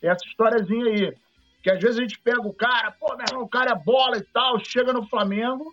Tem 0.00 0.10
essa 0.10 0.26
historiazinha 0.26 0.86
aí. 0.86 1.16
Que 1.62 1.70
às 1.70 1.80
vezes 1.80 1.98
a 1.98 2.02
gente 2.02 2.18
pega 2.18 2.42
o 2.42 2.52
cara, 2.52 2.90
pô, 2.90 3.16
meu 3.16 3.24
irmão, 3.28 3.44
o 3.44 3.48
cara 3.48 3.70
é 3.70 3.76
bola 3.76 4.16
e 4.16 4.24
tal, 4.32 4.58
chega 4.58 4.92
no 4.92 5.06
Flamengo, 5.06 5.72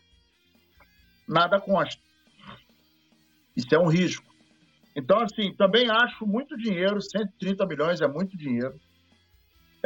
nada 1.28 1.59
consta. 1.59 1.99
Isso 3.57 3.73
é 3.73 3.80
um 3.80 3.88
risco. 3.88 4.32
Então, 4.95 5.19
assim, 5.19 5.51
também 5.55 5.89
acho 5.89 6.28
muito 6.28 6.55
dinheiro, 6.55 7.01
130 7.01 7.65
milhões 7.65 8.01
é 8.01 8.07
muito 8.07 8.38
dinheiro. 8.38 8.80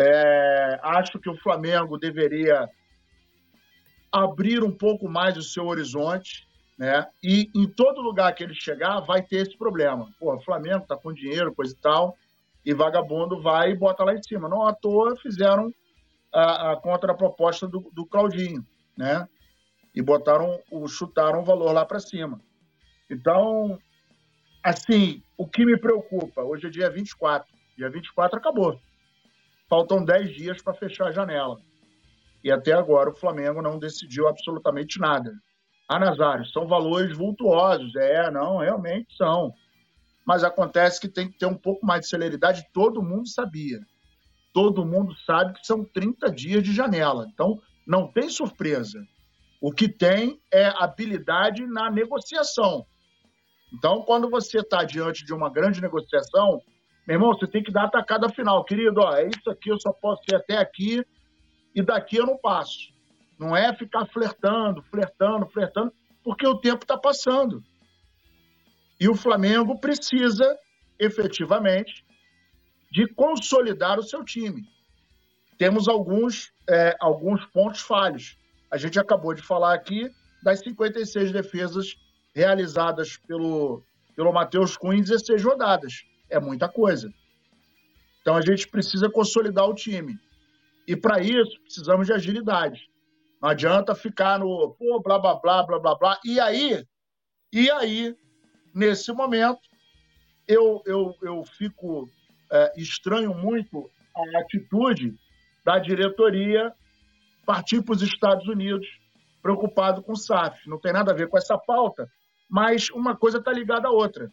É, 0.02 0.80
acho 0.82 1.20
que 1.20 1.30
o 1.30 1.36
Flamengo 1.36 1.98
deveria 1.98 2.70
abrir 4.10 4.64
um 4.64 4.72
pouco 4.72 5.10
mais 5.10 5.36
o 5.36 5.44
seu 5.44 5.68
horizonte, 5.68 6.48
né? 6.78 7.06
E 7.22 7.52
em 7.54 7.68
todo 7.68 8.02
lugar 8.02 8.34
que 8.34 8.42
ele 8.42 8.56
chegar, 8.56 9.02
vai 9.02 9.22
ter 9.22 9.46
esse 9.46 9.58
problema. 9.58 10.10
Pô, 10.18 10.34
o 10.34 10.42
Flamengo 10.42 10.88
tá 10.88 10.96
com 10.96 11.12
dinheiro, 11.12 11.54
coisa 11.54 11.74
e 11.74 11.82
tal, 11.82 12.18
e 12.66 12.74
vagabundo 12.74 13.42
vai 13.42 13.72
e 13.72 13.78
bota 13.78 14.06
lá 14.06 14.14
em 14.14 14.24
cima. 14.24 14.48
Não 14.48 14.66
à 14.66 14.74
toa 14.74 15.18
fizeram 15.18 15.70
a, 16.34 16.72
a 16.72 16.76
contraproposta 16.78 17.68
do, 17.68 17.92
do 17.94 18.06
Claudinho, 18.06 18.66
né? 18.96 19.28
E 19.94 20.02
botaram, 20.02 20.62
o, 20.72 20.88
chutaram 20.88 21.42
o 21.42 21.46
valor 21.46 21.74
lá 21.74 21.86
para 21.86 22.00
cima. 22.00 22.40
Então, 23.10 23.78
assim, 24.64 25.22
o 25.38 25.46
que 25.46 25.66
me 25.66 25.78
preocupa, 25.78 26.42
hoje 26.42 26.68
é 26.68 26.70
dia 26.70 26.90
24. 26.90 27.52
Dia 27.76 27.90
24 27.90 28.38
acabou. 28.38 28.80
Faltam 29.70 30.04
10 30.04 30.36
dias 30.36 30.62
para 30.62 30.74
fechar 30.74 31.08
a 31.08 31.12
janela. 31.12 31.58
E 32.44 32.52
até 32.52 32.74
agora 32.74 33.10
o 33.10 33.16
Flamengo 33.16 33.62
não 33.62 33.78
decidiu 33.78 34.28
absolutamente 34.28 35.00
nada. 35.00 35.32
Ah, 35.88 36.00
Nazário, 36.00 36.46
são 36.46 36.68
valores 36.68 37.16
vultuosos. 37.16 37.96
É, 37.96 38.32
não, 38.32 38.58
realmente 38.58 39.16
são. 39.16 39.54
Mas 40.26 40.44
acontece 40.44 41.00
que 41.00 41.08
tem 41.08 41.30
que 41.30 41.38
ter 41.38 41.46
um 41.46 41.58
pouco 41.58 41.86
mais 41.86 42.02
de 42.02 42.08
celeridade. 42.08 42.68
Todo 42.74 43.04
mundo 43.04 43.28
sabia. 43.28 43.80
Todo 44.54 44.86
mundo 44.86 45.16
sabe 45.26 45.54
que 45.54 45.66
são 45.66 45.84
30 45.84 46.32
dias 46.32 46.64
de 46.64 46.74
janela. 46.74 47.28
Então, 47.32 47.60
não 47.86 48.08
tem 48.08 48.30
surpresa. 48.30 49.00
O 49.62 49.72
que 49.72 49.90
tem 49.90 50.40
é 50.52 50.68
habilidade 50.78 51.66
na 51.68 51.92
negociação. 51.92 52.86
Então, 53.74 54.02
quando 54.04 54.30
você 54.30 54.60
está 54.60 54.84
diante 54.84 55.26
de 55.26 55.34
uma 55.34 55.50
grande 55.50 55.82
negociação, 55.82 56.62
meu 57.10 57.16
irmão, 57.16 57.34
você 57.34 57.48
tem 57.48 57.64
que 57.64 57.72
dar 57.72 57.86
a 57.86 57.90
tacada 57.90 58.30
final. 58.30 58.64
Querido, 58.64 59.02
ó, 59.02 59.16
é 59.16 59.28
isso 59.28 59.50
aqui, 59.50 59.70
eu 59.72 59.80
só 59.80 59.92
posso 59.92 60.22
ir 60.32 60.36
até 60.36 60.58
aqui 60.58 61.04
e 61.74 61.82
daqui 61.82 62.18
eu 62.18 62.26
não 62.28 62.38
passo. 62.38 62.94
Não 63.40 63.58
é 63.58 63.76
ficar 63.76 64.06
flertando, 64.06 64.84
flertando, 64.84 65.48
flertando, 65.48 65.92
porque 66.24 66.46
o 66.46 66.60
tempo 66.60 66.84
está 66.84 66.96
passando. 66.96 67.64
E 69.00 69.10
o 69.10 69.16
Flamengo 69.16 69.80
precisa, 69.80 70.56
efetivamente, 71.00 72.06
de 72.92 73.08
consolidar 73.08 73.98
o 73.98 74.04
seu 74.04 74.24
time. 74.24 74.62
Temos 75.58 75.88
alguns, 75.88 76.54
é, 76.70 76.96
alguns 77.00 77.44
pontos 77.48 77.82
falhos. 77.82 78.38
A 78.70 78.78
gente 78.78 79.00
acabou 79.00 79.34
de 79.34 79.42
falar 79.42 79.74
aqui 79.74 80.12
das 80.44 80.60
56 80.60 81.32
defesas 81.32 81.96
realizadas 82.36 83.18
pelo, 83.18 83.84
pelo 84.16 84.32
Matheus 84.32 84.78
Cunha 84.78 85.00
em 85.00 85.02
16 85.02 85.44
rodadas. 85.44 86.04
É 86.30 86.40
muita 86.40 86.68
coisa. 86.70 87.12
Então 88.22 88.36
a 88.36 88.42
gente 88.42 88.68
precisa 88.68 89.10
consolidar 89.10 89.68
o 89.68 89.74
time. 89.74 90.20
E 90.88 90.96
para 90.96 91.22
isso 91.22 91.60
precisamos 91.62 92.08
de 92.08 92.14
agilidade. 92.14 92.90
Não 93.42 93.50
adianta 93.50 93.96
ficar 93.96 94.40
no 94.40 94.76
pô, 94.78 95.02
blá, 95.02 95.18
blá, 95.18 95.36
blá, 95.36 95.64
blá, 95.64 95.80
blá, 95.80 95.96
blá. 95.96 96.20
E 96.26 96.40
aí, 96.40 96.86
e 97.54 97.72
aí, 97.72 98.16
nesse 98.74 99.12
momento, 99.14 99.62
eu, 100.48 100.82
eu, 100.86 101.16
eu 101.22 101.44
fico 101.46 102.10
é, 102.52 102.74
estranho 102.76 103.34
muito 103.34 103.90
a 104.16 104.40
atitude 104.40 105.16
da 105.64 105.80
diretoria 105.80 106.74
partir 107.46 107.82
para 107.82 107.94
os 107.94 108.02
Estados 108.02 108.48
Unidos 108.48 108.88
preocupado 109.42 110.04
com 110.04 110.14
o 110.14 110.18
SAF. 110.18 110.68
Não 110.68 110.80
tem 110.80 110.92
nada 110.92 111.12
a 111.12 111.16
ver 111.16 111.28
com 111.30 111.38
essa 111.38 111.58
pauta, 111.58 112.08
mas 112.50 112.90
uma 112.90 113.16
coisa 113.16 113.38
está 113.38 113.52
ligada 113.52 113.88
à 113.88 113.92
outra. 113.92 114.30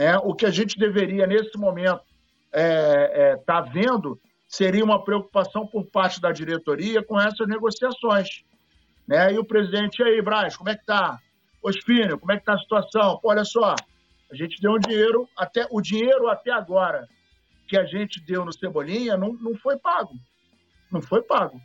Né? 0.00 0.16
O 0.16 0.34
que 0.34 0.46
a 0.46 0.50
gente 0.50 0.78
deveria, 0.78 1.26
nesse 1.26 1.58
momento, 1.58 2.00
estar 2.46 2.58
é, 2.58 3.32
é, 3.32 3.36
tá 3.36 3.60
vendo 3.60 4.18
seria 4.48 4.82
uma 4.82 5.04
preocupação 5.04 5.66
por 5.66 5.84
parte 5.90 6.18
da 6.22 6.32
diretoria 6.32 7.02
com 7.02 7.20
essas 7.20 7.46
negociações. 7.46 8.42
Né? 9.06 9.34
E 9.34 9.38
o 9.38 9.44
presidente, 9.44 10.00
e 10.00 10.02
aí, 10.02 10.22
Braz, 10.22 10.56
como 10.56 10.70
é 10.70 10.74
que 10.74 10.86
tá? 10.86 11.18
Ô, 11.62 11.68
Espínio, 11.68 12.18
como 12.18 12.32
é 12.32 12.38
que 12.38 12.46
tá 12.46 12.54
a 12.54 12.58
situação? 12.58 13.18
Pô, 13.18 13.28
olha 13.28 13.44
só, 13.44 13.74
a 14.32 14.34
gente 14.34 14.58
deu 14.62 14.72
um 14.72 14.78
dinheiro, 14.78 15.28
até 15.36 15.66
o 15.70 15.82
dinheiro 15.82 16.28
até 16.28 16.50
agora 16.50 17.06
que 17.68 17.76
a 17.76 17.84
gente 17.84 18.24
deu 18.24 18.42
no 18.42 18.54
Cebolinha 18.54 19.18
não, 19.18 19.34
não 19.34 19.54
foi 19.54 19.76
pago. 19.76 20.14
Não 20.90 21.02
foi 21.02 21.20
pago. 21.20 21.60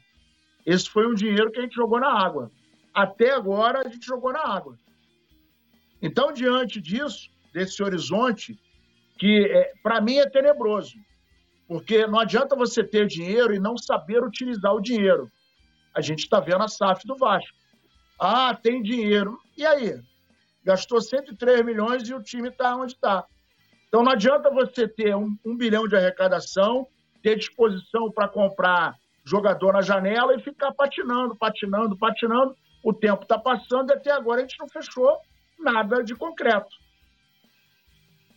Esse 0.66 0.90
foi 0.90 1.08
um 1.08 1.14
dinheiro 1.16 1.52
que 1.52 1.60
a 1.60 1.62
gente 1.62 1.76
jogou 1.76 2.02
na 2.02 2.12
água. 2.12 2.52
Até 2.94 3.32
agora 3.32 3.88
a 3.88 3.90
gente 3.90 4.06
jogou 4.06 4.34
na 4.34 4.44
água. 4.46 4.78
Então, 6.02 6.34
diante 6.34 6.82
disso, 6.82 7.34
desse 7.56 7.82
horizonte, 7.82 8.60
que 9.18 9.46
é, 9.46 9.72
para 9.82 10.02
mim 10.02 10.18
é 10.18 10.30
tenebroso, 10.30 10.98
porque 11.66 12.06
não 12.06 12.20
adianta 12.20 12.54
você 12.54 12.84
ter 12.84 13.08
dinheiro 13.08 13.56
e 13.56 13.60
não 13.60 13.78
saber 13.78 14.22
utilizar 14.22 14.74
o 14.74 14.82
dinheiro. 14.82 15.32
A 15.96 16.02
gente 16.02 16.20
está 16.20 16.42
vendo 16.42 16.64
a 16.64 16.68
SAF 16.68 17.08
do 17.08 17.16
Vasco. 17.16 17.56
Ah, 18.20 18.54
tem 18.54 18.84
dinheiro. 18.84 19.40
E 19.56 19.66
aí? 19.66 19.98
Gastou 20.66 21.00
103 21.00 21.64
milhões 21.64 22.10
e 22.10 22.14
o 22.14 22.22
time 22.22 22.50
está 22.50 22.76
onde 22.76 22.92
está. 22.92 23.26
Então 23.88 24.04
não 24.04 24.12
adianta 24.12 24.52
você 24.52 24.86
ter 24.86 25.16
um, 25.16 25.34
um 25.46 25.56
bilhão 25.56 25.88
de 25.88 25.96
arrecadação, 25.96 26.86
ter 27.24 27.38
disposição 27.38 28.12
para 28.12 28.28
comprar 28.28 28.96
jogador 29.24 29.72
na 29.72 29.82
janela 29.82 30.36
e 30.36 30.42
ficar 30.42 30.74
patinando, 30.74 31.38
patinando, 31.38 31.98
patinando. 31.98 32.54
O 32.84 32.94
tempo 32.94 33.24
está 33.24 33.40
passando 33.40 33.92
e 33.92 33.94
até 33.94 34.12
agora 34.12 34.42
a 34.42 34.42
gente 34.42 34.60
não 34.60 34.68
fechou 34.68 35.18
nada 35.58 36.04
de 36.04 36.14
concreto. 36.14 36.85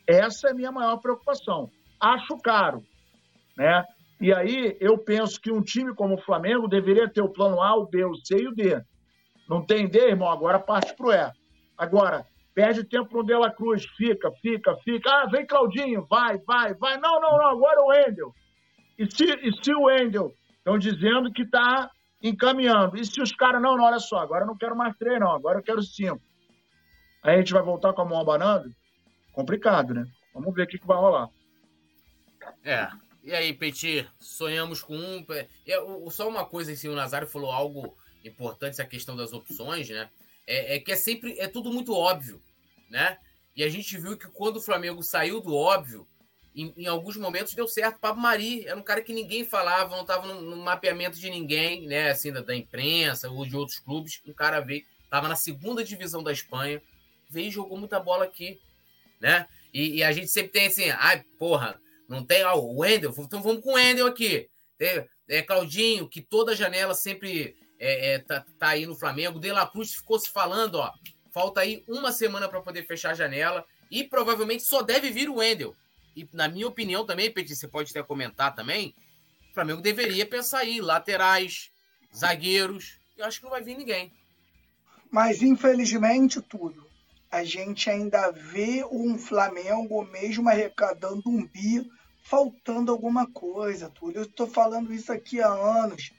Essa 0.08 0.48
é 0.48 0.50
a 0.52 0.54
minha 0.54 0.72
maior 0.72 0.96
preocupação. 0.96 1.70
Acho 2.00 2.38
caro, 2.38 2.82
né? 3.56 3.84
E 4.20 4.32
aí 4.32 4.76
eu 4.80 4.96
penso 4.98 5.40
que 5.40 5.52
um 5.52 5.62
time 5.62 5.94
como 5.94 6.14
o 6.14 6.22
Flamengo 6.22 6.66
deveria 6.66 7.08
ter 7.08 7.22
o 7.22 7.32
plano 7.32 7.62
A, 7.62 7.76
o 7.76 7.86
B, 7.86 8.04
o 8.04 8.14
C 8.14 8.36
e 8.36 8.48
o 8.48 8.54
D. 8.54 8.80
Não 9.48 9.64
tem 9.64 9.88
D, 9.88 9.98
irmão, 9.98 10.28
agora 10.28 10.58
parte 10.58 10.94
pro 10.96 11.12
E. 11.12 11.32
Agora, 11.76 12.26
perde 12.54 12.82
tempo 12.84 13.16
no 13.16 13.24
Dela 13.24 13.50
Cruz, 13.52 13.84
fica, 13.96 14.32
fica, 14.42 14.74
fica. 14.84 15.10
Ah, 15.10 15.26
vem 15.26 15.46
Claudinho, 15.46 16.06
vai, 16.08 16.38
vai, 16.38 16.74
vai. 16.74 16.98
Não, 16.98 17.20
não, 17.20 17.36
não, 17.36 17.46
agora 17.46 17.80
o 17.82 17.88
Wendel. 17.88 18.34
E 18.98 19.06
se, 19.06 19.24
e 19.24 19.52
se 19.62 19.72
o 19.72 19.84
Wendel 19.84 20.32
Estão 20.68 20.78
dizendo 20.78 21.32
que 21.32 21.44
está 21.44 21.90
encaminhando. 22.22 22.98
E 22.98 23.04
se 23.06 23.22
os 23.22 23.32
caras, 23.32 23.62
não, 23.62 23.74
não, 23.74 23.84
olha 23.84 23.98
só, 23.98 24.18
agora 24.18 24.42
eu 24.42 24.46
não 24.46 24.56
quero 24.56 24.76
mais 24.76 24.94
três, 24.98 25.18
não, 25.18 25.30
agora 25.30 25.60
eu 25.60 25.62
quero 25.62 25.82
cinco. 25.82 26.20
Aí 27.22 27.36
a 27.36 27.38
gente 27.38 27.54
vai 27.54 27.62
voltar 27.62 27.94
com 27.94 28.02
a 28.02 28.04
mão 28.04 28.20
abanando? 28.20 28.70
Complicado, 29.38 29.94
né? 29.94 30.04
Vamos 30.34 30.52
ver 30.52 30.64
o 30.64 30.66
que, 30.66 30.80
que 30.80 30.86
vai 30.86 30.96
rolar. 30.96 31.30
É. 32.64 32.88
E 33.22 33.32
aí, 33.32 33.54
Petit, 33.54 34.04
sonhamos 34.18 34.82
com 34.82 34.96
um. 34.96 35.24
É, 35.64 35.78
só 36.10 36.28
uma 36.28 36.44
coisa 36.44 36.72
assim, 36.72 36.88
o 36.88 36.96
Nazário 36.96 37.28
falou 37.28 37.52
algo 37.52 37.96
importante, 38.24 38.72
essa 38.72 38.84
questão 38.84 39.14
das 39.14 39.32
opções, 39.32 39.88
né? 39.90 40.10
É, 40.44 40.74
é 40.74 40.80
que 40.80 40.90
é 40.90 40.96
sempre. 40.96 41.38
É 41.38 41.46
tudo 41.46 41.72
muito 41.72 41.94
óbvio, 41.94 42.42
né? 42.90 43.16
E 43.54 43.62
a 43.62 43.68
gente 43.68 43.96
viu 43.96 44.18
que 44.18 44.26
quando 44.26 44.56
o 44.56 44.60
Flamengo 44.60 45.04
saiu 45.04 45.40
do 45.40 45.54
óbvio, 45.54 46.04
em, 46.52 46.74
em 46.76 46.86
alguns 46.88 47.16
momentos 47.16 47.54
deu 47.54 47.68
certo. 47.68 48.00
Pablo 48.00 48.20
Mari 48.20 48.66
era 48.66 48.76
um 48.76 48.82
cara 48.82 49.02
que 49.02 49.12
ninguém 49.12 49.44
falava, 49.44 49.94
não 49.94 50.02
estava 50.02 50.26
no, 50.26 50.40
no, 50.40 50.56
mapeamento 50.56 51.16
de 51.16 51.30
ninguém, 51.30 51.86
né? 51.86 52.10
Assim, 52.10 52.32
da, 52.32 52.40
da, 52.40 52.56
imprensa 52.56 53.30
ou 53.30 53.46
de 53.46 53.56
outros 53.56 53.78
clubes. 53.78 54.20
Um 54.26 54.32
cara 54.32 54.58
veio, 54.58 54.82
estava 55.04 55.28
na 55.28 55.36
segunda 55.36 55.84
divisão 55.84 56.24
da 56.24 56.32
Espanha, 56.32 56.82
veio 57.30 57.46
e 57.46 57.52
jogou 57.52 57.78
muita 57.78 58.00
bola 58.00 58.24
aqui, 58.24 58.60
né? 59.20 59.46
E, 59.72 59.96
e, 59.96 60.02
a 60.02 60.12
gente 60.12 60.28
sempre 60.28 60.52
tem 60.52 60.66
assim, 60.66 60.90
ai, 60.90 61.22
porra, 61.38 61.80
não 62.08 62.24
tem 62.24 62.42
ó, 62.44 62.56
o 62.56 62.78
Wendel, 62.78 63.14
então 63.18 63.42
vamos 63.42 63.62
com 63.62 63.72
o 63.72 63.74
Wendel 63.74 64.06
aqui. 64.06 64.48
É, 65.28 65.42
Claudinho, 65.42 66.08
que 66.08 66.22
toda 66.22 66.56
janela 66.56 66.94
sempre 66.94 67.56
é, 67.78 68.14
é, 68.14 68.18
tá, 68.18 68.44
tá 68.58 68.68
aí 68.68 68.86
no 68.86 68.96
Flamengo. 68.96 69.38
De 69.38 69.52
La 69.52 69.66
Cruz 69.66 69.94
ficou 69.94 70.18
se 70.18 70.30
falando, 70.30 70.76
ó, 70.76 70.92
falta 71.32 71.60
aí 71.60 71.84
uma 71.86 72.12
semana 72.12 72.48
para 72.48 72.60
poder 72.60 72.86
fechar 72.86 73.10
a 73.10 73.14
janela 73.14 73.64
e 73.90 74.04
provavelmente 74.04 74.62
só 74.64 74.82
deve 74.82 75.10
vir 75.10 75.28
o 75.28 75.36
Wendel. 75.36 75.74
E 76.16 76.28
na 76.32 76.48
minha 76.48 76.66
opinião 76.66 77.04
também, 77.04 77.30
Petit, 77.30 77.54
você 77.54 77.68
pode 77.68 77.90
até 77.90 78.02
comentar 78.02 78.54
também, 78.54 78.94
o 79.50 79.54
Flamengo 79.54 79.80
deveria 79.80 80.26
pensar 80.26 80.60
aí, 80.60 80.80
laterais, 80.80 81.70
zagueiros, 82.14 82.98
eu 83.16 83.24
acho 83.24 83.38
que 83.38 83.44
não 83.44 83.50
vai 83.50 83.62
vir 83.62 83.76
ninguém. 83.76 84.12
Mas 85.10 85.42
infelizmente, 85.42 86.40
tudo, 86.40 86.87
a 87.30 87.44
gente 87.44 87.90
ainda 87.90 88.30
vê 88.30 88.84
um 88.90 89.18
Flamengo 89.18 90.04
mesmo 90.04 90.48
arrecadando 90.48 91.22
um 91.26 91.44
bi, 91.46 91.86
faltando 92.22 92.90
alguma 92.90 93.26
coisa, 93.30 93.90
Túlio. 93.90 94.18
Eu 94.18 94.24
estou 94.24 94.46
falando 94.46 94.92
isso 94.92 95.12
aqui 95.12 95.40
há 95.40 95.48
anos. 95.48 96.10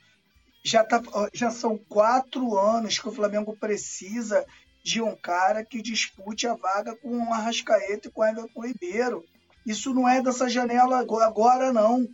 Já, 0.63 0.83
tá, 0.83 1.01
já 1.33 1.49
são 1.51 1.77
quatro 1.77 2.57
anos 2.57 2.99
que 2.99 3.07
o 3.07 3.11
Flamengo 3.11 3.55
precisa 3.55 4.45
de 4.83 5.01
um 5.01 5.15
cara 5.15 5.65
que 5.65 5.81
dispute 5.81 6.47
a 6.47 6.53
vaga 6.53 6.95
com 6.95 7.17
o 7.17 7.33
Arrascaeta 7.33 8.07
e 8.07 8.11
com 8.11 8.21
o 8.21 8.25
Everton 8.25 8.61
Ribeiro. 8.61 9.25
Isso 9.65 9.93
não 9.93 10.07
é 10.07 10.21
dessa 10.21 10.49
janela 10.49 10.99
agora, 10.99 11.73
não. 11.73 12.07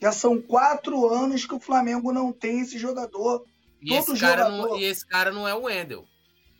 Já 0.00 0.12
são 0.12 0.40
quatro 0.40 1.08
anos 1.08 1.46
que 1.46 1.54
o 1.54 1.60
Flamengo 1.60 2.12
não 2.12 2.32
tem 2.32 2.60
esse 2.60 2.78
jogador. 2.78 3.44
E, 3.80 3.88
Todo 3.88 4.12
esse, 4.12 4.20
cara 4.20 4.44
jogador... 4.44 4.68
Não, 4.68 4.78
e 4.78 4.84
esse 4.84 5.06
cara 5.06 5.32
não 5.32 5.46
é 5.46 5.54
o 5.54 5.62
Wendel. 5.62 6.04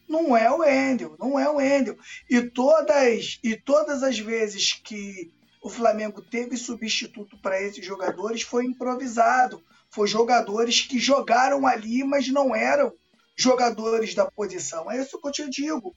Não 0.09 0.37
é 0.37 0.51
o 0.51 0.59
Wendel, 0.59 1.17
não 1.19 1.39
é 1.39 1.49
o 1.49 1.57
Wendel. 1.57 1.97
E 2.29 2.43
todas, 2.43 3.39
e 3.43 3.57
todas 3.57 4.03
as 4.03 4.19
vezes 4.19 4.73
que 4.73 5.33
o 5.63 5.71
Flamengo 5.71 6.21
teve 6.21 6.57
substituto 6.57 7.39
para 7.39 7.61
esses 7.61 7.85
jogadores 7.85 8.43
foi 8.43 8.67
improvisado. 8.67 9.63
Foi 9.91 10.07
jogadores 10.07 10.83
que 10.83 10.99
jogaram 10.99 11.67
ali, 11.67 12.05
mas 12.05 12.29
não 12.29 12.55
eram 12.55 12.93
jogadores 13.37 14.15
da 14.15 14.31
posição. 14.31 14.91
É 14.91 15.01
isso 15.01 15.21
que 15.21 15.29
eu 15.29 15.33
te 15.33 15.49
digo. 15.49 15.95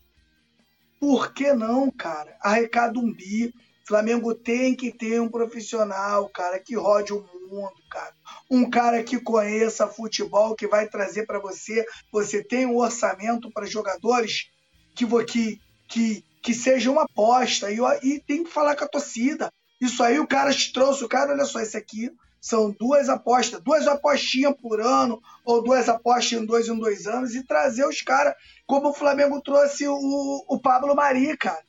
Por 1.00 1.34
que 1.34 1.54
não, 1.54 1.92
cara? 1.92 2.38
Arrecada 2.42 2.98
um 3.00 3.12
bi, 3.12 3.54
Flamengo 3.88 4.36
tem 4.36 4.76
que 4.76 4.92
ter 4.92 5.22
um 5.22 5.30
profissional, 5.30 6.28
cara, 6.30 6.60
que 6.60 6.76
rode 6.76 7.14
o 7.14 7.22
mundo, 7.48 7.74
cara. 7.90 8.14
Um 8.50 8.70
cara 8.70 9.04
que 9.04 9.20
conheça 9.20 9.88
futebol, 9.88 10.56
que 10.56 10.68
vai 10.68 10.88
trazer 10.88 11.26
para 11.26 11.40
você. 11.40 11.86
Você 12.12 12.44
tem 12.44 12.66
um 12.66 12.78
orçamento 12.78 13.52
para 13.52 13.66
jogadores 13.66 14.50
que, 14.96 15.06
que, 15.26 15.62
que, 15.88 16.24
que 16.44 16.54
seja 16.54 16.92
uma 16.92 17.04
aposta. 17.04 17.72
E, 17.72 17.78
e 18.04 18.20
tem 18.20 18.44
que 18.44 18.52
falar 18.52 18.76
com 18.76 18.84
a 18.84 18.88
torcida. 18.88 19.52
Isso 19.80 20.04
aí 20.04 20.20
o 20.20 20.28
cara 20.28 20.52
te 20.52 20.74
trouxe, 20.74 21.04
o 21.04 21.10
cara, 21.10 21.32
olha 21.32 21.46
só, 21.46 21.60
esse 21.60 21.78
aqui 21.78 22.12
são 22.42 22.72
duas 22.72 23.10
apostas, 23.10 23.62
duas 23.62 23.88
apostinhas 23.88 24.56
por 24.62 24.80
ano, 24.80 25.22
ou 25.44 25.62
duas 25.64 25.90
apostas 25.90 26.40
em 26.40 26.46
dois 26.46 26.68
em 26.68 26.78
dois 26.78 27.06
anos, 27.06 27.36
e 27.36 27.44
trazer 27.46 27.86
os 27.86 28.02
caras, 28.02 28.34
como 28.66 28.90
o 28.90 28.94
Flamengo 28.94 29.42
trouxe 29.42 29.88
o, 29.88 30.46
o 30.48 30.60
Pablo 30.60 30.96
Mari, 30.96 31.36
cara. 31.38 31.62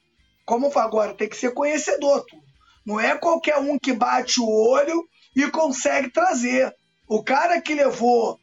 Como 0.45 0.71
agora, 0.79 1.15
tem 1.15 1.29
que 1.29 1.37
ser 1.37 1.53
conhecedor, 1.53 2.25
tu. 2.27 2.37
Não 2.87 2.99
é 2.99 3.17
qualquer 3.19 3.59
um 3.59 3.79
que 3.79 3.93
bate 3.93 4.41
o 4.41 4.49
olho 4.49 5.07
e 5.39 5.49
consegue 5.53 6.11
trazer. 6.11 6.75
O 7.07 7.23
cara 7.23 7.61
que 7.61 7.73
levou 7.73 8.41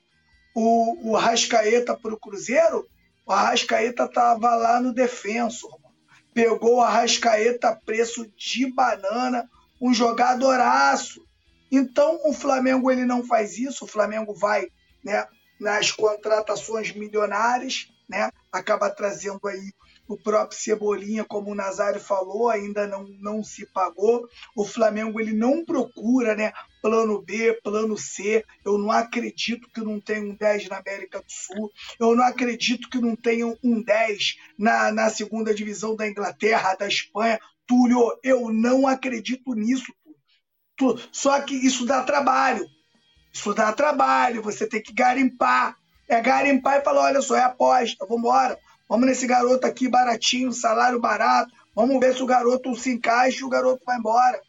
o, 0.55 1.11
o 1.11 1.17
Arrascaeta 1.17 1.93
para 1.93 2.13
o 2.13 2.19
Cruzeiro, 2.19 2.87
o 3.25 3.33
Arrascaeta 3.33 4.05
estava 4.05 4.55
lá 4.55 4.79
no 4.79 4.93
defenso. 4.93 5.67
Pegou 6.33 6.77
o 6.77 6.81
Arrascaeta 6.81 7.77
preço 7.85 8.25
de 8.37 8.71
banana, 8.71 9.49
um 9.81 9.93
jogadoraço. 9.93 11.21
Então 11.69 12.21
o 12.23 12.31
Flamengo 12.31 12.89
ele 12.89 13.03
não 13.03 13.25
faz 13.25 13.57
isso, 13.57 13.83
o 13.83 13.87
Flamengo 13.87 14.33
vai 14.33 14.65
né, 15.03 15.27
nas 15.59 15.91
contratações 15.91 16.95
milionárias, 16.95 17.91
né, 18.07 18.29
acaba 18.51 18.89
trazendo 18.89 19.45
aí 19.47 19.73
o 20.07 20.17
próprio 20.17 20.57
Cebolinha, 20.57 21.23
como 21.23 21.51
o 21.51 21.55
Nazário 21.55 21.99
falou, 21.99 22.49
ainda 22.49 22.87
não, 22.87 23.05
não 23.19 23.43
se 23.43 23.65
pagou. 23.65 24.27
O 24.55 24.63
Flamengo 24.63 25.19
ele 25.19 25.33
não 25.33 25.65
procura 25.65 26.35
né, 26.35 26.53
plano 26.81 27.21
B, 27.21 27.59
plano 27.63 27.97
C. 27.97 28.45
Eu 28.63 28.77
não 28.77 28.91
acredito 28.91 29.67
que 29.73 29.81
não 29.81 29.99
tenha 29.99 30.21
um 30.21 30.35
10 30.35 30.69
na 30.69 30.77
América 30.77 31.19
do 31.19 31.31
Sul. 31.31 31.71
Eu 31.99 32.15
não 32.15 32.23
acredito 32.23 32.89
que 32.89 32.99
não 32.99 33.15
tenha 33.15 33.47
um 33.63 33.81
10 33.81 34.35
na, 34.57 34.91
na 34.91 35.09
segunda 35.09 35.53
divisão 35.53 35.95
da 35.95 36.07
Inglaterra, 36.07 36.75
da 36.75 36.87
Espanha. 36.87 37.39
Túlio, 37.65 38.19
eu 38.23 38.51
não 38.51 38.87
acredito 38.87 39.53
nisso. 39.55 39.91
Túlio. 40.75 41.01
Só 41.11 41.39
que 41.41 41.55
isso 41.55 41.85
dá 41.85 42.03
trabalho. 42.03 42.65
Isso 43.33 43.53
dá 43.53 43.73
trabalho. 43.73 44.43
Você 44.43 44.67
tem 44.67 44.81
que 44.81 44.93
garimpar. 44.93 45.75
É 46.07 46.21
garimpar 46.21 46.79
e 46.79 46.83
falar: 46.83 47.05
olha 47.05 47.21
só, 47.23 47.35
é 47.35 47.41
aposta, 47.41 48.05
vamos 48.05 48.19
embora 48.19 48.59
Vamos 48.87 49.07
nesse 49.07 49.25
garoto 49.25 49.65
aqui 49.65 49.87
baratinho, 49.87 50.51
salário 50.51 50.99
barato. 50.99 51.51
Vamos 51.73 51.99
ver 51.99 52.15
se 52.15 52.21
o 52.21 52.27
garoto 52.27 52.75
se 52.75 52.91
encaixa 52.91 53.41
e 53.41 53.43
o 53.43 53.49
garoto 53.49 53.83
vai 53.85 53.97
embora. 53.97 54.39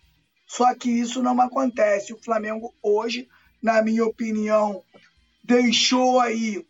Só 0.47 0.72
que 0.74 0.91
isso 0.91 1.22
não 1.22 1.41
acontece. 1.41 2.12
O 2.12 2.22
Flamengo 2.22 2.74
hoje, 2.82 3.28
na 3.62 3.82
minha 3.82 4.05
opinião, 4.05 4.82
deixou 5.43 6.20
aí 6.20 6.64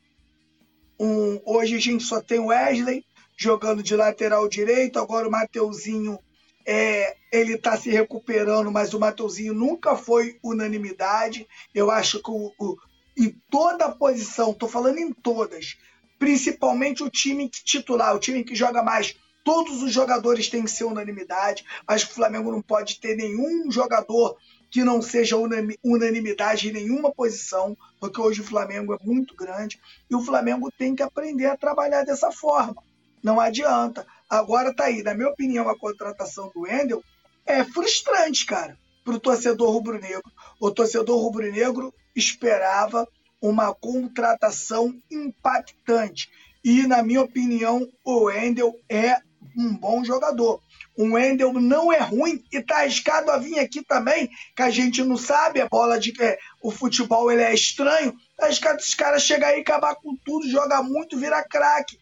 um. 0.99 1.41
Hoje 1.45 1.77
a 1.77 1.81
gente 1.81 2.05
só 2.05 2.21
tem 2.21 2.39
o 2.39 2.47
Wesley 2.47 3.05
jogando 3.37 3.83
de 3.83 3.95
lateral 3.95 4.49
direito. 4.49 4.99
Agora 4.99 5.29
o 5.29 5.31
Mateuzinho 5.31 6.19
é, 6.67 7.17
ele 7.31 7.55
está 7.55 7.77
se 7.77 7.91
recuperando, 7.91 8.73
mas 8.73 8.95
o 8.95 9.01
Mateuzinho 9.01 9.55
nunca 9.55 9.97
foi 9.97 10.39
unanimidade. 10.43 11.47
Eu 11.75 11.91
acho 11.91 12.23
que 12.23 12.31
o, 12.31 12.53
o, 12.59 12.77
em 13.17 13.31
toda 13.51 13.93
posição, 13.93 14.53
estou 14.53 14.69
falando 14.69 14.99
em 14.99 15.13
todas, 15.13 15.77
principalmente 16.19 17.03
o 17.03 17.11
time 17.11 17.49
titular, 17.49 18.15
o 18.15 18.19
time 18.19 18.45
que 18.45 18.55
joga 18.55 18.83
mais. 18.83 19.15
Todos 19.45 19.83
os 19.83 19.93
jogadores 19.93 20.49
têm 20.49 20.65
que 20.65 20.71
ser 20.71 20.85
unanimidade. 20.85 21.65
Acho 21.87 22.07
que 22.07 22.13
o 22.13 22.17
Flamengo 22.17 22.51
não 22.51 22.61
pode 22.61 23.01
ter 23.01 23.17
nenhum 23.17 23.71
jogador 23.71 24.37
que 24.71 24.83
não 24.83 25.01
seja 25.01 25.37
unanimidade 25.83 26.69
em 26.69 26.73
nenhuma 26.73 27.13
posição, 27.13 27.77
porque 28.01 28.21
hoje 28.21 28.41
o 28.41 28.45
Flamengo 28.45 28.93
é 28.93 28.99
muito 29.03 29.35
grande 29.35 29.81
e 30.11 30.15
o 30.15 30.23
Flamengo 30.23 30.71
tem 30.77 30.95
que 30.95 31.03
aprender 31.03 31.47
a 31.47 31.57
trabalhar 31.57 32.05
dessa 32.05 32.33
forma. 32.33 32.83
Não 33.23 33.41
adianta. 33.41 34.07
Agora 34.29 34.75
tá 34.75 34.85
aí, 34.85 35.03
na 35.03 35.15
minha 35.15 35.29
opinião, 35.29 35.69
a 35.69 35.79
contratação 35.79 36.51
do 36.53 36.63
Wendel 36.63 37.03
é 37.47 37.63
frustrante, 37.63 38.45
cara, 38.45 38.77
para 39.05 39.15
o 39.15 39.21
torcedor 39.21 39.71
rubro-negro. 39.71 40.31
O 40.61 40.71
torcedor 40.71 41.21
rubro-negro 41.21 41.95
esperava 42.15 43.07
uma 43.41 43.75
contratação 43.75 44.95
impactante. 45.11 46.31
E, 46.65 46.87
na 46.87 47.03
minha 47.03 47.23
opinião, 47.23 47.89
o 48.05 48.25
Wendel 48.25 48.75
é 48.89 49.19
um 49.57 49.75
bom 49.77 50.05
jogador. 50.05 50.61
O 50.97 51.13
Wendel 51.13 51.53
não 51.53 51.93
é 51.93 51.99
ruim 51.99 52.43
e 52.51 52.61
tá 52.63 52.79
arriscado 52.79 53.31
a 53.31 53.39
vir 53.39 53.59
aqui 53.59 53.83
também, 53.83 54.31
que 54.55 54.63
a 54.63 54.71
gente 54.71 55.03
não 55.05 55.17
sabe, 55.17 55.61
a 55.61 55.69
bola 55.69 55.99
de 55.99 56.13
é, 56.21 56.39
o 56.63 56.71
futebol 56.71 57.31
ele 57.31 57.43
é 57.43 57.55
estranho. 57.55 58.15
Tá 58.37 58.47
arriscado 58.47 58.79
esses 58.79 58.95
caras 58.95 59.23
chegar 59.23 59.49
aí, 59.49 59.61
acabar 59.61 59.95
com 59.97 60.17
tudo, 60.17 60.49
joga 60.49 60.83
muito, 60.83 61.19
vira 61.19 61.45
craque. 61.45 61.99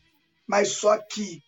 Mas 0.46 0.68
só 0.68 0.96
que 0.96 1.42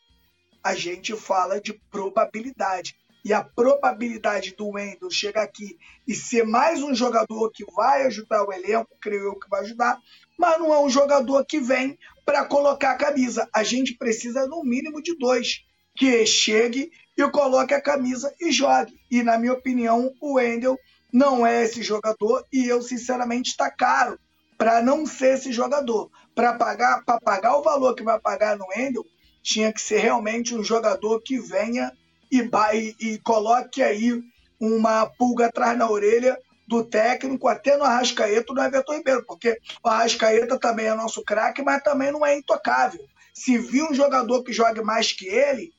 a 0.63 0.75
gente 0.75 1.15
fala 1.17 1.61
de 1.61 1.73
probabilidade 1.91 2.97
e 3.27 3.33
a 3.33 3.43
probabilidade 3.43 4.55
do 4.55 4.69
Wendel 4.69 5.11
chegar 5.11 5.43
aqui 5.43 5.77
e 6.07 6.15
ser 6.15 6.45
mais 6.45 6.81
um 6.81 6.95
jogador 6.95 7.51
que 7.51 7.65
vai 7.73 8.07
ajudar 8.07 8.45
o 8.45 8.53
elenco, 8.53 8.97
creio 9.01 9.25
eu 9.25 9.35
que 9.35 9.51
vai 9.51 9.63
ajudar, 9.63 9.99
mas 10.39 10.57
não 10.61 10.73
é 10.73 10.79
um 10.79 10.89
jogador 10.89 11.45
que 11.45 11.59
vem 11.59 11.99
para 12.25 12.45
colocar 12.45 12.93
a 12.93 12.97
camisa. 12.97 13.49
A 13.53 13.65
gente 13.65 13.95
precisa, 13.95 14.47
no 14.47 14.63
mínimo, 14.63 15.03
de 15.03 15.19
dois 15.19 15.65
que 15.97 16.25
chegue 16.25 16.93
e 17.19 17.29
coloque 17.31 17.75
a 17.75 17.81
camisa 17.81 18.33
e 18.41 18.53
jogue. 18.53 18.97
E, 19.11 19.25
na 19.25 19.37
minha 19.37 19.55
opinião, 19.55 20.15
o 20.21 20.35
Wendel 20.35 20.79
não 21.13 21.45
é 21.45 21.65
esse 21.65 21.83
jogador 21.83 22.47
e 22.53 22.69
eu, 22.69 22.81
sinceramente, 22.81 23.51
está 23.51 23.69
caro 23.69 24.17
para 24.57 24.81
não 24.81 25.05
ser 25.05 25.35
esse 25.35 25.53
jogador. 25.53 26.13
Para 26.33 26.55
pagar, 26.55 27.03
pagar 27.05 27.57
o 27.57 27.63
valor 27.65 27.97
que 27.97 28.05
vai 28.05 28.21
pagar 28.21 28.57
no 28.57 28.73
Endel, 28.73 29.05
tinha 29.43 29.73
que 29.73 29.81
ser 29.81 29.99
realmente 29.99 30.55
um 30.55 30.63
jogador 30.63 31.21
que 31.23 31.41
venha 31.41 31.91
e, 32.31 32.49
e, 32.75 32.97
e 33.01 33.19
coloque 33.19 33.83
aí 33.83 34.23
uma 34.61 35.07
pulga 35.07 35.47
atrás 35.47 35.77
na 35.77 35.89
orelha 35.91 36.39
do 36.67 36.83
técnico, 36.85 37.47
até 37.47 37.77
no 37.77 37.85
Arrascaeta 37.85 38.53
no 38.53 38.63
Everton 38.63 38.95
Ribeiro, 38.95 39.25
porque 39.25 39.59
o 39.85 39.89
Arrascaeta 39.89 40.59
também 40.59 40.87
é 40.87 40.95
nosso 40.95 41.23
craque, 41.23 41.63
mas 41.63 41.83
também 41.83 42.11
não 42.11 42.27
é 42.27 42.37
intocável. 42.37 43.05
Se 43.33 43.57
vir 43.59 43.85
um 43.85 43.95
jogador 43.95 44.43
que 44.43 44.53
jogue 44.53 44.83
mais 44.83 45.13
que 45.13 45.29
ele, 45.29 45.73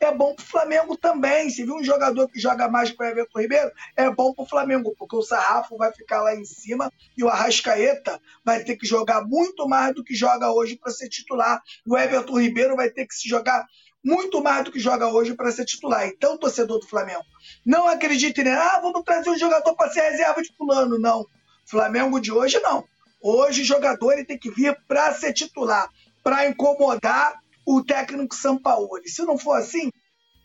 é 0.00 0.12
bom 0.12 0.34
para 0.34 0.42
o 0.42 0.46
Flamengo 0.46 0.96
também. 0.96 1.48
Se 1.48 1.64
vir 1.64 1.72
um 1.72 1.82
jogador 1.82 2.28
que 2.28 2.38
joga 2.38 2.68
mais 2.68 2.90
que 2.90 3.02
o 3.02 3.06
Everton 3.06 3.40
Ribeiro, 3.40 3.70
é 3.96 4.10
bom 4.10 4.34
para 4.34 4.42
o 4.42 4.48
Flamengo, 4.48 4.94
porque 4.98 5.16
o 5.16 5.22
Sarrafo 5.22 5.76
vai 5.76 5.92
ficar 5.92 6.22
lá 6.22 6.34
em 6.34 6.44
cima 6.44 6.92
e 7.16 7.24
o 7.24 7.28
Arrascaeta 7.28 8.20
vai 8.44 8.62
ter 8.62 8.76
que 8.76 8.86
jogar 8.86 9.24
muito 9.24 9.66
mais 9.68 9.94
do 9.94 10.04
que 10.04 10.14
joga 10.14 10.52
hoje 10.52 10.76
para 10.76 10.92
ser 10.92 11.08
titular. 11.08 11.62
O 11.86 11.96
Everton 11.96 12.40
Ribeiro 12.40 12.76
vai 12.76 12.90
ter 12.90 13.06
que 13.06 13.14
se 13.14 13.28
jogar 13.28 13.66
muito 14.04 14.42
mais 14.42 14.64
do 14.64 14.70
que 14.70 14.78
joga 14.78 15.08
hoje 15.08 15.34
para 15.34 15.50
ser 15.50 15.64
titular. 15.64 16.06
Então, 16.06 16.36
torcedor 16.36 16.78
do 16.78 16.86
Flamengo, 16.86 17.24
não 17.64 17.88
acredite, 17.88 18.44
né? 18.44 18.52
Ah, 18.52 18.78
vamos 18.80 19.02
trazer 19.02 19.30
um 19.30 19.38
jogador 19.38 19.74
para 19.74 19.90
ser 19.90 20.02
reserva 20.10 20.42
de 20.42 20.54
fulano. 20.54 20.98
Não. 20.98 21.26
Flamengo 21.66 22.20
de 22.20 22.30
hoje, 22.30 22.60
não. 22.60 22.84
Hoje 23.22 23.62
o 23.62 23.64
jogador 23.64 24.12
ele 24.12 24.26
tem 24.26 24.38
que 24.38 24.50
vir 24.50 24.78
para 24.86 25.14
ser 25.14 25.32
titular, 25.32 25.88
para 26.22 26.46
incomodar 26.46 27.34
o 27.66 27.82
técnico 27.82 28.34
Sampaoli. 28.34 29.08
Se 29.08 29.22
não 29.22 29.38
for 29.38 29.54
assim, 29.54 29.90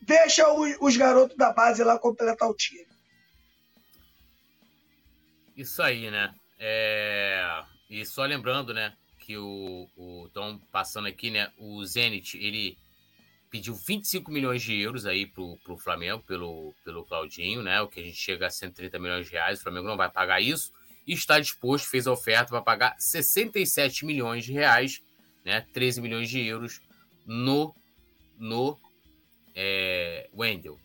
deixa 0.00 0.50
os, 0.50 0.76
os 0.80 0.96
garotos 0.96 1.36
da 1.36 1.52
base 1.52 1.84
lá 1.84 1.98
completar 1.98 2.48
o 2.48 2.54
time. 2.54 2.86
Isso 5.54 5.82
aí, 5.82 6.10
né? 6.10 6.34
É... 6.58 7.62
E 7.90 8.06
só 8.06 8.24
lembrando, 8.24 8.72
né, 8.72 8.94
que 9.18 9.36
o 9.36 9.86
estão 10.26 10.58
passando 10.72 11.06
aqui, 11.06 11.30
né, 11.30 11.52
o 11.58 11.84
Zenit, 11.84 12.38
ele 12.38 12.78
pediu 13.50 13.74
25 13.74 14.30
milhões 14.30 14.62
de 14.62 14.80
euros 14.80 15.04
aí 15.04 15.26
pro, 15.26 15.58
pro 15.64 15.76
Flamengo, 15.76 16.22
pelo, 16.22 16.72
pelo 16.84 17.04
Claudinho, 17.04 17.62
né? 17.62 17.80
O 17.80 17.88
que 17.88 18.00
a 18.00 18.02
gente 18.02 18.16
chega 18.16 18.46
a 18.46 18.50
130 18.50 18.98
milhões 18.98 19.26
de 19.26 19.32
reais. 19.32 19.58
O 19.58 19.62
Flamengo 19.62 19.88
não 19.88 19.96
vai 19.96 20.08
pagar 20.08 20.40
isso. 20.40 20.72
E 21.06 21.12
está 21.12 21.40
disposto, 21.40 21.88
fez 21.88 22.06
a 22.06 22.12
oferta 22.12 22.50
para 22.50 22.62
pagar 22.62 22.94
67 22.98 24.06
milhões 24.06 24.44
de 24.44 24.52
reais, 24.52 25.02
né? 25.44 25.66
13 25.72 26.00
milhões 26.00 26.30
de 26.30 26.40
euros 26.40 26.80
no, 27.26 27.74
no 28.38 28.78
é, 29.54 30.28
Wendel. 30.32 30.78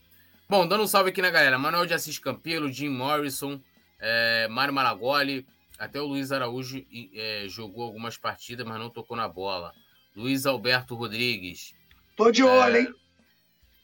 Bom, 0.50 0.68
dando 0.68 0.84
um 0.84 0.88
salve 0.88 1.10
aqui 1.12 1.22
na 1.22 1.30
galera. 1.30 1.58
Manuel 1.60 1.86
de 1.86 1.94
Assis 1.94 2.18
Campelo, 2.18 2.72
Jim 2.72 2.90
Morrison, 2.90 3.62
é, 4.00 4.48
Mário 4.48 4.74
Malagoli, 4.74 5.46
até 5.78 6.00
o 6.00 6.06
Luiz 6.06 6.32
Araújo 6.32 6.84
é, 7.14 7.46
jogou 7.48 7.84
algumas 7.84 8.18
partidas, 8.18 8.66
mas 8.66 8.80
não 8.80 8.90
tocou 8.90 9.18
na 9.18 9.28
bola. 9.28 9.74
Luiz 10.16 10.46
Alberto 10.46 10.96
Rodrigues, 10.96 11.74
Tô 12.16 12.32
de 12.32 12.44
olho, 12.44 12.78
é, 12.78 12.82
hein? 12.82 12.96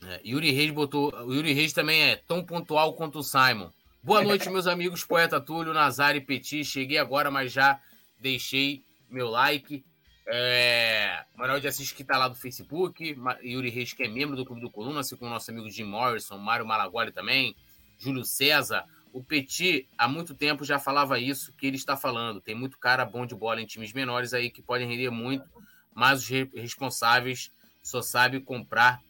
É, 0.03 0.21
Yuri 0.25 0.51
Reis 0.51 0.71
botou. 0.71 1.13
O 1.25 1.34
Yuri 1.34 1.51
Reis 1.53 1.73
também 1.73 2.01
é 2.03 2.15
tão 2.15 2.43
pontual 2.43 2.93
quanto 2.93 3.19
o 3.19 3.23
Simon. 3.23 3.69
Boa 4.01 4.23
noite, 4.23 4.49
meus 4.49 4.67
amigos, 4.67 5.03
poeta 5.03 5.39
Túlio, 5.41 5.73
Nazar 5.73 6.15
e 6.15 6.21
Petit. 6.21 6.63
Cheguei 6.63 6.97
agora, 6.97 7.29
mas 7.29 7.51
já 7.51 7.79
deixei 8.19 8.84
meu 9.09 9.29
like. 9.29 9.84
É, 10.25 11.25
Manuel 11.36 11.59
de 11.59 11.67
Assis 11.67 11.91
que 11.91 12.05
tá 12.05 12.17
lá 12.17 12.29
do 12.29 12.36
Facebook, 12.36 13.17
Yuri 13.43 13.69
Reis 13.69 13.91
que 13.91 14.03
é 14.03 14.07
membro 14.07 14.36
do 14.36 14.45
Clube 14.45 14.61
do 14.61 14.69
Coluna, 14.69 15.01
assim 15.01 15.17
como 15.17 15.29
o 15.29 15.34
nosso 15.34 15.51
amigo 15.51 15.69
Jim 15.69 15.84
Morrison, 15.84 16.38
Mário 16.38 16.65
Malagoli 16.65 17.11
também, 17.11 17.55
Júlio 17.97 18.23
César. 18.23 18.86
O 19.11 19.21
Petit, 19.21 19.89
há 19.97 20.07
muito 20.07 20.34
tempo, 20.34 20.63
já 20.63 20.79
falava 20.79 21.19
isso 21.19 21.51
que 21.57 21.67
ele 21.67 21.75
está 21.75 21.97
falando. 21.97 22.39
Tem 22.39 22.55
muito 22.55 22.77
cara 22.77 23.03
bom 23.03 23.25
de 23.25 23.36
bola 23.36 23.61
em 23.61 23.65
times 23.65 23.91
menores 23.91 24.34
aí 24.34 24.49
que 24.49 24.61
podem 24.61 24.88
render 24.88 25.09
muito, 25.09 25.43
mas 25.93 26.21
os 26.21 26.29
responsáveis 26.53 27.51
só 27.82 28.01
sabe 28.01 28.39
comprar 28.39 29.01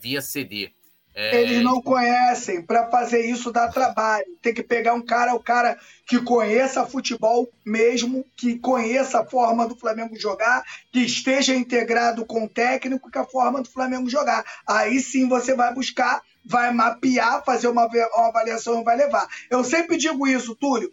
via 0.00 0.20
CD. 0.20 0.72
É... 1.18 1.40
Eles 1.40 1.64
não 1.64 1.82
conhecem. 1.82 2.62
Para 2.62 2.88
fazer 2.88 3.26
isso 3.26 3.50
dá 3.50 3.66
trabalho. 3.66 4.24
Tem 4.40 4.54
que 4.54 4.62
pegar 4.62 4.94
um 4.94 5.02
cara, 5.02 5.34
o 5.34 5.42
cara 5.42 5.76
que 6.06 6.20
conheça 6.20 6.86
futebol 6.86 7.48
mesmo, 7.66 8.24
que 8.36 8.56
conheça 8.56 9.18
a 9.18 9.24
forma 9.24 9.66
do 9.66 9.74
Flamengo 9.74 10.16
jogar, 10.16 10.62
que 10.92 11.00
esteja 11.00 11.56
integrado 11.56 12.24
com 12.24 12.44
o 12.44 12.48
técnico 12.48 13.10
com 13.10 13.18
a 13.18 13.24
forma 13.24 13.60
do 13.60 13.68
Flamengo 13.68 14.08
jogar. 14.08 14.44
Aí 14.64 15.00
sim 15.00 15.28
você 15.28 15.56
vai 15.56 15.74
buscar, 15.74 16.22
vai 16.46 16.72
mapear, 16.72 17.44
fazer 17.44 17.66
uma, 17.66 17.86
uma 17.86 18.28
avaliação 18.28 18.80
e 18.80 18.84
vai 18.84 18.96
levar. 18.96 19.26
Eu 19.50 19.64
sempre 19.64 19.96
digo 19.96 20.24
isso, 20.24 20.54
Túlio. 20.54 20.92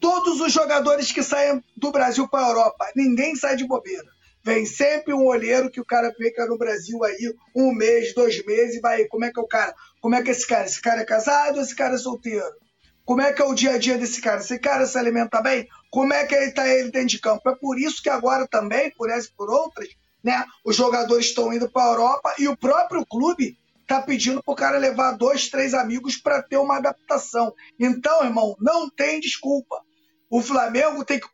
Todos 0.00 0.40
os 0.40 0.52
jogadores 0.52 1.12
que 1.12 1.22
saem 1.22 1.62
do 1.76 1.92
Brasil 1.92 2.26
para 2.26 2.44
a 2.44 2.48
Europa, 2.48 2.90
ninguém 2.96 3.36
sai 3.36 3.54
de 3.54 3.66
bobeira. 3.68 4.08
Vem 4.42 4.64
sempre 4.64 5.12
um 5.12 5.26
olheiro 5.26 5.70
que 5.70 5.80
o 5.80 5.84
cara 5.84 6.12
fica 6.14 6.46
no 6.46 6.56
Brasil 6.56 7.02
aí 7.04 7.34
um 7.54 7.72
mês, 7.72 8.14
dois 8.14 8.44
meses, 8.44 8.80
vai. 8.80 9.04
Como 9.04 9.24
é 9.24 9.30
que 9.30 9.38
é 9.38 9.42
o 9.42 9.46
cara? 9.46 9.74
Como 10.00 10.14
é 10.14 10.22
que 10.22 10.30
é 10.30 10.32
esse 10.32 10.46
cara? 10.46 10.64
Esse 10.64 10.80
cara 10.80 11.02
é 11.02 11.04
casado 11.04 11.56
ou 11.56 11.62
esse 11.62 11.76
cara 11.76 11.94
é 11.94 11.98
solteiro? 11.98 12.54
Como 13.04 13.20
é 13.20 13.32
que 13.32 13.42
é 13.42 13.44
o 13.44 13.54
dia 13.54 13.72
a 13.72 13.78
dia 13.78 13.98
desse 13.98 14.20
cara? 14.20 14.40
Esse 14.40 14.58
cara 14.58 14.86
se 14.86 14.96
alimenta 14.96 15.42
bem? 15.42 15.66
Como 15.90 16.12
é 16.12 16.24
que 16.26 16.34
ele 16.34 16.46
está 16.46 16.68
ele 16.68 16.90
dentro 16.90 17.08
de 17.08 17.18
campo? 17.18 17.48
É 17.50 17.56
por 17.56 17.78
isso 17.78 18.02
que 18.02 18.08
agora 18.08 18.46
também, 18.46 18.90
por 18.92 19.10
essa 19.10 19.26
e 19.28 19.32
por 19.36 19.50
outras, 19.50 19.88
né, 20.22 20.44
os 20.64 20.76
jogadores 20.76 21.26
estão 21.26 21.52
indo 21.52 21.68
para 21.68 21.82
a 21.82 21.90
Europa 21.90 22.34
e 22.38 22.46
o 22.46 22.56
próprio 22.56 23.04
clube 23.04 23.58
está 23.82 24.00
pedindo 24.00 24.42
para 24.42 24.52
o 24.52 24.56
cara 24.56 24.78
levar 24.78 25.12
dois, 25.12 25.48
três 25.48 25.74
amigos 25.74 26.16
para 26.16 26.40
ter 26.40 26.58
uma 26.58 26.76
adaptação. 26.76 27.52
Então, 27.78 28.22
irmão, 28.22 28.54
não 28.60 28.88
tem 28.88 29.18
desculpa. 29.18 29.82
O 30.30 30.40
Flamengo 30.40 31.04
tem 31.04 31.18
que, 31.18 31.28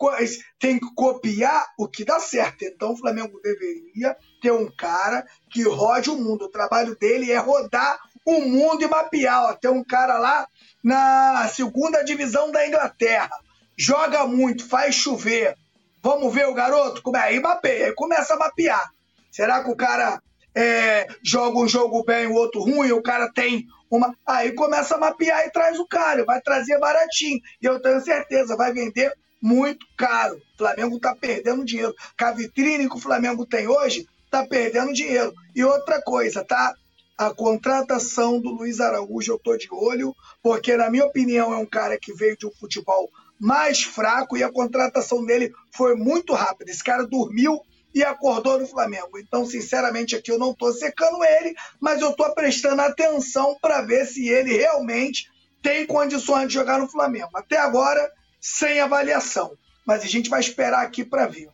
tem 0.59 0.80
que 0.80 0.94
copiar 0.94 1.66
o 1.78 1.86
que 1.86 2.03
dá 2.03 2.18
certo. 2.18 2.64
Então 2.64 2.92
o 2.92 2.97
Flamengo 2.97 3.38
deveria 3.42 4.16
ter 4.40 4.51
um 4.51 4.70
cara 4.74 5.26
que 5.51 5.62
rode 5.64 6.09
o 6.09 6.16
mundo. 6.16 6.47
O 6.47 6.51
trabalho 6.51 6.97
dele 6.97 7.30
é 7.30 7.36
rodar 7.36 7.99
o 8.24 8.40
mundo 8.40 8.82
e 8.82 8.88
mapear. 8.88 9.51
Ó. 9.51 9.53
Tem 9.53 9.70
um 9.70 9.84
cara 9.84 10.18
lá 10.18 10.49
na 10.82 11.47
segunda 11.49 12.03
divisão 12.03 12.51
da 12.51 12.66
Inglaterra. 12.66 13.30
Joga 13.76 14.26
muito, 14.26 14.66
faz 14.66 14.94
chover. 14.94 15.55
Vamos 16.03 16.32
ver 16.32 16.47
o 16.47 16.55
garoto? 16.55 17.03
Como 17.03 17.18
é? 17.18 17.24
Aí 17.24 17.40
mapeia, 17.40 17.86
aí 17.86 17.92
começa 17.92 18.32
a 18.32 18.38
mapear. 18.38 18.90
Será 19.30 19.62
que 19.62 19.70
o 19.70 19.76
cara 19.76 20.22
é, 20.57 21.07
joga 21.23 21.59
um 21.59 21.69
jogo 21.69 22.03
bem, 22.03 22.27
o 22.27 22.33
outro 22.33 22.63
ruim, 22.63 22.91
o 22.91 23.03
cara 23.03 23.31
tem 23.31 23.67
uma. 23.91 24.17
Aí 24.27 24.53
começa 24.53 24.95
a 24.95 24.99
mapear 24.99 25.47
e 25.47 25.51
traz 25.51 25.79
o 25.79 25.87
cara, 25.87 26.25
vai 26.25 26.41
trazer 26.41 26.79
baratinho. 26.79 27.39
E 27.61 27.67
eu 27.67 27.79
tenho 27.79 28.01
certeza, 28.01 28.57
vai 28.57 28.73
vender 28.73 29.13
muito 29.41 29.85
caro. 29.99 30.37
O 30.37 30.59
Flamengo 30.59 30.97
está 30.97 31.15
perdendo 31.15 31.63
dinheiro. 31.63 31.95
Com 32.19 32.25
a 32.25 32.33
vitrine 32.33 32.89
que 32.89 32.97
o 32.97 33.01
Flamengo 33.01 33.45
tem 33.45 33.69
hoje, 33.69 34.09
está 34.25 34.47
perdendo 34.47 34.95
dinheiro. 34.95 35.35
E 35.55 35.62
outra 35.62 36.01
coisa, 36.01 36.43
tá? 36.43 36.74
A 37.19 37.35
contratação 37.35 38.41
do 38.41 38.51
Luiz 38.51 38.81
Araújo 38.81 39.33
eu 39.33 39.39
tô 39.39 39.59
de 39.59 39.69
olho, 39.70 40.15
porque, 40.43 40.74
na 40.74 40.89
minha 40.89 41.05
opinião, 41.05 41.53
é 41.53 41.59
um 41.59 41.66
cara 41.66 41.99
que 41.99 42.15
veio 42.15 42.37
de 42.37 42.47
um 42.47 42.53
futebol 42.53 43.11
mais 43.39 43.83
fraco 43.83 44.39
e 44.39 44.43
a 44.43 44.51
contratação 44.51 45.23
dele 45.23 45.53
foi 45.74 45.95
muito 45.95 46.33
rápida. 46.33 46.70
Esse 46.70 46.83
cara 46.83 47.07
dormiu 47.07 47.61
e 47.97 48.05
acordou 48.05 48.60
no 48.60 48.66
Flamengo. 48.66 49.18
Então, 49.18 49.47
sinceramente, 49.47 50.14
aqui 50.14 50.31
eu 50.31 50.39
não 50.39 50.51
estou 50.51 50.70
secando 50.70 51.24
ele, 51.24 51.56
mas 51.81 52.02
eu 52.02 52.10
estou 52.10 52.35
prestando 52.35 52.82
atenção 52.82 53.56
para 53.59 53.81
ver 53.81 54.05
se 54.05 54.28
ele 54.28 54.55
realmente 54.55 55.31
tem 55.62 55.86
condições 55.86 56.48
de 56.48 56.52
jogar 56.52 56.78
no 56.78 56.90
Flamengo. 56.90 57.31
Até 57.35 57.56
agora, 57.56 58.12
sem 58.39 58.81
avaliação. 58.81 59.56
Mas 59.86 60.02
a 60.02 60.06
gente 60.06 60.28
vai 60.28 60.40
esperar 60.40 60.85
aqui 60.85 61.06
para 61.06 61.27
ver. 61.27 61.48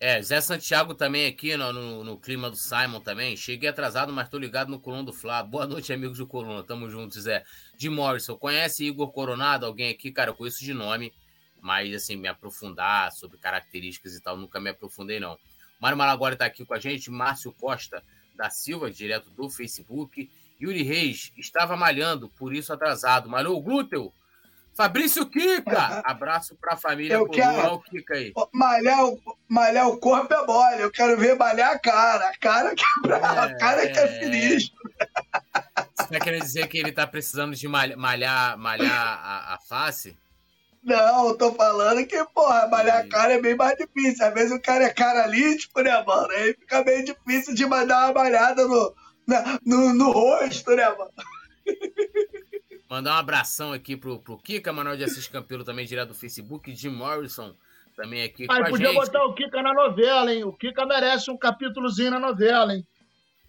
É, 0.00 0.22
Zé 0.22 0.40
Santiago 0.40 0.94
também 0.94 1.26
aqui 1.26 1.54
no, 1.54 1.70
no, 1.70 2.02
no, 2.02 2.16
clima 2.18 2.48
do 2.48 2.56
Simon 2.56 3.00
também. 3.00 3.36
Cheguei 3.36 3.68
atrasado, 3.68 4.10
mas 4.10 4.30
tô 4.30 4.38
ligado 4.38 4.70
no 4.70 4.80
Coluna 4.80 5.04
do 5.04 5.12
Flá. 5.12 5.42
Boa 5.42 5.66
noite, 5.66 5.92
amigos 5.92 6.16
do 6.16 6.26
Coluna. 6.26 6.62
Tamo 6.62 6.88
juntos, 6.88 7.24
Zé. 7.24 7.44
De 7.76 7.90
Morrison, 7.90 8.38
conhece 8.38 8.86
Igor 8.86 9.12
Coronado? 9.12 9.66
Alguém 9.66 9.90
aqui? 9.90 10.10
Cara, 10.10 10.30
eu 10.30 10.34
conheço 10.34 10.64
de 10.64 10.72
nome 10.72 11.12
mas 11.62 11.94
assim, 11.94 12.16
me 12.16 12.28
aprofundar 12.28 13.12
sobre 13.12 13.38
características 13.38 14.14
e 14.14 14.20
tal, 14.20 14.36
nunca 14.36 14.60
me 14.60 14.70
aprofundei, 14.70 15.20
não. 15.20 15.38
Mário 15.80 15.96
Malagora 15.96 16.34
está 16.34 16.44
aqui 16.44 16.64
com 16.64 16.74
a 16.74 16.78
gente, 16.78 17.10
Márcio 17.10 17.52
Costa 17.52 18.04
da 18.36 18.50
Silva, 18.50 18.90
direto 18.90 19.30
do 19.30 19.48
Facebook. 19.48 20.30
Yuri 20.60 20.82
Reis 20.82 21.32
estava 21.36 21.76
malhando, 21.76 22.28
por 22.28 22.54
isso 22.54 22.72
atrasado. 22.72 23.28
Malhou 23.28 23.56
o 23.56 23.60
glúteo? 23.60 24.12
Fabrício 24.74 25.26
Kika! 25.26 26.02
Abraço 26.06 26.56
para 26.56 26.74
a 26.74 26.76
família. 26.76 27.14
Eu 27.14 27.28
quero... 27.28 27.74
o 27.74 27.80
Kika 27.80 28.14
aí. 28.14 28.32
Malhar, 28.52 29.04
o, 29.04 29.20
malhar 29.48 29.88
o 29.88 29.98
corpo 29.98 30.32
é 30.32 30.46
mole, 30.46 30.82
eu 30.82 30.90
quero 30.90 31.16
ver 31.18 31.36
malhar 31.36 31.72
a 31.72 31.78
cara. 31.78 32.28
A 32.28 32.38
cara 32.38 32.74
que 32.74 32.84
é, 32.84 33.10
é 33.10 33.14
a 33.14 33.56
cara 33.56 33.88
que 33.88 33.98
é, 33.98 34.02
é 34.02 34.20
sinistro. 34.20 34.78
Você 35.94 36.02
está 36.04 36.20
querendo 36.20 36.42
dizer 36.42 36.66
que 36.68 36.78
ele 36.78 36.90
está 36.90 37.06
precisando 37.06 37.54
de 37.54 37.68
malhar, 37.68 37.98
malhar, 37.98 38.58
malhar 38.58 38.90
a, 38.90 39.54
a 39.54 39.58
face? 39.58 40.16
Não, 40.82 41.28
eu 41.28 41.38
tô 41.38 41.52
falando 41.52 42.04
que, 42.06 42.24
porra, 42.34 42.66
malhar 42.66 42.98
a 42.98 43.08
cara 43.08 43.34
é 43.34 43.40
bem 43.40 43.54
mais 43.54 43.76
difícil. 43.78 44.26
Às 44.26 44.34
vezes 44.34 44.52
o 44.52 44.60
cara 44.60 44.84
é 44.84 44.90
caralítico, 44.90 45.80
né, 45.80 46.02
mano? 46.04 46.30
Aí 46.32 46.54
fica 46.54 46.82
bem 46.82 47.04
difícil 47.04 47.54
de 47.54 47.64
mandar 47.64 48.06
uma 48.06 48.22
malhada 48.22 48.66
no, 48.66 48.94
na, 49.26 49.60
no, 49.64 49.94
no 49.94 50.10
rosto, 50.10 50.74
né, 50.74 50.88
mano? 50.88 51.12
Mandar 52.90 53.14
um 53.14 53.18
abração 53.18 53.72
aqui 53.72 53.96
pro, 53.96 54.18
pro 54.18 54.36
Kika, 54.36 54.72
Manuel 54.72 54.96
de 54.96 55.04
Assis 55.04 55.28
Campelo, 55.28 55.64
também 55.64 55.86
direto 55.86 56.08
do 56.08 56.14
Facebook, 56.14 56.74
Jim 56.74 56.90
Morrison, 56.90 57.54
também 57.96 58.24
aqui 58.24 58.46
Aí 58.50 58.68
podia 58.68 58.88
gente. 58.88 58.96
botar 58.96 59.24
o 59.24 59.34
Kika 59.34 59.62
na 59.62 59.72
novela, 59.72 60.34
hein? 60.34 60.44
O 60.44 60.52
Kika 60.52 60.84
merece 60.84 61.30
um 61.30 61.38
capítulozinho 61.38 62.10
na 62.10 62.18
novela, 62.18 62.74
hein? 62.74 62.84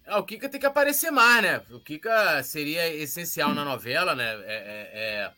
É, 0.06 0.16
o 0.16 0.22
Kika 0.22 0.48
tem 0.48 0.60
que 0.60 0.66
aparecer 0.66 1.10
mais, 1.10 1.42
né? 1.42 1.62
O 1.70 1.80
Kika 1.80 2.42
seria 2.42 2.88
essencial 2.94 3.54
na 3.54 3.64
novela, 3.64 4.14
né? 4.14 4.24
É, 4.24 4.54
é, 4.54 4.90
é, 4.94 5.30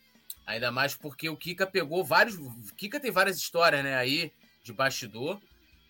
ainda 0.46 0.70
mais 0.70 0.94
porque 0.94 1.28
o 1.28 1.36
Kika 1.36 1.66
pegou 1.66 2.04
vários. 2.04 2.36
O 2.36 2.74
Kika 2.76 3.00
tem 3.00 3.10
várias 3.10 3.36
histórias, 3.36 3.82
né? 3.82 3.96
Aí 3.96 4.32
de 4.62 4.72
bastidor, 4.72 5.40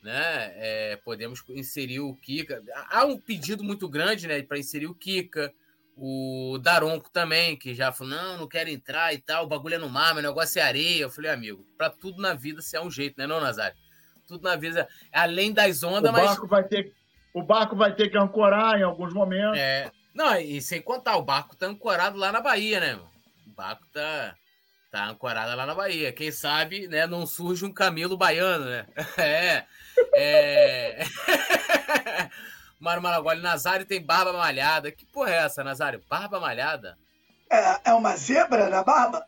né? 0.03 0.53
É, 0.57 0.97
podemos 1.05 1.43
inserir 1.51 2.01
o 2.01 2.15
Kika. 2.15 2.62
Há 2.91 3.05
um 3.05 3.19
pedido 3.19 3.62
muito 3.62 3.89
grande, 3.89 4.27
né? 4.27 4.43
Para 4.43 4.59
inserir 4.59 4.87
o 4.87 4.95
Kika. 4.95 5.53
O 5.99 6.59
Daronco 6.61 7.09
também, 7.11 7.57
que 7.57 7.74
já 7.74 7.91
falou: 7.91 8.12
não, 8.12 8.39
não 8.39 8.49
quero 8.49 8.69
entrar 8.69 9.15
e 9.15 9.19
tal, 9.19 9.45
o 9.45 9.49
bagulho 9.49 9.77
é 9.77 9.78
no 9.78 9.89
mar, 9.89 10.12
meu 10.12 10.23
negócio 10.23 10.59
é 10.59 10.62
areia. 10.62 11.03
Eu 11.03 11.11
falei, 11.11 11.31
amigo, 11.31 11.65
para 11.78 11.89
tudo 11.89 12.20
na 12.20 12.35
vida 12.35 12.61
se 12.61 12.77
é 12.77 12.81
um 12.83 12.91
jeito, 12.91 13.16
né, 13.16 13.27
não, 13.27 13.41
Nazário? 13.41 13.77
Tudo 14.28 14.43
na 14.43 14.57
vida, 14.57 14.87
além 15.11 15.53
das 15.53 15.83
ondas, 15.83 16.11
o 16.11 16.12
mas. 16.12 16.27
Barco 16.27 16.47
vai 16.47 16.65
ter, 16.65 16.93
o 17.33 17.43
barco 17.43 17.74
vai 17.77 17.95
ter 17.95 18.11
que 18.11 18.19
ancorar 18.19 18.78
em 18.78 18.83
alguns 18.83 19.15
momentos. 19.15 19.59
É. 19.59 19.91
Não, 20.12 20.37
e 20.37 20.61
sem 20.61 20.83
contar, 20.83 21.16
o 21.16 21.23
barco 21.23 21.57
tá 21.57 21.66
ancorado 21.66 22.19
lá 22.19 22.31
na 22.31 22.43
Bahia, 22.43 22.81
né? 22.81 22.97
O 23.47 23.51
barco 23.51 23.87
tá, 23.93 24.35
tá 24.97 25.09
ancorado 25.10 25.55
lá 25.55 25.66
na 25.66 25.74
Bahia. 25.74 26.10
Quem 26.10 26.32
sabe, 26.32 26.89
né, 26.89 27.06
não 27.06 27.27
surge 27.27 27.66
um 27.66 27.73
camelo 27.73 28.16
baiano, 28.16 28.64
né? 28.64 28.86
É. 29.18 29.64
É. 30.14 31.05
Mário 32.81 33.02
Maragoli, 33.02 33.40
Nazário 33.40 33.86
tem 33.86 34.05
barba 34.05 34.32
malhada. 34.32 34.90
Que 34.90 35.05
porra 35.06 35.31
é 35.31 35.36
essa, 35.44 35.62
Nazário? 35.62 36.02
Barba 36.09 36.40
malhada? 36.40 36.97
É, 37.51 37.90
é 37.90 37.93
uma 37.93 38.16
zebra 38.16 38.68
na 38.68 38.82
barba? 38.82 39.24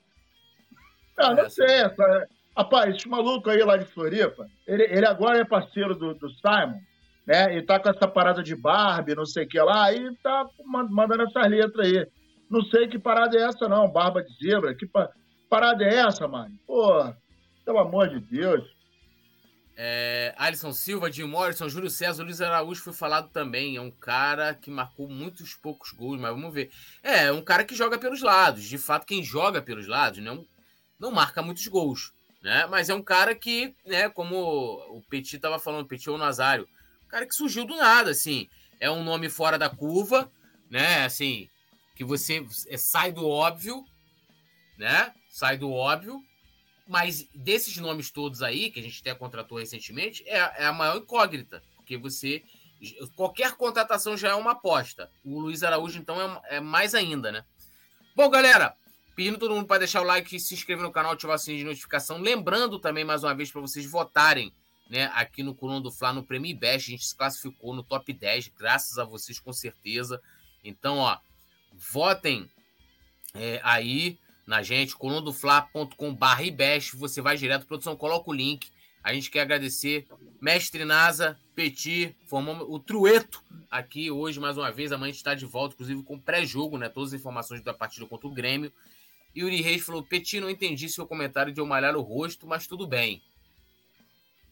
Ah, 1.19 1.35
não 1.35 1.49
sei. 1.51 1.67
Essa... 1.67 2.29
Rapaz, 2.57 2.97
esse 2.97 3.09
maluco 3.09 3.49
aí 3.51 3.63
lá 3.63 3.77
de 3.77 3.85
Floripa, 3.85 4.47
ele, 4.67 4.85
ele 4.85 5.07
agora 5.07 5.39
é 5.39 5.45
parceiro 5.45 5.95
do, 5.95 6.13
do 6.15 6.29
Simon, 6.31 6.81
né? 7.27 7.57
E 7.57 7.63
tá 7.63 7.79
com 7.79 7.89
essa 7.89 8.09
parada 8.09 8.43
de 8.43 8.57
Barbie, 8.57 9.15
não 9.15 9.25
sei 9.25 9.45
o 9.45 9.49
que 9.49 9.61
lá, 9.61 9.93
e 9.93 10.15
tá 10.17 10.47
mandando 10.65 11.23
essas 11.23 11.49
letras 11.49 11.87
aí. 11.87 12.07
Não 12.51 12.63
sei 12.63 12.89
que 12.89 12.99
parada 12.99 13.37
é 13.37 13.43
essa, 13.43 13.69
não. 13.69 13.91
Barba 13.91 14.23
de 14.23 14.35
zebra. 14.43 14.75
Que 14.75 14.87
parada 15.49 15.85
é 15.85 15.97
essa, 15.97 16.27
mano? 16.29 16.59
Pô, 16.67 17.13
pelo 17.65 17.79
amor 17.79 18.09
de 18.09 18.21
Deus. 18.21 18.65
É, 19.81 20.35
Alisson 20.37 20.73
Silva, 20.73 21.11
Jim 21.11 21.25
Morrison, 21.25 21.69
Júlio 21.69 21.89
César, 21.89 22.25
Luiz 22.25 22.41
Araújo 22.41 22.83
foi 22.83 22.93
falado 22.93 23.31
também. 23.31 23.77
É 23.77 23.81
um 23.81 23.91
cara 23.91 24.55
que 24.55 24.71
marcou 24.71 25.09
muitos 25.09 25.55
poucos 25.55 25.93
gols, 25.93 26.21
mas 26.21 26.33
vamos 26.33 26.53
ver. 26.53 26.71
É, 27.03 27.27
é 27.27 27.33
um 27.33 27.43
cara 27.43 27.65
que 27.65 27.77
joga 27.77 27.97
pelos 27.97 28.21
lados. 28.21 28.65
De 28.65 28.77
fato, 28.77 29.07
quem 29.07 29.23
joga 29.23 29.63
pelos 29.63 29.87
lados 29.87 30.19
não, 30.19 30.45
não 30.99 31.13
marca 31.13 31.43
muitos 31.43 31.67
gols. 31.69 32.13
Né? 32.43 32.67
Mas 32.67 32.89
é 32.89 32.95
um 32.95 33.03
cara 33.03 33.35
que, 33.35 33.75
né, 33.87 34.09
como 34.09 34.37
o 34.97 35.03
Petit 35.09 35.37
estava 35.37 35.59
falando, 35.59 35.87
Petit 35.87 36.11
ou 36.11 36.19
Nazário, 36.19 36.69
um 37.05 37.09
cara 37.09 37.27
que 37.27 37.35
surgiu 37.35 37.65
do 37.65 37.77
nada, 37.77 38.11
assim. 38.11 38.49
É 38.81 38.91
um 38.91 39.05
nome 39.05 39.29
fora 39.29 39.57
da 39.57 39.71
curva, 39.71 40.31
né? 40.71 41.05
Assim, 41.05 41.49
que 41.95 42.05
você 42.05 42.45
é, 42.69 42.77
sai 42.77 43.13
do 43.13 43.29
óbvio, 43.29 43.85
né? 44.77 45.13
Sai 45.29 45.57
do 45.57 45.71
óbvio 45.71 46.23
mas 46.89 47.29
desses 47.35 47.77
nomes 47.77 48.11
todos 48.11 48.43
aí, 48.43 48.71
que 48.71 48.81
a 48.81 48.83
gente 48.83 49.01
até 49.01 49.15
contratou 49.15 49.59
recentemente, 49.59 50.27
é, 50.27 50.39
é 50.63 50.67
a 50.67 50.73
maior 50.73 50.97
incógnita. 50.97 51.63
Porque 51.77 51.99
você. 51.99 52.43
Qualquer 53.15 53.57
contratação 53.57 54.17
já 54.17 54.29
é 54.29 54.35
uma 54.35 54.53
aposta. 54.53 55.11
O 55.25 55.39
Luiz 55.41 55.63
Araújo, 55.63 55.99
então, 55.99 56.41
é, 56.49 56.57
é 56.57 56.61
mais 56.61 56.95
ainda, 56.95 57.31
né? 57.31 57.45
Bom, 58.17 58.31
galera, 58.31 58.75
pedindo 59.15 59.37
todo 59.37 59.55
mundo 59.55 59.67
para 59.67 59.81
deixar 59.81 60.01
o 60.01 60.05
like, 60.05 60.39
se 60.41 60.55
inscrever 60.55 60.85
no 60.85 60.93
canal, 60.93 61.13
ativar 61.13 61.37
o 61.37 61.39
sininho 61.39 61.65
de 61.65 61.69
notificação. 61.69 62.19
Lembrando 62.19 62.79
também, 62.79 63.05
mais 63.05 63.23
uma 63.23 63.35
vez, 63.35 63.51
para 63.51 63.61
vocês 63.61 63.85
votarem 63.85 64.55
né, 64.89 65.11
aqui 65.13 65.43
no 65.43 65.55
Coluna 65.55 65.81
do 65.81 65.91
Fla, 65.91 66.13
no 66.13 66.23
Prêmio 66.23 66.57
Best. 66.57 66.89
A 66.89 66.93
gente 66.93 67.05
se 67.05 67.17
classificou 67.17 67.75
no 67.75 67.83
top 67.83 68.13
10, 68.13 68.49
graças 68.57 68.97
a 68.97 69.05
vocês, 69.05 69.41
com 69.41 69.53
certeza. 69.53 70.23
Então, 70.65 70.99
ó, 70.99 71.19
votem 71.75 72.49
é, 73.35 73.61
aí 73.65 74.19
na 74.49 74.63
gente, 74.63 74.97
colundofla.com.br 74.97 76.43
ibest, 76.43 76.97
você 76.97 77.21
vai 77.21 77.37
direto, 77.37 77.67
produção, 77.67 77.95
coloca 77.95 78.31
o 78.31 78.33
link. 78.33 78.71
A 79.05 79.13
gente 79.13 79.31
quer 79.31 79.43
agradecer 79.43 80.07
Mestre 80.41 80.87
Nasa, 80.87 81.39
Petit, 81.55 82.17
formamos 82.27 82.67
o 82.67 82.79
Trueto 82.79 83.45
aqui 83.71 84.11
hoje, 84.11 84.41
mais 84.41 84.57
uma 84.57 84.73
vez. 84.73 84.91
Amanhã 84.91 85.11
a 85.11 85.13
gente 85.13 85.19
está 85.19 85.35
de 85.35 85.45
volta, 85.45 85.75
inclusive 85.75 86.03
com 86.03 86.19
pré-jogo, 86.19 86.79
né? 86.79 86.89
Todas 86.89 87.13
as 87.13 87.21
informações 87.21 87.63
da 87.63 87.75
partida 87.75 88.07
contra 88.07 88.27
o 88.27 88.33
Grêmio. 88.33 88.73
E 89.35 89.45
Uri 89.45 89.61
Reis 89.61 89.83
falou: 89.83 90.03
Petit, 90.03 90.41
não 90.41 90.49
entendi 90.49 90.89
seu 90.89 91.07
comentário 91.07 91.53
de 91.53 91.61
eu 91.61 91.67
malhar 91.67 91.95
o 91.95 92.01
rosto, 92.01 92.47
mas 92.47 92.67
tudo 92.67 92.87
bem. 92.87 93.23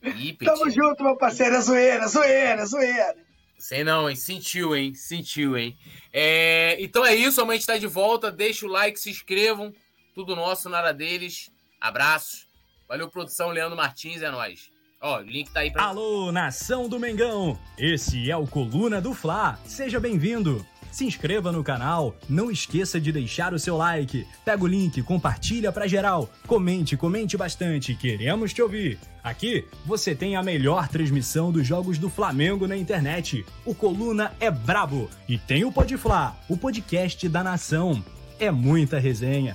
E, 0.02 0.35
Petit... 0.35 0.44
Tamo 0.44 0.70
junto, 0.70 1.02
meu 1.02 1.16
parceiro. 1.16 1.56
É 1.56 1.60
zoeira, 1.62 2.06
zoeira, 2.06 2.66
zoeira. 2.66 3.16
Sei 3.59 3.82
não, 3.82 4.10
hein? 4.10 4.16
Sentiu, 4.16 4.77
hein? 4.77 4.94
Sentiu, 4.94 5.56
hein? 5.56 5.74
É... 6.12 6.77
Então 6.81 7.05
é 7.05 7.14
isso, 7.14 7.40
amanhã 7.40 7.56
a 7.56 7.59
gente 7.59 7.66
tá 7.66 7.78
de 7.78 7.86
volta. 7.86 8.31
Deixa 8.31 8.66
o 8.66 8.68
like, 8.68 9.01
se 9.01 9.09
inscrevam. 9.09 9.74
Tudo 10.16 10.34
nosso, 10.34 10.70
nada 10.70 10.94
deles. 10.94 11.51
Abraço. 11.78 12.47
Valeu, 12.88 13.06
produção. 13.06 13.51
Leandro 13.51 13.76
Martins, 13.76 14.22
é 14.22 14.30
nóis. 14.30 14.70
Ó, 14.98 15.18
o 15.18 15.20
link 15.20 15.51
tá 15.51 15.60
aí 15.60 15.70
pra. 15.70 15.84
Alô, 15.84 16.32
nação 16.32 16.88
do 16.88 16.98
Mengão! 16.98 17.59
Esse 17.76 18.30
é 18.30 18.34
o 18.34 18.47
Coluna 18.47 18.98
do 18.98 19.12
Fla. 19.12 19.60
Seja 19.66 20.01
bem-vindo. 20.01 20.64
Se 20.90 21.05
inscreva 21.05 21.52
no 21.52 21.62
canal, 21.62 22.16
não 22.30 22.51
esqueça 22.51 22.98
de 22.98 23.12
deixar 23.12 23.52
o 23.52 23.59
seu 23.59 23.76
like. 23.76 24.26
Pega 24.43 24.64
o 24.64 24.66
link, 24.66 25.02
compartilha 25.02 25.70
pra 25.70 25.86
geral. 25.86 26.30
Comente, 26.47 26.97
comente 26.97 27.36
bastante, 27.36 27.94
queremos 27.94 28.55
te 28.55 28.62
ouvir. 28.62 28.98
Aqui 29.22 29.68
você 29.84 30.14
tem 30.14 30.34
a 30.34 30.43
melhor 30.43 30.88
transmissão 30.88 31.52
dos 31.52 31.66
jogos 31.66 31.98
do 31.98 32.09
Flamengo 32.09 32.66
na 32.66 32.74
internet. 32.74 33.44
O 33.66 33.74
Coluna 33.74 34.32
é 34.40 34.51
brabo 34.51 35.10
e 35.28 35.36
tem 35.36 35.66
o 35.66 35.70
Podfla, 35.72 36.34
o 36.48 36.56
podcast 36.56 37.28
da 37.28 37.44
nação. 37.44 38.02
É 38.38 38.51
muita 38.51 38.98
resenha 38.98 39.55